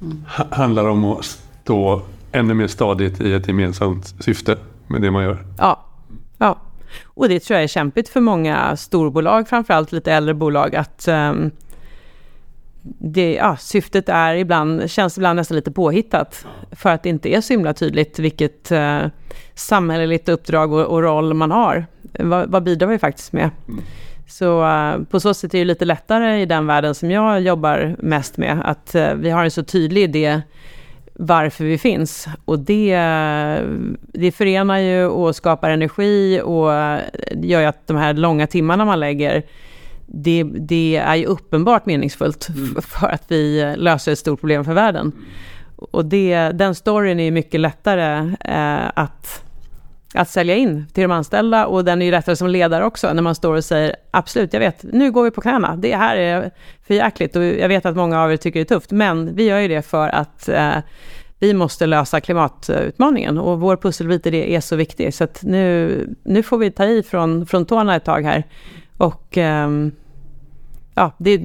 mm. 0.00 0.24
handlar 0.50 0.88
om 0.88 1.04
att 1.04 1.24
stå 1.62 2.02
ännu 2.32 2.54
mer 2.54 2.66
stadigt 2.66 3.20
i 3.20 3.32
ett 3.32 3.48
gemensamt 3.48 4.14
syfte 4.20 4.56
med 4.86 5.02
det 5.02 5.10
man 5.10 5.24
gör. 5.24 5.44
Ja, 5.58 5.84
ja. 6.38 6.58
Och 7.04 7.28
det 7.28 7.40
tror 7.40 7.54
jag 7.54 7.64
är 7.64 7.68
kämpigt 7.68 8.08
för 8.08 8.20
många 8.20 8.76
storbolag, 8.76 9.48
framförallt 9.48 9.92
lite 9.92 10.12
äldre 10.12 10.34
bolag, 10.34 10.76
att 10.76 11.08
um, 11.08 11.50
det, 12.98 13.34
ja, 13.34 13.56
syftet 13.56 14.08
är 14.08 14.34
ibland, 14.34 14.90
känns 14.90 15.18
ibland 15.18 15.36
nästan 15.36 15.56
lite 15.56 15.72
påhittat. 15.72 16.46
För 16.70 16.90
att 16.90 17.02
det 17.02 17.08
inte 17.08 17.34
är 17.34 17.40
så 17.40 17.52
himla 17.52 17.74
tydligt 17.74 18.18
vilket 18.18 18.72
uh, 18.72 19.06
samhälleligt 19.54 20.28
uppdrag 20.28 20.72
och, 20.72 20.84
och, 20.84 21.02
roll 21.02 21.34
man 21.34 21.50
har. 21.50 21.86
Vad, 22.18 22.50
vad 22.50 22.62
bidrar 22.62 22.88
vi 22.88 22.98
faktiskt 22.98 23.32
med? 23.32 23.50
Mm. 23.68 23.84
Så 24.26 24.64
uh, 24.64 25.04
på 25.04 25.20
så 25.20 25.34
sätt 25.34 25.54
är 25.54 25.58
det 25.58 25.64
lite 25.64 25.84
lättare 25.84 26.40
i 26.40 26.46
den 26.46 26.66
världen 26.66 26.94
som 26.94 27.10
jag 27.10 27.40
jobbar 27.40 27.96
mest 27.98 28.36
med, 28.36 28.60
att 28.64 28.94
uh, 28.94 29.14
vi 29.14 29.30
har 29.30 29.44
en 29.44 29.50
så 29.50 29.62
tydlig 29.62 30.02
idé 30.02 30.42
varför 31.14 31.64
vi 31.64 31.78
finns. 31.78 32.28
Och 32.44 32.58
det, 32.58 32.96
det 34.12 34.32
förenar 34.32 34.78
ju 34.78 35.04
och 35.04 35.36
skapar 35.36 35.70
energi 35.70 36.40
och 36.44 36.68
gör 37.32 37.60
ju 37.60 37.64
att 37.64 37.86
de 37.86 37.96
här 37.96 38.14
långa 38.14 38.46
timmarna 38.46 38.84
man 38.84 39.00
lägger, 39.00 39.42
det, 40.06 40.42
det 40.42 40.96
är 40.96 41.14
ju 41.14 41.24
uppenbart 41.24 41.86
meningsfullt 41.86 42.48
mm. 42.48 42.82
för 42.82 43.06
att 43.06 43.24
vi 43.28 43.74
löser 43.76 44.12
ett 44.12 44.18
stort 44.18 44.40
problem 44.40 44.64
för 44.64 44.74
världen. 44.74 45.12
Och 45.76 46.04
det, 46.04 46.36
den 46.36 46.74
storyn 46.74 47.20
är 47.20 47.30
mycket 47.30 47.60
lättare 47.60 48.34
eh, 48.40 48.90
att 48.94 49.44
att 50.14 50.30
sälja 50.30 50.54
in 50.54 50.86
till 50.92 51.02
de 51.02 51.10
anställda. 51.10 51.66
Och 51.66 51.84
den 51.84 52.02
är 52.02 52.06
ju 52.06 52.12
lättare 52.12 52.36
som 52.36 52.48
ledare 52.48 52.84
också 52.84 53.12
när 53.12 53.22
man 53.22 53.34
står 53.34 53.54
och 53.54 53.64
säger 53.64 53.96
absolut, 54.10 54.52
jag 54.52 54.60
vet, 54.60 54.82
nu 54.82 55.12
går 55.12 55.24
vi 55.24 55.30
på 55.30 55.40
knäna, 55.40 55.76
det 55.76 55.96
här 55.96 56.16
är 56.16 56.50
för 56.86 56.94
jäkligt. 56.94 57.36
Och 57.36 57.44
jag 57.44 57.68
vet 57.68 57.86
att 57.86 57.96
många 57.96 58.22
av 58.22 58.32
er 58.32 58.36
tycker 58.36 58.60
det 58.60 58.64
är 58.64 58.74
tufft, 58.74 58.90
men 58.90 59.36
vi 59.36 59.44
gör 59.44 59.58
ju 59.58 59.68
det 59.68 59.82
för 59.82 60.08
att 60.08 60.48
eh, 60.48 60.76
vi 61.38 61.54
måste 61.54 61.86
lösa 61.86 62.20
klimatutmaningen. 62.20 63.38
Och 63.38 63.60
vår 63.60 63.76
pusselbit 63.76 64.26
i 64.26 64.30
det 64.30 64.54
är 64.56 64.60
så 64.60 64.76
viktig. 64.76 65.14
Så 65.14 65.24
att 65.24 65.42
nu, 65.42 66.06
nu 66.22 66.42
får 66.42 66.58
vi 66.58 66.70
ta 66.70 66.84
i 66.84 67.02
från, 67.02 67.46
från 67.46 67.66
tårna 67.66 67.96
ett 67.96 68.04
tag 68.04 68.22
här. 68.22 68.44
Och 68.96 69.38
eh, 69.38 69.68
ja, 70.94 71.12
det, 71.18 71.42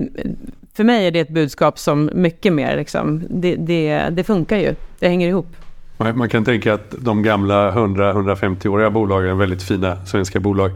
för 0.73 0.83
mig 0.83 1.07
är 1.07 1.11
det 1.11 1.19
ett 1.19 1.29
budskap 1.29 1.79
som 1.79 2.09
mycket 2.13 2.53
mer 2.53 2.77
liksom, 2.77 3.23
det, 3.29 3.55
det, 3.55 4.09
det 4.11 4.23
funkar 4.23 4.57
ju, 4.57 4.75
det 4.99 5.07
hänger 5.07 5.27
ihop. 5.27 5.55
Man 5.99 6.29
kan 6.29 6.45
tänka 6.45 6.73
att 6.73 6.95
de 6.99 7.23
gamla 7.23 7.71
100-150-åriga 7.71 8.89
bolagen, 8.89 9.37
väldigt 9.37 9.63
fina 9.63 10.05
svenska 10.05 10.39
bolag, 10.39 10.71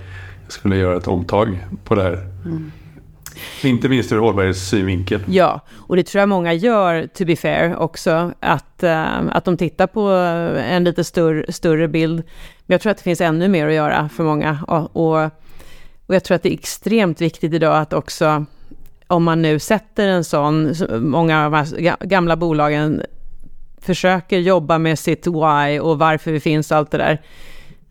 skulle 0.47 0.77
göra 0.77 0.97
ett 0.97 1.07
omtag 1.07 1.65
på 1.83 1.95
det 1.95 2.03
här. 2.03 2.27
Mm. 2.45 2.71
Inte 3.63 3.89
minst 3.89 4.11
ur 4.11 4.17
hållbarhetssynvinkel. 4.17 5.21
Ja, 5.27 5.61
och 5.73 5.95
det 5.95 6.03
tror 6.03 6.19
jag 6.19 6.29
många 6.29 6.53
gör, 6.53 7.07
to 7.07 7.25
be 7.25 7.35
fair, 7.35 7.75
också. 7.75 8.31
Att, 8.39 8.83
äh, 8.83 9.19
att 9.31 9.45
de 9.45 9.57
tittar 9.57 9.87
på 9.87 10.01
en 10.67 10.83
lite 10.83 11.03
större, 11.03 11.51
större 11.51 11.87
bild. 11.87 12.15
Men 12.65 12.73
jag 12.73 12.81
tror 12.81 12.91
att 12.91 12.97
det 12.97 13.03
finns 13.03 13.21
ännu 13.21 13.47
mer 13.47 13.67
att 13.67 13.73
göra 13.73 14.09
för 14.09 14.23
många. 14.23 14.59
Och, 14.67 14.95
och, 14.95 15.29
och 16.05 16.15
jag 16.15 16.23
tror 16.23 16.35
att 16.35 16.43
det 16.43 16.49
är 16.49 16.53
extremt 16.53 17.21
viktigt 17.21 17.53
idag 17.53 17.77
att 17.77 17.93
också, 17.93 18.45
om 19.07 19.23
man 19.23 19.41
nu 19.41 19.59
sätter 19.59 20.07
en 20.07 20.23
sån, 20.23 20.73
många 20.99 21.45
av 21.45 21.51
de 21.51 21.57
här 21.57 22.05
gamla 22.05 22.35
bolagen 22.35 23.01
försöker 23.85 24.37
jobba 24.37 24.77
med 24.77 24.99
sitt 24.99 25.27
why 25.27 25.79
och 25.79 25.99
varför 25.99 26.31
vi 26.31 26.39
finns 26.39 26.71
och 26.71 26.77
allt 26.77 26.91
det 26.91 26.97
där. 26.97 27.21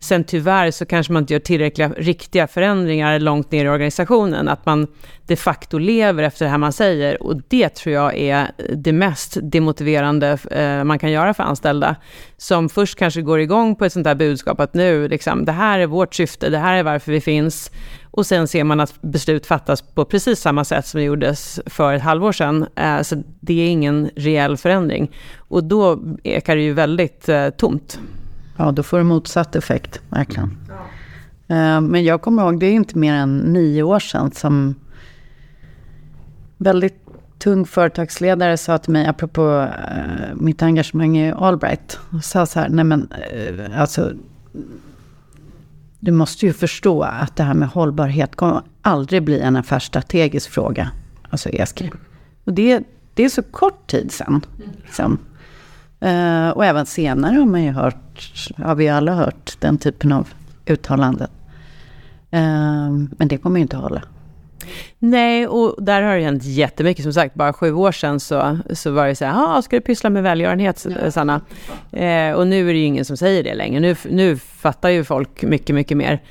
Sen 0.03 0.23
tyvärr 0.23 0.71
så 0.71 0.85
kanske 0.85 1.13
man 1.13 1.23
inte 1.23 1.33
gör 1.33 1.39
tillräckliga 1.39 1.89
riktiga 1.97 2.47
förändringar 2.47 3.19
långt 3.19 3.51
ner 3.51 3.65
i 3.65 3.69
organisationen, 3.69 4.47
att 4.47 4.65
man 4.65 4.87
de 5.27 5.35
facto 5.35 5.77
lever 5.77 6.23
efter 6.23 6.45
det 6.45 6.51
här 6.51 6.57
man 6.57 6.73
säger. 6.73 7.23
Och 7.23 7.41
det 7.47 7.69
tror 7.69 7.95
jag 7.95 8.17
är 8.17 8.51
det 8.75 8.91
mest 8.91 9.37
demotiverande 9.41 10.37
eh, 10.51 10.83
man 10.83 10.99
kan 10.99 11.11
göra 11.11 11.33
för 11.33 11.43
anställda, 11.43 11.95
som 12.37 12.69
först 12.69 12.99
kanske 12.99 13.21
går 13.21 13.39
igång 13.39 13.75
på 13.75 13.85
ett 13.85 13.93
sånt 13.93 14.07
här 14.07 14.15
budskap 14.15 14.59
att 14.59 14.73
nu, 14.73 15.07
liksom, 15.07 15.45
det 15.45 15.51
här 15.51 15.79
är 15.79 15.87
vårt 15.87 16.15
syfte, 16.15 16.49
det 16.49 16.57
här 16.57 16.77
är 16.77 16.83
varför 16.83 17.11
vi 17.11 17.21
finns. 17.21 17.71
Och 18.11 18.25
sen 18.25 18.47
ser 18.47 18.63
man 18.63 18.79
att 18.79 19.01
beslut 19.01 19.45
fattas 19.45 19.81
på 19.81 20.05
precis 20.05 20.39
samma 20.39 20.65
sätt 20.65 20.87
som 20.87 20.99
det 20.99 21.05
gjordes 21.05 21.59
för 21.65 21.93
ett 21.93 22.01
halvår 22.01 22.31
sedan. 22.31 22.65
Eh, 22.75 23.01
så 23.01 23.23
det 23.39 23.61
är 23.61 23.69
ingen 23.69 24.09
reell 24.15 24.57
förändring. 24.57 25.11
Och 25.37 25.63
då 25.63 25.99
ekar 26.23 26.55
det 26.55 26.61
ju 26.61 26.73
väldigt 26.73 27.29
eh, 27.29 27.49
tomt. 27.49 27.99
Ja, 28.57 28.71
då 28.71 28.83
får 28.83 28.97
det 28.97 29.03
motsatt 29.03 29.55
effekt, 29.55 30.01
verkligen. 30.09 30.57
Ja. 30.67 31.55
Eh, 31.55 31.81
men 31.81 32.03
jag 32.03 32.21
kommer 32.21 32.43
ihåg, 32.43 32.59
det 32.59 32.65
är 32.65 32.73
inte 32.73 32.97
mer 32.97 33.13
än 33.13 33.37
nio 33.37 33.83
år 33.83 33.99
sedan 33.99 34.31
som 34.31 34.75
väldigt 36.57 36.99
tung 37.39 37.65
företagsledare 37.65 38.57
sa 38.57 38.77
till 38.77 38.93
mig, 38.93 39.07
apropå 39.07 39.67
mitt 40.33 40.63
engagemang 40.63 41.17
i 41.17 41.31
Allbright, 41.31 41.99
sa 42.23 42.45
så 42.45 42.59
här, 42.59 42.69
nej 42.69 42.85
men 42.85 43.07
alltså 43.77 44.11
du 46.03 46.11
måste 46.11 46.45
ju 46.45 46.53
förstå 46.53 47.01
att 47.01 47.35
det 47.35 47.43
här 47.43 47.53
med 47.53 47.67
hållbarhet 47.67 48.35
kommer 48.35 48.61
aldrig 48.81 49.23
bli 49.23 49.39
en 49.39 49.55
affärsstrategisk 49.55 50.49
fråga. 50.49 50.91
Alltså 51.29 51.49
ESG. 51.49 51.91
Och 52.43 52.53
det, 52.53 52.83
det 53.13 53.23
är 53.23 53.29
så 53.29 53.43
kort 53.43 53.87
tid 53.87 54.11
sedan. 54.11 54.41
Liksom. 54.83 55.17
Uh, 56.05 56.49
och 56.49 56.65
även 56.65 56.85
senare 56.85 57.35
har 57.35 57.45
man 57.45 57.63
ju 57.63 57.71
hört, 57.71 58.02
har 58.57 58.75
vi 58.75 58.89
alla 58.89 59.13
hört 59.13 59.57
den 59.59 59.77
typen 59.77 60.11
av 60.11 60.27
uttalanden. 60.65 61.29
Uh, 62.33 63.07
men 63.17 63.27
det 63.27 63.37
kommer 63.37 63.57
ju 63.57 63.61
inte 63.61 63.77
att 63.77 63.83
hålla. 63.83 64.01
Nej, 64.99 65.47
och 65.47 65.83
där 65.83 66.01
har 66.01 66.15
det 66.15 66.23
hänt 66.23 66.43
jättemycket. 66.43 67.03
Som 67.03 67.13
sagt, 67.13 67.35
bara 67.35 67.53
sju 67.53 67.73
år 67.73 67.91
sedan 67.91 68.19
så, 68.19 68.57
så 68.73 68.91
var 68.91 69.07
det 69.07 69.15
så 69.15 69.25
här, 69.25 69.61
ska 69.61 69.75
du 69.75 69.81
pyssla 69.81 70.09
med 70.09 70.23
välgörenhet, 70.23 70.85
ja. 71.03 71.11
Sanna? 71.11 71.41
Eh, 71.91 72.31
och 72.31 72.47
nu 72.47 72.69
är 72.69 72.73
det 72.73 72.79
ju 72.79 72.85
ingen 72.85 73.05
som 73.05 73.17
säger 73.17 73.43
det 73.43 73.55
längre. 73.55 73.79
Nu, 73.79 73.95
nu 74.09 74.37
fattar 74.37 74.89
ju 74.89 75.03
folk 75.03 75.43
mycket, 75.43 75.75
mycket 75.75 75.97
mer. 75.97 76.21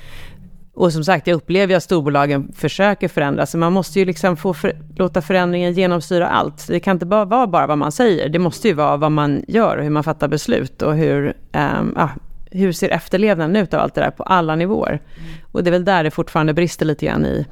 Och 0.75 0.93
som 0.93 1.03
sagt, 1.03 1.27
jag 1.27 1.35
upplever 1.35 1.75
att 1.75 1.83
storbolagen 1.83 2.51
försöker 2.55 3.07
förändras. 3.07 3.51
Så 3.51 3.57
man 3.57 3.73
måste 3.73 3.99
ju 3.99 4.05
liksom 4.05 4.37
få 4.37 4.53
för, 4.53 4.73
låta 4.95 5.21
förändringen 5.21 5.73
genomsyra 5.73 6.27
allt. 6.27 6.67
Det 6.67 6.79
kan 6.79 6.95
inte 6.95 7.05
bara 7.05 7.25
vara 7.25 7.47
bara 7.47 7.67
vad 7.67 7.77
man 7.77 7.91
säger. 7.91 8.29
Det 8.29 8.39
måste 8.39 8.67
ju 8.67 8.73
vara 8.73 8.97
vad 8.97 9.11
man 9.11 9.43
gör 9.47 9.77
och 9.77 9.83
hur 9.83 9.89
man 9.89 10.03
fattar 10.03 10.27
beslut 10.27 10.81
och 10.81 10.95
hur, 10.95 11.33
um, 11.53 11.93
ah, 11.97 12.09
hur 12.51 12.71
ser 12.71 12.89
efterlevnaden 12.89 13.55
ut 13.55 13.73
av 13.73 13.79
allt 13.79 13.95
det 13.95 14.01
där 14.01 14.11
på 14.11 14.23
alla 14.23 14.55
nivåer. 14.55 14.89
Mm. 14.89 15.29
Och 15.51 15.63
det 15.63 15.69
är 15.69 15.71
väl 15.71 15.85
där 15.85 16.03
det 16.03 16.11
fortfarande 16.11 16.53
brister 16.53 16.85
lite 16.85 17.05
grann 17.05 17.25
i 17.25 17.45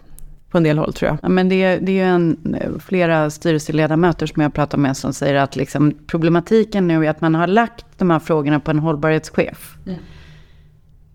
på 0.52 0.58
en 0.58 0.64
del 0.64 0.78
håll 0.78 0.94
tror 0.94 1.10
jag. 1.10 1.18
Ja, 1.22 1.30
men 1.30 1.50
det, 1.50 1.78
det 1.78 1.92
är 1.92 1.96
ju 1.96 2.02
en, 2.02 2.38
flera 2.86 3.30
styrelseledamöter 3.30 4.26
som 4.26 4.42
jag 4.42 4.54
pratar 4.54 4.78
med 4.78 4.98
som 4.98 5.14
säger 5.14 5.36
att 5.36 5.56
liksom, 5.56 5.94
problematiken 6.08 6.88
nu 6.88 7.06
är 7.06 7.10
att 7.10 7.22
man 7.22 7.36
har 7.36 7.48
lagt 7.48 7.86
de 7.98 8.10
här 8.10 8.20
frågorna 8.20 8.60
på 8.60 8.72
en 8.72 8.80
hållbarhetschef. 8.80 9.76
Mm. 9.86 10.00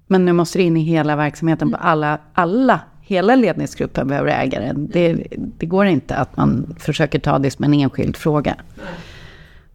Men 0.07 0.25
nu 0.25 0.33
måste 0.33 0.59
det 0.59 0.63
in 0.63 0.77
i 0.77 0.81
hela 0.81 1.17
verksamheten 1.17 1.71
på 1.71 1.77
alla, 1.77 2.19
alla 2.33 2.81
hela 3.01 3.37
ledningsgruppen 3.37 4.09
behöver 4.09 4.31
ägaren. 4.31 4.89
Det, 4.93 5.27
det 5.59 5.67
går 5.67 5.87
inte 5.87 6.17
att 6.17 6.37
man 6.37 6.77
försöker 6.79 7.19
ta 7.19 7.39
det 7.39 7.51
som 7.51 7.65
en 7.65 7.75
enskild 7.75 8.17
fråga. 8.17 8.57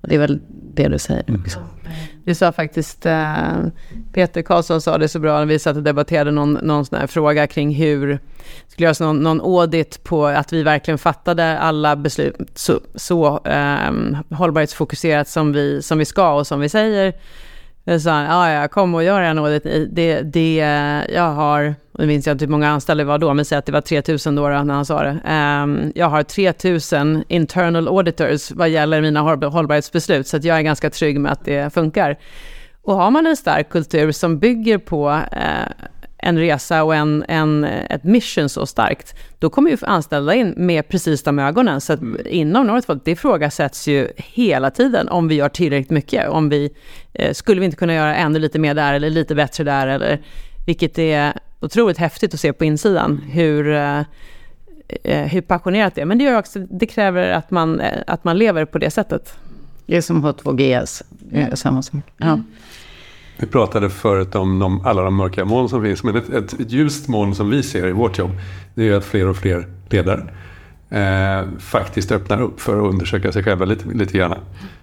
Och 0.01 0.07
det 0.07 0.15
är 0.15 0.19
väl 0.19 0.39
det 0.73 0.87
du 0.87 0.99
säger 0.99 1.35
också. 1.39 1.59
Det 2.23 2.35
sa 2.35 2.51
faktiskt 2.51 3.05
eh, 3.05 3.57
Peter 4.13 4.41
Karlsson 4.41 4.81
sa 4.81 4.97
det 4.97 5.07
så 5.07 5.19
bra 5.19 5.39
när 5.39 5.45
vi 5.45 5.59
satt 5.59 5.77
och 5.77 5.83
debatterade 5.83 6.31
någon, 6.31 6.53
någon 6.53 6.85
sån 6.85 6.99
här 6.99 7.07
fråga 7.07 7.47
kring 7.47 7.75
hur 7.75 8.19
skulle 8.67 8.85
göras 8.85 8.99
någon, 8.99 9.23
någon 9.23 9.41
audit 9.41 10.03
på 10.03 10.25
att 10.25 10.53
vi 10.53 10.63
verkligen 10.63 10.97
fattade 10.97 11.59
alla 11.59 11.95
beslut 11.95 12.35
så, 12.55 12.79
så 12.95 13.45
eh, 13.45 13.91
hållbarhetsfokuserat 14.29 15.27
som 15.27 15.53
vi, 15.53 15.81
som 15.81 15.97
vi 15.97 16.05
ska 16.05 16.33
och 16.33 16.47
som 16.47 16.59
vi 16.59 16.69
säger. 16.69 17.13
Så 17.85 18.09
han, 18.09 18.25
ja, 18.25 18.51
ja, 18.51 18.67
kom 18.67 18.95
och 18.95 19.03
gör 19.03 19.21
en 19.21 19.39
audit. 19.39 19.63
Det, 19.89 20.21
det, 20.21 20.55
jag 21.09 21.31
har, 21.31 21.75
nu 21.99 22.07
minns 22.07 22.27
jag 22.27 22.33
inte 22.33 22.45
hur 22.45 22.51
många 22.51 22.69
anställda 22.69 23.03
det 23.03 23.07
var 23.07 23.17
då, 23.17 23.33
men 23.33 23.45
säg 23.45 23.57
att 23.57 23.65
det 23.65 23.71
var 23.71 23.81
3000 23.81 24.35
då, 24.35 24.49
då 24.49 24.63
när 24.63 24.73
han 24.73 24.85
sa 24.85 25.03
det. 25.03 25.19
Um, 25.63 25.91
jag 25.95 26.09
har 26.09 26.23
3000 26.23 27.23
internal 27.27 27.87
auditors 27.87 28.51
vad 28.51 28.69
gäller 28.69 29.01
mina 29.01 29.19
hållbarhetsbeslut, 29.21 30.27
så 30.27 30.37
att 30.37 30.43
jag 30.43 30.57
är 30.57 30.61
ganska 30.61 30.89
trygg 30.89 31.19
med 31.19 31.31
att 31.31 31.45
det 31.45 31.73
funkar. 31.73 32.17
Och 32.81 32.95
har 32.95 33.11
man 33.11 33.27
en 33.27 33.37
stark 33.37 33.69
kultur 33.69 34.11
som 34.11 34.39
bygger 34.39 34.77
på 34.77 35.09
uh, 35.09 35.87
en 36.21 36.37
resa 36.37 36.83
och 36.83 36.95
en, 36.95 37.25
en, 37.27 37.63
ett 37.63 38.03
mission 38.03 38.49
så 38.49 38.65
starkt, 38.65 39.15
då 39.39 39.49
kommer 39.49 39.71
ju 39.71 39.77
anställda 39.81 40.35
in 40.35 40.53
med 40.57 40.87
precis 40.87 41.23
de 41.23 41.39
ögonen. 41.39 41.81
Så 41.81 41.93
att 41.93 42.01
mm. 42.01 42.21
inom 42.25 42.67
Northvolt, 42.67 43.05
det 43.05 43.11
ifrågasätts 43.11 43.87
ju 43.87 44.07
hela 44.17 44.71
tiden 44.71 45.09
om 45.09 45.27
vi 45.27 45.35
gör 45.35 45.49
tillräckligt 45.49 45.89
mycket. 45.89 46.29
Om 46.29 46.49
vi, 46.49 46.69
eh, 47.13 47.33
skulle 47.33 47.59
vi 47.59 47.65
inte 47.65 47.77
kunna 47.77 47.93
göra 47.93 48.15
ännu 48.15 48.39
lite 48.39 48.59
mer 48.59 48.73
där 48.73 48.93
eller 48.93 49.09
lite 49.09 49.35
bättre 49.35 49.63
där 49.63 49.87
eller 49.87 50.21
vilket 50.65 50.99
är 50.99 51.33
otroligt 51.59 51.97
häftigt 51.97 52.33
att 52.33 52.39
se 52.39 52.53
på 52.53 52.65
insidan 52.65 53.17
hur, 53.17 53.71
eh, 53.71 53.99
eh 55.03 55.27
hur 55.27 55.41
passionerat 55.41 55.95
det 55.95 56.01
är. 56.01 56.05
Men 56.05 56.17
det, 56.17 56.37
också, 56.37 56.59
det 56.59 56.85
kräver 56.85 57.29
att 57.29 57.51
man, 57.51 57.79
eh, 57.79 57.99
att 58.07 58.23
man 58.23 58.37
lever 58.37 58.65
på 58.65 58.77
det 58.77 58.91
sättet. 58.91 59.33
Det 59.85 59.97
är 59.97 60.01
som 60.01 60.25
H2GS, 60.25 61.03
mm. 61.31 61.55
samma 61.55 61.81
sak. 61.81 62.03
Ja. 62.17 62.25
Mm. 62.25 62.45
Vi 63.41 63.47
pratade 63.47 63.89
förut 63.89 64.35
om 64.35 64.59
de, 64.59 64.85
alla 64.85 65.01
de 65.01 65.15
mörka 65.15 65.45
moln 65.45 65.69
som 65.69 65.83
finns. 65.83 66.03
Men 66.03 66.15
ett, 66.15 66.29
ett, 66.29 66.53
ett 66.53 66.71
ljust 66.71 67.07
moln 67.07 67.35
som 67.35 67.49
vi 67.49 67.63
ser 67.63 67.87
i 67.87 67.91
vårt 67.91 68.17
jobb. 68.17 68.31
Det 68.75 68.89
är 68.89 68.93
att 68.93 69.05
fler 69.05 69.27
och 69.27 69.37
fler 69.37 69.67
ledare 69.89 70.33
eh, 70.89 71.47
faktiskt 71.59 72.11
öppnar 72.11 72.41
upp 72.41 72.61
för 72.61 72.77
att 72.77 72.91
undersöka 72.93 73.31
sig 73.31 73.43
själva 73.43 73.65
lite, 73.65 73.87
lite 73.87 74.17
grann. 74.17 74.35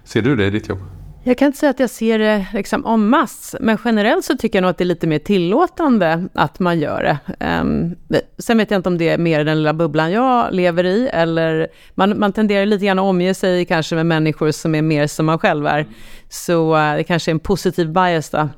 Ser 0.03 0.21
du 0.21 0.35
det 0.35 0.45
i 0.45 0.49
ditt 0.49 0.69
jobb? 0.69 0.79
Jag 1.23 1.37
kan 1.37 1.45
inte 1.45 1.57
säga 1.57 1.69
att 1.69 1.79
jag 1.79 1.89
ser 1.89 2.19
det 2.19 2.45
liksom 2.53 2.85
en 2.85 3.09
masse, 3.09 3.57
men 3.61 3.77
generellt 3.85 4.25
så 4.25 4.37
tycker 4.37 4.57
jag 4.57 4.61
nog 4.61 4.69
att 4.69 4.77
det 4.77 4.83
är 4.83 4.85
lite 4.85 5.07
mer 5.07 5.19
tillåtande 5.19 6.27
att 6.33 6.59
man 6.59 6.79
gör 6.79 7.03
det. 7.03 7.45
Um, 7.61 7.95
sen 8.37 8.57
vet 8.57 8.71
jag 8.71 8.79
inte 8.79 8.89
om 8.89 8.97
det 8.97 9.09
är 9.09 9.17
mer 9.17 9.45
den 9.45 9.57
lilla 9.57 9.73
bubblan 9.73 10.11
jag 10.11 10.53
lever 10.53 10.83
i, 10.83 11.09
eller 11.13 11.67
man, 11.95 12.19
man 12.19 12.33
tenderar 12.33 12.65
lite 12.65 12.85
grann 12.85 12.99
att 12.99 13.03
omge 13.03 13.33
sig 13.33 13.65
kanske 13.65 13.95
med 13.95 14.05
människor 14.05 14.51
som 14.51 14.75
är 14.75 14.81
mer 14.81 15.07
som 15.07 15.25
man 15.25 15.39
själv 15.39 15.67
är. 15.67 15.85
Så 16.29 16.75
uh, 16.75 16.95
det 16.95 17.03
kanske 17.03 17.31
är 17.31 17.33
en 17.33 17.39
positiv 17.39 17.93
bias 17.93 18.29
då. 18.29 18.49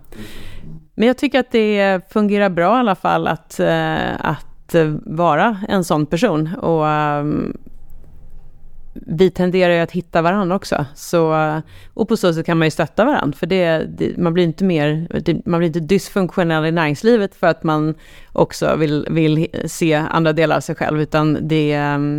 Men 0.95 1.07
jag 1.07 1.17
tycker 1.17 1.39
att 1.39 1.51
det 1.51 2.01
fungerar 2.13 2.49
bra 2.49 2.77
i 2.77 2.79
alla 2.79 2.95
fall 2.95 3.27
att, 3.27 3.59
uh, 3.59 4.27
att 4.29 4.75
vara 5.05 5.57
en 5.69 5.83
sån 5.83 6.05
person. 6.05 6.55
Och 6.55 6.85
um, 6.85 7.57
vi 8.93 9.31
tenderar 9.31 9.73
ju 9.73 9.79
att 9.79 9.91
hitta 9.91 10.21
varandra 10.21 10.55
också. 10.55 10.85
Så, 10.95 11.35
och 11.93 12.07
på 12.07 12.17
så 12.17 12.33
sätt 12.33 12.45
kan 12.45 12.57
man 12.57 12.67
ju 12.67 12.71
stötta 12.71 13.05
varandra. 13.05 13.37
För 13.37 13.47
det, 13.47 13.85
det, 13.97 14.17
man, 14.17 14.33
blir 14.33 14.43
inte 14.43 14.63
mer, 14.63 15.07
det, 15.25 15.45
man 15.45 15.59
blir 15.59 15.67
inte 15.67 15.79
dysfunktionell 15.79 16.65
i 16.65 16.71
näringslivet 16.71 17.35
för 17.35 17.47
att 17.47 17.63
man 17.63 17.95
också 18.31 18.75
vill, 18.75 19.07
vill 19.09 19.47
se 19.65 19.93
andra 19.93 20.33
delar 20.33 20.55
av 20.55 20.61
sig 20.61 20.75
själv. 20.75 21.01
Utan 21.01 21.47
det, 21.47 21.77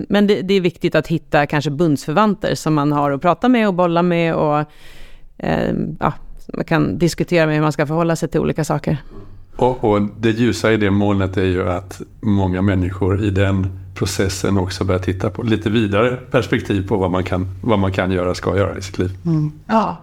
men 0.08 0.26
det, 0.26 0.42
det 0.42 0.54
är 0.54 0.60
viktigt 0.60 0.94
att 0.94 1.06
hitta 1.06 1.46
kanske 1.46 1.70
bundsförvanter 1.70 2.54
som 2.54 2.74
man 2.74 2.92
har 2.92 3.10
att 3.10 3.22
prata 3.22 3.48
med 3.48 3.68
och 3.68 3.74
bolla 3.74 4.02
med. 4.02 4.34
Och 4.34 4.58
eh, 5.38 5.74
ja, 6.00 6.12
man 6.52 6.64
kan 6.64 6.98
diskutera 6.98 7.46
med 7.46 7.54
hur 7.54 7.62
man 7.62 7.72
ska 7.72 7.86
förhålla 7.86 8.16
sig 8.16 8.28
till 8.28 8.40
olika 8.40 8.64
saker. 8.64 8.98
Och, 9.57 9.84
och 9.84 10.03
det 10.03 10.30
ljusa 10.30 10.72
i 10.72 10.76
det 10.76 10.90
molnet 10.90 11.36
är 11.36 11.44
ju 11.44 11.68
att 11.68 12.03
många 12.20 12.62
människor 12.62 13.24
i 13.24 13.30
den 13.30 13.78
processen 13.94 14.59
också 14.59 14.84
börja 14.84 15.00
titta 15.00 15.30
på 15.30 15.42
lite 15.42 15.70
vidare 15.70 16.16
perspektiv 16.16 16.88
på 16.88 16.96
vad 16.96 17.11
man 17.11 17.24
kan, 17.24 17.48
vad 17.62 17.78
man 17.78 17.92
kan 17.92 18.12
göra, 18.12 18.34
ska 18.34 18.57
göra 18.57 18.78
i 18.78 18.82
sitt 18.82 18.98
liv. 18.98 19.18
Mm. 19.26 19.53
Ja. 19.66 19.96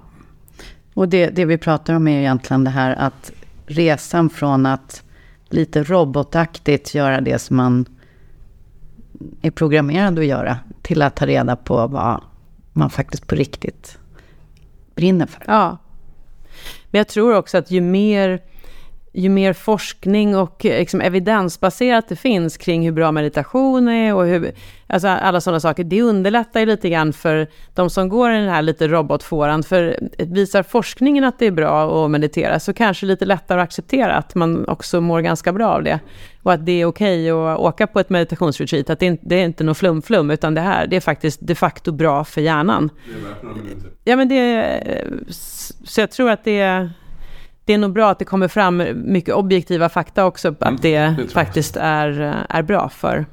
Och 0.93 1.09
det, 1.09 1.29
det 1.29 1.45
vi 1.45 1.57
pratar 1.57 1.93
om 1.93 2.07
är 2.07 2.19
egentligen 2.19 2.63
det 2.63 2.69
här 2.69 2.95
att 2.95 3.31
resan 3.65 4.29
från 4.29 4.65
att 4.65 5.03
lite 5.49 5.83
robotaktigt 5.83 6.95
göra 6.95 7.21
det 7.21 7.39
som 7.39 7.57
man 7.57 7.85
är 9.41 9.51
programmerad 9.51 10.19
att 10.19 10.25
göra 10.25 10.57
till 10.81 11.01
att 11.01 11.15
ta 11.15 11.25
reda 11.25 11.55
på 11.55 11.87
vad 11.87 12.21
man 12.73 12.89
faktiskt 12.89 13.27
på 13.27 13.35
riktigt 13.35 13.97
brinner 14.95 15.25
för. 15.25 15.43
Ja. 15.47 15.77
Men 16.91 16.99
jag 16.99 17.07
tror 17.07 17.35
också 17.35 17.57
att 17.57 17.71
ju 17.71 17.81
mer 17.81 18.41
ju 19.13 19.29
mer 19.29 19.53
forskning 19.53 20.35
och 20.35 20.61
liksom, 20.63 21.01
evidensbaserat 21.01 22.07
det 22.07 22.15
finns 22.15 22.57
kring 22.57 22.83
hur 22.85 22.91
bra 22.91 23.11
meditation 23.11 23.87
är 23.87 24.15
och 24.15 24.25
hur, 24.25 24.51
alltså 24.87 25.07
alla 25.07 25.41
sådana 25.41 25.59
saker, 25.59 25.83
det 25.83 26.01
underlättar 26.01 26.59
ju 26.59 26.65
lite 26.65 26.89
grann 26.89 27.13
för 27.13 27.47
de 27.73 27.89
som 27.89 28.09
går 28.09 28.31
i 28.31 28.35
den 28.35 28.49
här 28.49 28.61
lite 28.61 28.87
robotfåran, 28.87 29.63
för 29.63 30.09
visar 30.17 30.63
forskningen 30.63 31.23
att 31.23 31.39
det 31.39 31.45
är 31.45 31.51
bra 31.51 32.05
att 32.05 32.11
meditera 32.11 32.59
så 32.59 32.73
kanske 32.73 33.05
lite 33.05 33.25
lättare 33.25 33.61
att 33.61 33.63
acceptera 33.63 34.15
att 34.15 34.35
man 34.35 34.67
också 34.67 35.01
mår 35.01 35.21
ganska 35.21 35.53
bra 35.53 35.67
av 35.67 35.83
det. 35.83 35.99
Och 36.43 36.53
att 36.53 36.65
det 36.65 36.71
är 36.71 36.85
okej 36.85 37.33
okay 37.33 37.53
att 37.53 37.59
åka 37.59 37.87
på 37.87 37.99
ett 37.99 38.09
meditationsretreat, 38.09 38.89
att 38.89 38.99
det, 38.99 39.05
inte, 39.05 39.23
det 39.25 39.35
är 39.35 39.45
inte 39.45 39.63
något 39.63 39.77
flum-flum, 39.77 40.31
utan 40.31 40.53
det 40.53 40.61
här, 40.61 40.87
det 40.87 40.95
är 40.95 41.01
faktiskt 41.01 41.39
de 41.41 41.55
facto 41.55 41.91
bra 41.91 42.23
för 42.23 42.41
hjärnan. 42.41 42.89
Det 43.05 43.19
är 43.19 43.29
värt 43.29 43.43
några 43.43 43.55
minuter. 43.55 43.91
Ja, 44.03 44.15
men 44.15 44.29
det, 44.29 44.79
så 45.83 46.01
jag 46.01 46.11
tror 46.11 46.29
att 46.29 46.43
det 46.43 46.59
är 46.59 46.91
det 47.69 47.73
är 47.73 47.77
nog 47.77 47.93
bra 47.93 48.09
att 48.09 48.19
det 48.19 48.25
kommer 48.25 48.47
fram 48.47 48.83
mycket 48.95 49.35
objektiva 49.35 49.89
fakta 49.89 50.25
också, 50.25 50.47
att 50.47 50.61
mm, 50.61 50.79
det, 50.81 50.99
det 50.99 51.27
faktiskt 51.27 51.77
är, 51.77 52.35
är 52.49 52.61
bra 52.61 52.89
för, 52.89 53.25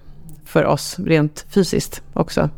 för 0.44 0.64
oss 0.64 0.98
rent 0.98 1.46
fysiskt 1.50 2.02
också. 2.12 2.50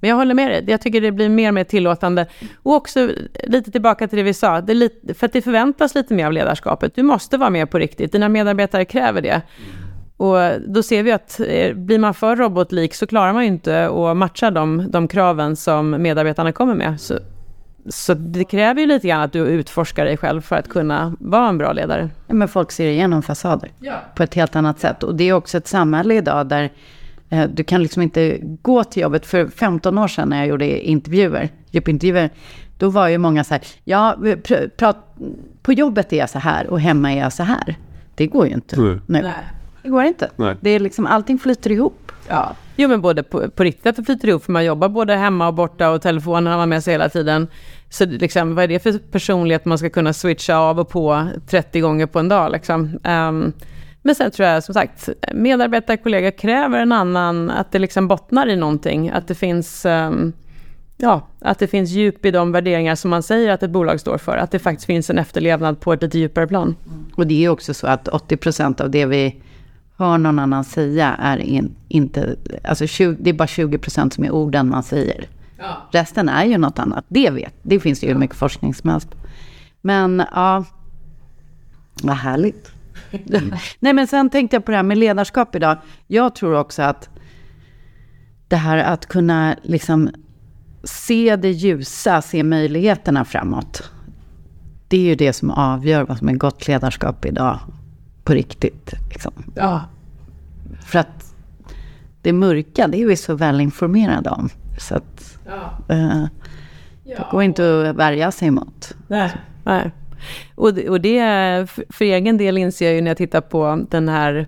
Men 0.00 0.10
jag 0.10 0.16
håller 0.16 0.34
med 0.34 0.50
dig, 0.50 0.64
jag 0.66 0.80
tycker 0.80 1.00
det 1.00 1.12
blir 1.12 1.28
mer 1.28 1.48
och 1.48 1.54
mer 1.54 1.64
tillåtande. 1.64 2.26
Och 2.62 2.74
också 2.74 3.10
lite 3.44 3.70
tillbaka 3.70 4.08
till 4.08 4.16
det 4.16 4.22
vi 4.22 4.34
sa, 4.34 4.60
det 4.60 4.74
lite, 4.74 5.14
för 5.14 5.26
att 5.26 5.32
det 5.32 5.42
förväntas 5.42 5.94
lite 5.94 6.14
mer 6.14 6.26
av 6.26 6.32
ledarskapet. 6.32 6.94
Du 6.94 7.02
måste 7.02 7.36
vara 7.36 7.50
med 7.50 7.70
på 7.70 7.78
riktigt, 7.78 8.12
dina 8.12 8.28
medarbetare 8.28 8.84
kräver 8.84 9.20
det. 9.20 9.42
Och 10.16 10.36
då 10.66 10.82
ser 10.82 11.02
vi 11.02 11.12
att 11.12 11.40
eh, 11.40 11.74
blir 11.74 11.98
man 11.98 12.14
för 12.14 12.36
robotlik 12.36 12.94
så 12.94 13.06
klarar 13.06 13.32
man 13.32 13.42
ju 13.42 13.48
inte 13.48 13.86
att 13.86 14.16
matcha 14.16 14.50
de, 14.50 14.90
de 14.90 15.08
kraven 15.08 15.56
som 15.56 15.90
medarbetarna 15.90 16.52
kommer 16.52 16.74
med. 16.74 17.00
Så 17.00 17.18
så 17.88 18.14
det 18.14 18.44
kräver 18.44 18.80
ju 18.80 18.86
lite 18.86 19.08
grann 19.08 19.20
att 19.20 19.32
du 19.32 19.38
utforskar 19.38 20.04
dig 20.04 20.16
själv 20.16 20.40
för 20.40 20.56
att 20.56 20.68
kunna 20.68 21.16
vara 21.20 21.48
en 21.48 21.58
bra 21.58 21.72
ledare. 21.72 22.10
Ja, 22.26 22.34
men 22.34 22.48
folk 22.48 22.72
ser 22.72 22.86
igenom 22.86 23.22
fasader 23.22 23.70
ja. 23.78 23.94
på 24.14 24.22
ett 24.22 24.34
helt 24.34 24.56
annat 24.56 24.80
sätt. 24.80 25.02
Och 25.02 25.14
det 25.14 25.28
är 25.28 25.32
också 25.32 25.58
ett 25.58 25.68
samhälle 25.68 26.14
idag 26.14 26.48
där 26.48 26.72
eh, 27.30 27.44
du 27.48 27.64
kan 27.64 27.82
liksom 27.82 28.02
inte 28.02 28.38
gå 28.42 28.84
till 28.84 29.02
jobbet. 29.02 29.26
För 29.26 29.46
15 29.46 29.98
år 29.98 30.08
sedan 30.08 30.28
när 30.28 30.36
jag 30.36 30.46
gjorde 30.46 30.88
intervjuer, 30.88 31.48
djupintervjuer, 31.70 32.30
då 32.78 32.90
var 32.90 33.08
ju 33.08 33.18
många 33.18 33.44
så 33.44 33.54
här, 33.54 33.62
ja, 33.84 34.16
pr 34.42 34.68
prat, 34.76 35.16
på 35.62 35.72
jobbet 35.72 36.12
är 36.12 36.16
jag 36.16 36.30
så 36.30 36.38
här 36.38 36.66
och 36.66 36.80
hemma 36.80 37.12
är 37.12 37.18
jag 37.18 37.32
så 37.32 37.42
här. 37.42 37.76
Det 38.14 38.26
går 38.26 38.46
ju 38.46 38.54
inte. 38.54 38.76
Mm. 38.76 39.00
Nej. 39.06 39.22
Nej. 39.22 39.32
Det 39.82 39.88
går 39.88 40.04
inte. 40.04 40.30
Nej. 40.36 40.56
Det 40.60 40.70
är 40.70 40.80
liksom, 40.80 41.06
allting 41.06 41.38
flyter 41.38 41.70
ihop. 41.70 42.12
Ja. 42.28 42.54
Jo 42.76 42.88
men 42.88 43.00
både 43.00 43.22
på, 43.22 43.50
på 43.50 43.64
riktigt 43.64 43.86
att 43.86 43.96
det 43.96 44.04
flyter 44.04 44.28
ihop, 44.28 44.44
för 44.44 44.52
man 44.52 44.64
jobbar 44.64 44.88
både 44.88 45.14
hemma 45.14 45.48
och 45.48 45.54
borta 45.54 45.90
och 45.90 46.02
telefonen 46.02 46.46
har 46.46 46.58
man 46.58 46.68
med 46.68 46.84
sig 46.84 46.94
hela 46.94 47.08
tiden. 47.08 47.48
Så 47.90 48.06
liksom, 48.06 48.54
vad 48.54 48.64
är 48.64 48.68
det 48.68 48.78
för 48.78 48.98
personlighet 48.98 49.64
man 49.64 49.78
ska 49.78 49.90
kunna 49.90 50.12
switcha 50.12 50.56
av 50.56 50.80
och 50.80 50.88
på 50.88 51.28
30 51.46 51.80
gånger 51.80 52.06
på 52.06 52.18
en 52.18 52.28
dag 52.28 52.52
liksom? 52.52 52.98
Um, 53.04 53.52
men 54.02 54.14
sen 54.14 54.30
tror 54.30 54.48
jag 54.48 54.64
som 54.64 54.74
sagt, 54.74 55.08
medarbetare 55.32 55.96
och 55.96 56.02
kollegor 56.02 56.30
kräver 56.30 56.78
en 56.78 56.92
annan, 56.92 57.50
att 57.50 57.72
det 57.72 57.78
liksom 57.78 58.08
bottnar 58.08 58.46
i 58.46 58.56
någonting, 58.56 59.10
att 59.10 59.28
det 59.28 59.34
finns 59.34 59.84
um, 59.84 60.32
Ja, 60.96 61.28
att 61.40 61.58
det 61.58 61.66
finns 61.66 61.90
djup 61.90 62.26
i 62.26 62.30
de 62.30 62.52
värderingar 62.52 62.94
som 62.94 63.10
man 63.10 63.22
säger 63.22 63.50
att 63.50 63.62
ett 63.62 63.70
bolag 63.70 64.00
står 64.00 64.18
för. 64.18 64.36
Att 64.36 64.50
det 64.50 64.58
faktiskt 64.58 64.86
finns 64.86 65.10
en 65.10 65.18
efterlevnad 65.18 65.80
på 65.80 65.92
ett 65.92 66.02
lite 66.02 66.18
djupare 66.18 66.46
plan. 66.46 66.76
Och 67.14 67.26
det 67.26 67.44
är 67.44 67.48
också 67.48 67.74
så 67.74 67.86
att 67.86 68.08
80% 68.08 68.82
av 68.82 68.90
det 68.90 69.06
vi 69.06 69.42
hör 69.96 70.18
någon 70.18 70.38
annan 70.38 70.64
säga 70.64 71.14
är 71.14 71.38
in, 71.38 71.76
inte, 71.88 72.36
alltså 72.64 72.86
20, 72.86 73.16
det 73.20 73.30
är 73.30 73.34
bara 73.34 73.46
20% 73.46 74.10
som 74.10 74.24
är 74.24 74.30
orden 74.30 74.68
man 74.68 74.82
säger. 74.82 75.28
Ja. 75.58 75.88
Resten 75.92 76.28
är 76.28 76.44
ju 76.44 76.58
något 76.58 76.78
annat. 76.78 77.04
Det 77.08 77.30
vet, 77.30 77.54
det 77.62 77.80
finns 77.80 78.04
ju 78.04 78.08
ja. 78.08 78.18
mycket 78.18 78.36
forskning 78.36 78.74
som 78.74 78.90
helst. 78.90 79.08
Men 79.80 80.22
ja, 80.32 80.64
vad 82.02 82.16
härligt. 82.16 82.72
Mm. 83.10 83.54
Nej 83.78 83.92
men 83.92 84.06
sen 84.06 84.30
tänkte 84.30 84.56
jag 84.56 84.64
på 84.64 84.70
det 84.70 84.76
här 84.76 84.82
med 84.82 84.98
ledarskap 84.98 85.54
idag. 85.54 85.78
Jag 86.06 86.34
tror 86.34 86.54
också 86.54 86.82
att 86.82 87.08
det 88.48 88.56
här 88.56 88.78
att 88.78 89.06
kunna 89.06 89.56
liksom 89.62 90.10
se 90.84 91.36
det 91.36 91.50
ljusa, 91.50 92.22
se 92.22 92.42
möjligheterna 92.42 93.24
framåt. 93.24 93.90
Det 94.88 94.96
är 94.96 95.00
ju 95.00 95.14
det 95.14 95.32
som 95.32 95.50
avgör 95.50 96.04
vad 96.04 96.18
som 96.18 96.28
är 96.28 96.32
gott 96.32 96.68
ledarskap 96.68 97.24
idag. 97.24 97.58
På 98.24 98.32
riktigt. 98.32 98.94
Liksom. 99.10 99.32
Ja. 99.54 99.84
För 100.86 100.98
att 100.98 101.34
det 102.22 102.32
mörka, 102.32 102.88
det 102.88 103.02
är 103.02 103.06
vi 103.06 103.16
så 103.16 103.34
väl 103.34 103.60
informerade 103.60 104.30
om. 104.30 104.48
Så 104.78 104.94
att 104.94 105.38
ja. 105.46 105.94
Eh, 105.94 106.24
det 107.04 107.26
går 107.30 107.42
inte 107.42 107.90
att 107.90 107.96
värja 107.96 108.30
sig 108.30 108.50
mot. 108.50 108.96
Nej, 109.08 109.30
nej. 109.64 109.90
Och, 110.54 110.78
och 110.78 111.00
det, 111.00 111.20
för 111.88 112.04
egen 112.04 112.36
del 112.36 112.58
inser 112.58 112.86
jag 112.86 112.94
ju 112.94 113.00
när 113.00 113.10
jag 113.10 113.16
tittar 113.16 113.40
på 113.40 113.84
den 113.90 114.08
här 114.08 114.46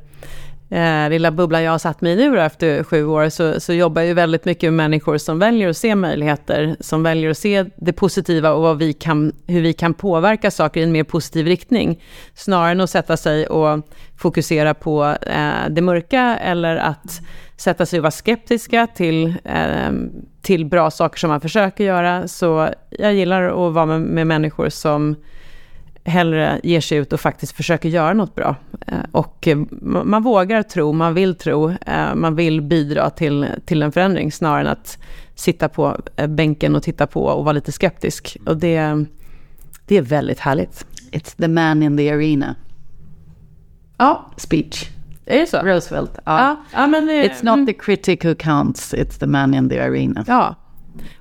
eh, 0.71 1.11
lilla 1.11 1.31
bubblan 1.31 1.62
jag 1.62 1.73
har 1.73 1.79
satt 1.79 2.01
mig 2.01 2.12
i 2.12 2.17
nu 2.17 2.37
då, 2.37 2.43
efter 2.43 2.83
sju 2.83 3.07
år, 3.07 3.29
så, 3.29 3.61
så 3.61 3.73
jobbar 3.73 4.03
jag 4.03 4.09
ju 4.09 4.14
väldigt 4.14 4.45
mycket 4.45 4.73
med 4.73 4.91
människor 4.91 5.19
som 5.19 5.39
väljer 5.39 5.69
att 5.69 5.77
se 5.77 5.95
möjligheter, 5.95 6.77
som 6.81 7.03
väljer 7.03 7.31
att 7.31 7.39
se 7.39 7.64
det 7.77 7.93
positiva 7.93 8.53
och 8.53 8.62
vad 8.62 8.79
vi 8.79 8.93
kan, 8.93 9.33
hur 9.47 9.61
vi 9.61 9.73
kan 9.73 9.95
påverka 9.95 10.51
saker 10.51 10.81
i 10.81 10.85
en 10.85 10.93
mer 10.93 11.05
positiv 11.05 11.47
riktning, 11.47 12.03
snarare 12.35 12.71
än 12.71 12.81
att 12.81 12.91
sätta 12.91 13.17
sig 13.17 13.47
och 13.47 13.87
fokusera 14.17 14.75
på 14.75 15.05
eh, 15.23 15.69
det 15.71 15.81
mörka 15.81 16.39
eller 16.43 16.77
att 16.77 17.21
sätta 17.57 17.87
sig 17.87 17.99
och 17.99 18.03
vara 18.03 18.11
skeptiska 18.11 18.87
till, 18.87 19.35
eh, 19.45 19.93
till 20.43 20.67
bra 20.67 20.91
saker 20.91 21.19
som 21.19 21.31
man 21.31 21.41
försöker 21.41 21.85
göra. 21.85 22.29
Så 22.29 22.69
jag 22.91 23.14
gillar 23.14 23.43
att 23.43 23.75
vara 23.75 23.87
med, 23.87 24.01
med 24.01 24.27
människor 24.27 24.69
som 24.69 25.17
hellre 26.07 26.61
ger 26.63 26.81
sig 26.81 26.99
ut 26.99 27.13
och 27.13 27.21
faktiskt 27.21 27.53
försöker 27.53 27.89
göra 27.89 28.15
något 28.15 28.35
bra. 28.35 28.57
Eh, 28.87 28.99
och 29.13 29.49
eh, 29.49 29.59
man 29.81 30.23
vågar 30.23 30.63
tro, 30.63 30.93
man 30.93 31.15
vill 31.15 31.35
tro, 31.35 31.71
eh, 31.71 32.15
man 32.15 32.35
vill 32.35 32.63
bidra 32.63 33.11
till, 33.11 33.47
till 33.65 33.83
en 33.83 33.93
förändring 33.93 34.33
snarare 34.33 34.61
än 34.61 34.67
att 34.67 34.99
sitta 35.35 35.69
på 35.69 35.97
bänken 36.29 36.77
och 36.77 36.83
titta 36.83 37.07
på 37.07 37.25
och 37.25 37.45
vara 37.45 37.53
lite 37.53 37.73
skeptisk. 37.73 38.37
Och 38.47 38.57
det, 38.57 39.05
det 39.87 39.97
är 39.97 40.03
väldigt 40.03 40.41
härligt. 40.41 40.87
It's 41.13 41.37
the 41.37 41.49
man 41.49 41.83
in 41.83 41.97
the 41.97 42.11
arena. 42.11 42.55
Ja. 43.99 44.31
Speech. 44.37 44.91
Är 45.27 45.39
det 45.39 45.47
så? 45.47 45.59
Roosevelt. 45.59 46.13
Ja. 46.25 46.41
ja, 46.41 46.57
ja 46.73 46.87
men 46.87 47.07
det, 47.07 47.13
it's 47.13 47.45
not 47.45 47.55
mm. 47.55 47.67
the 47.67 47.73
critic 47.73 48.25
who 48.25 48.35
counts, 48.35 48.95
it's 48.95 49.19
the 49.19 49.27
man 49.27 49.55
in 49.55 49.69
the 49.69 49.81
arena. 49.81 50.25
Ja. 50.27 50.55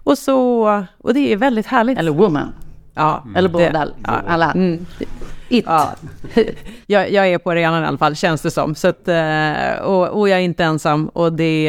Och, 0.04 0.18
så, 0.18 0.64
och 0.98 1.14
det 1.14 1.34
är 1.34 1.38
väldigt 1.38 1.66
härligt. 1.66 1.98
Eller 1.98 2.12
woman. 2.12 2.54
Ja, 2.96 3.24
Eller 3.36 3.50
båda. 3.50 3.88
Ja, 4.04 4.22
alla. 4.28 4.52
Mm. 4.52 4.86
It. 5.50 5.66
Ja. 5.68 5.96
Jag, 6.88 7.12
jag, 7.12 7.28
är 7.28 7.38
på 7.38 7.52
arenan 7.52 7.84
i 7.84 7.86
alla 7.86 7.98
fall, 7.98 8.16
känns 8.16 8.42
det 8.42 8.52
som. 8.52 8.76
Så 8.76 8.88
att, 8.88 9.08
eh, 9.08 9.84
och, 9.84 10.20
och, 10.20 10.30
jag 10.30 10.40
är 10.40 10.44
inte 10.44 10.64
ensam 10.64 11.08
och 11.08 11.34
det 11.34 11.68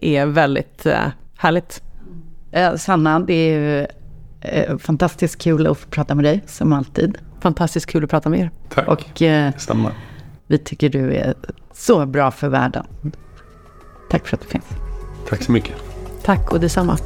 är 0.00 0.26
väldigt 0.26 0.86
eh, 0.86 0.98
härligt. 1.36 1.82
Sanna, 2.76 3.20
det 3.20 3.34
är 3.34 4.78
fantastiskt 4.78 5.42
kul 5.42 5.66
att 5.66 5.78
få 5.78 5.88
prata 5.88 6.14
med 6.14 6.24
dig, 6.24 6.42
som 6.46 6.72
alltid. 6.72 7.18
Fantastiskt 7.40 7.86
kul 7.86 8.04
att 8.04 8.10
prata 8.10 8.28
med 8.28 8.40
er. 8.40 8.50
Tack, 8.74 8.88
och, 8.88 9.02
Detsamma. 9.18 9.92
Vi 10.46 10.58
tycker 10.58 10.88
du 10.88 11.14
är 11.14 11.34
så 11.72 12.06
bra 12.06 12.30
för 12.30 12.48
världen. 12.48 12.86
Tack 14.10 14.26
för 14.26 14.36
att 14.36 14.42
du 14.42 14.48
finns. 14.48 14.66
Tack 15.28 15.42
så 15.42 15.52
mycket. 15.52 15.74
Tack 16.22 16.52
och 16.52 16.60
detsamma. 16.60 16.98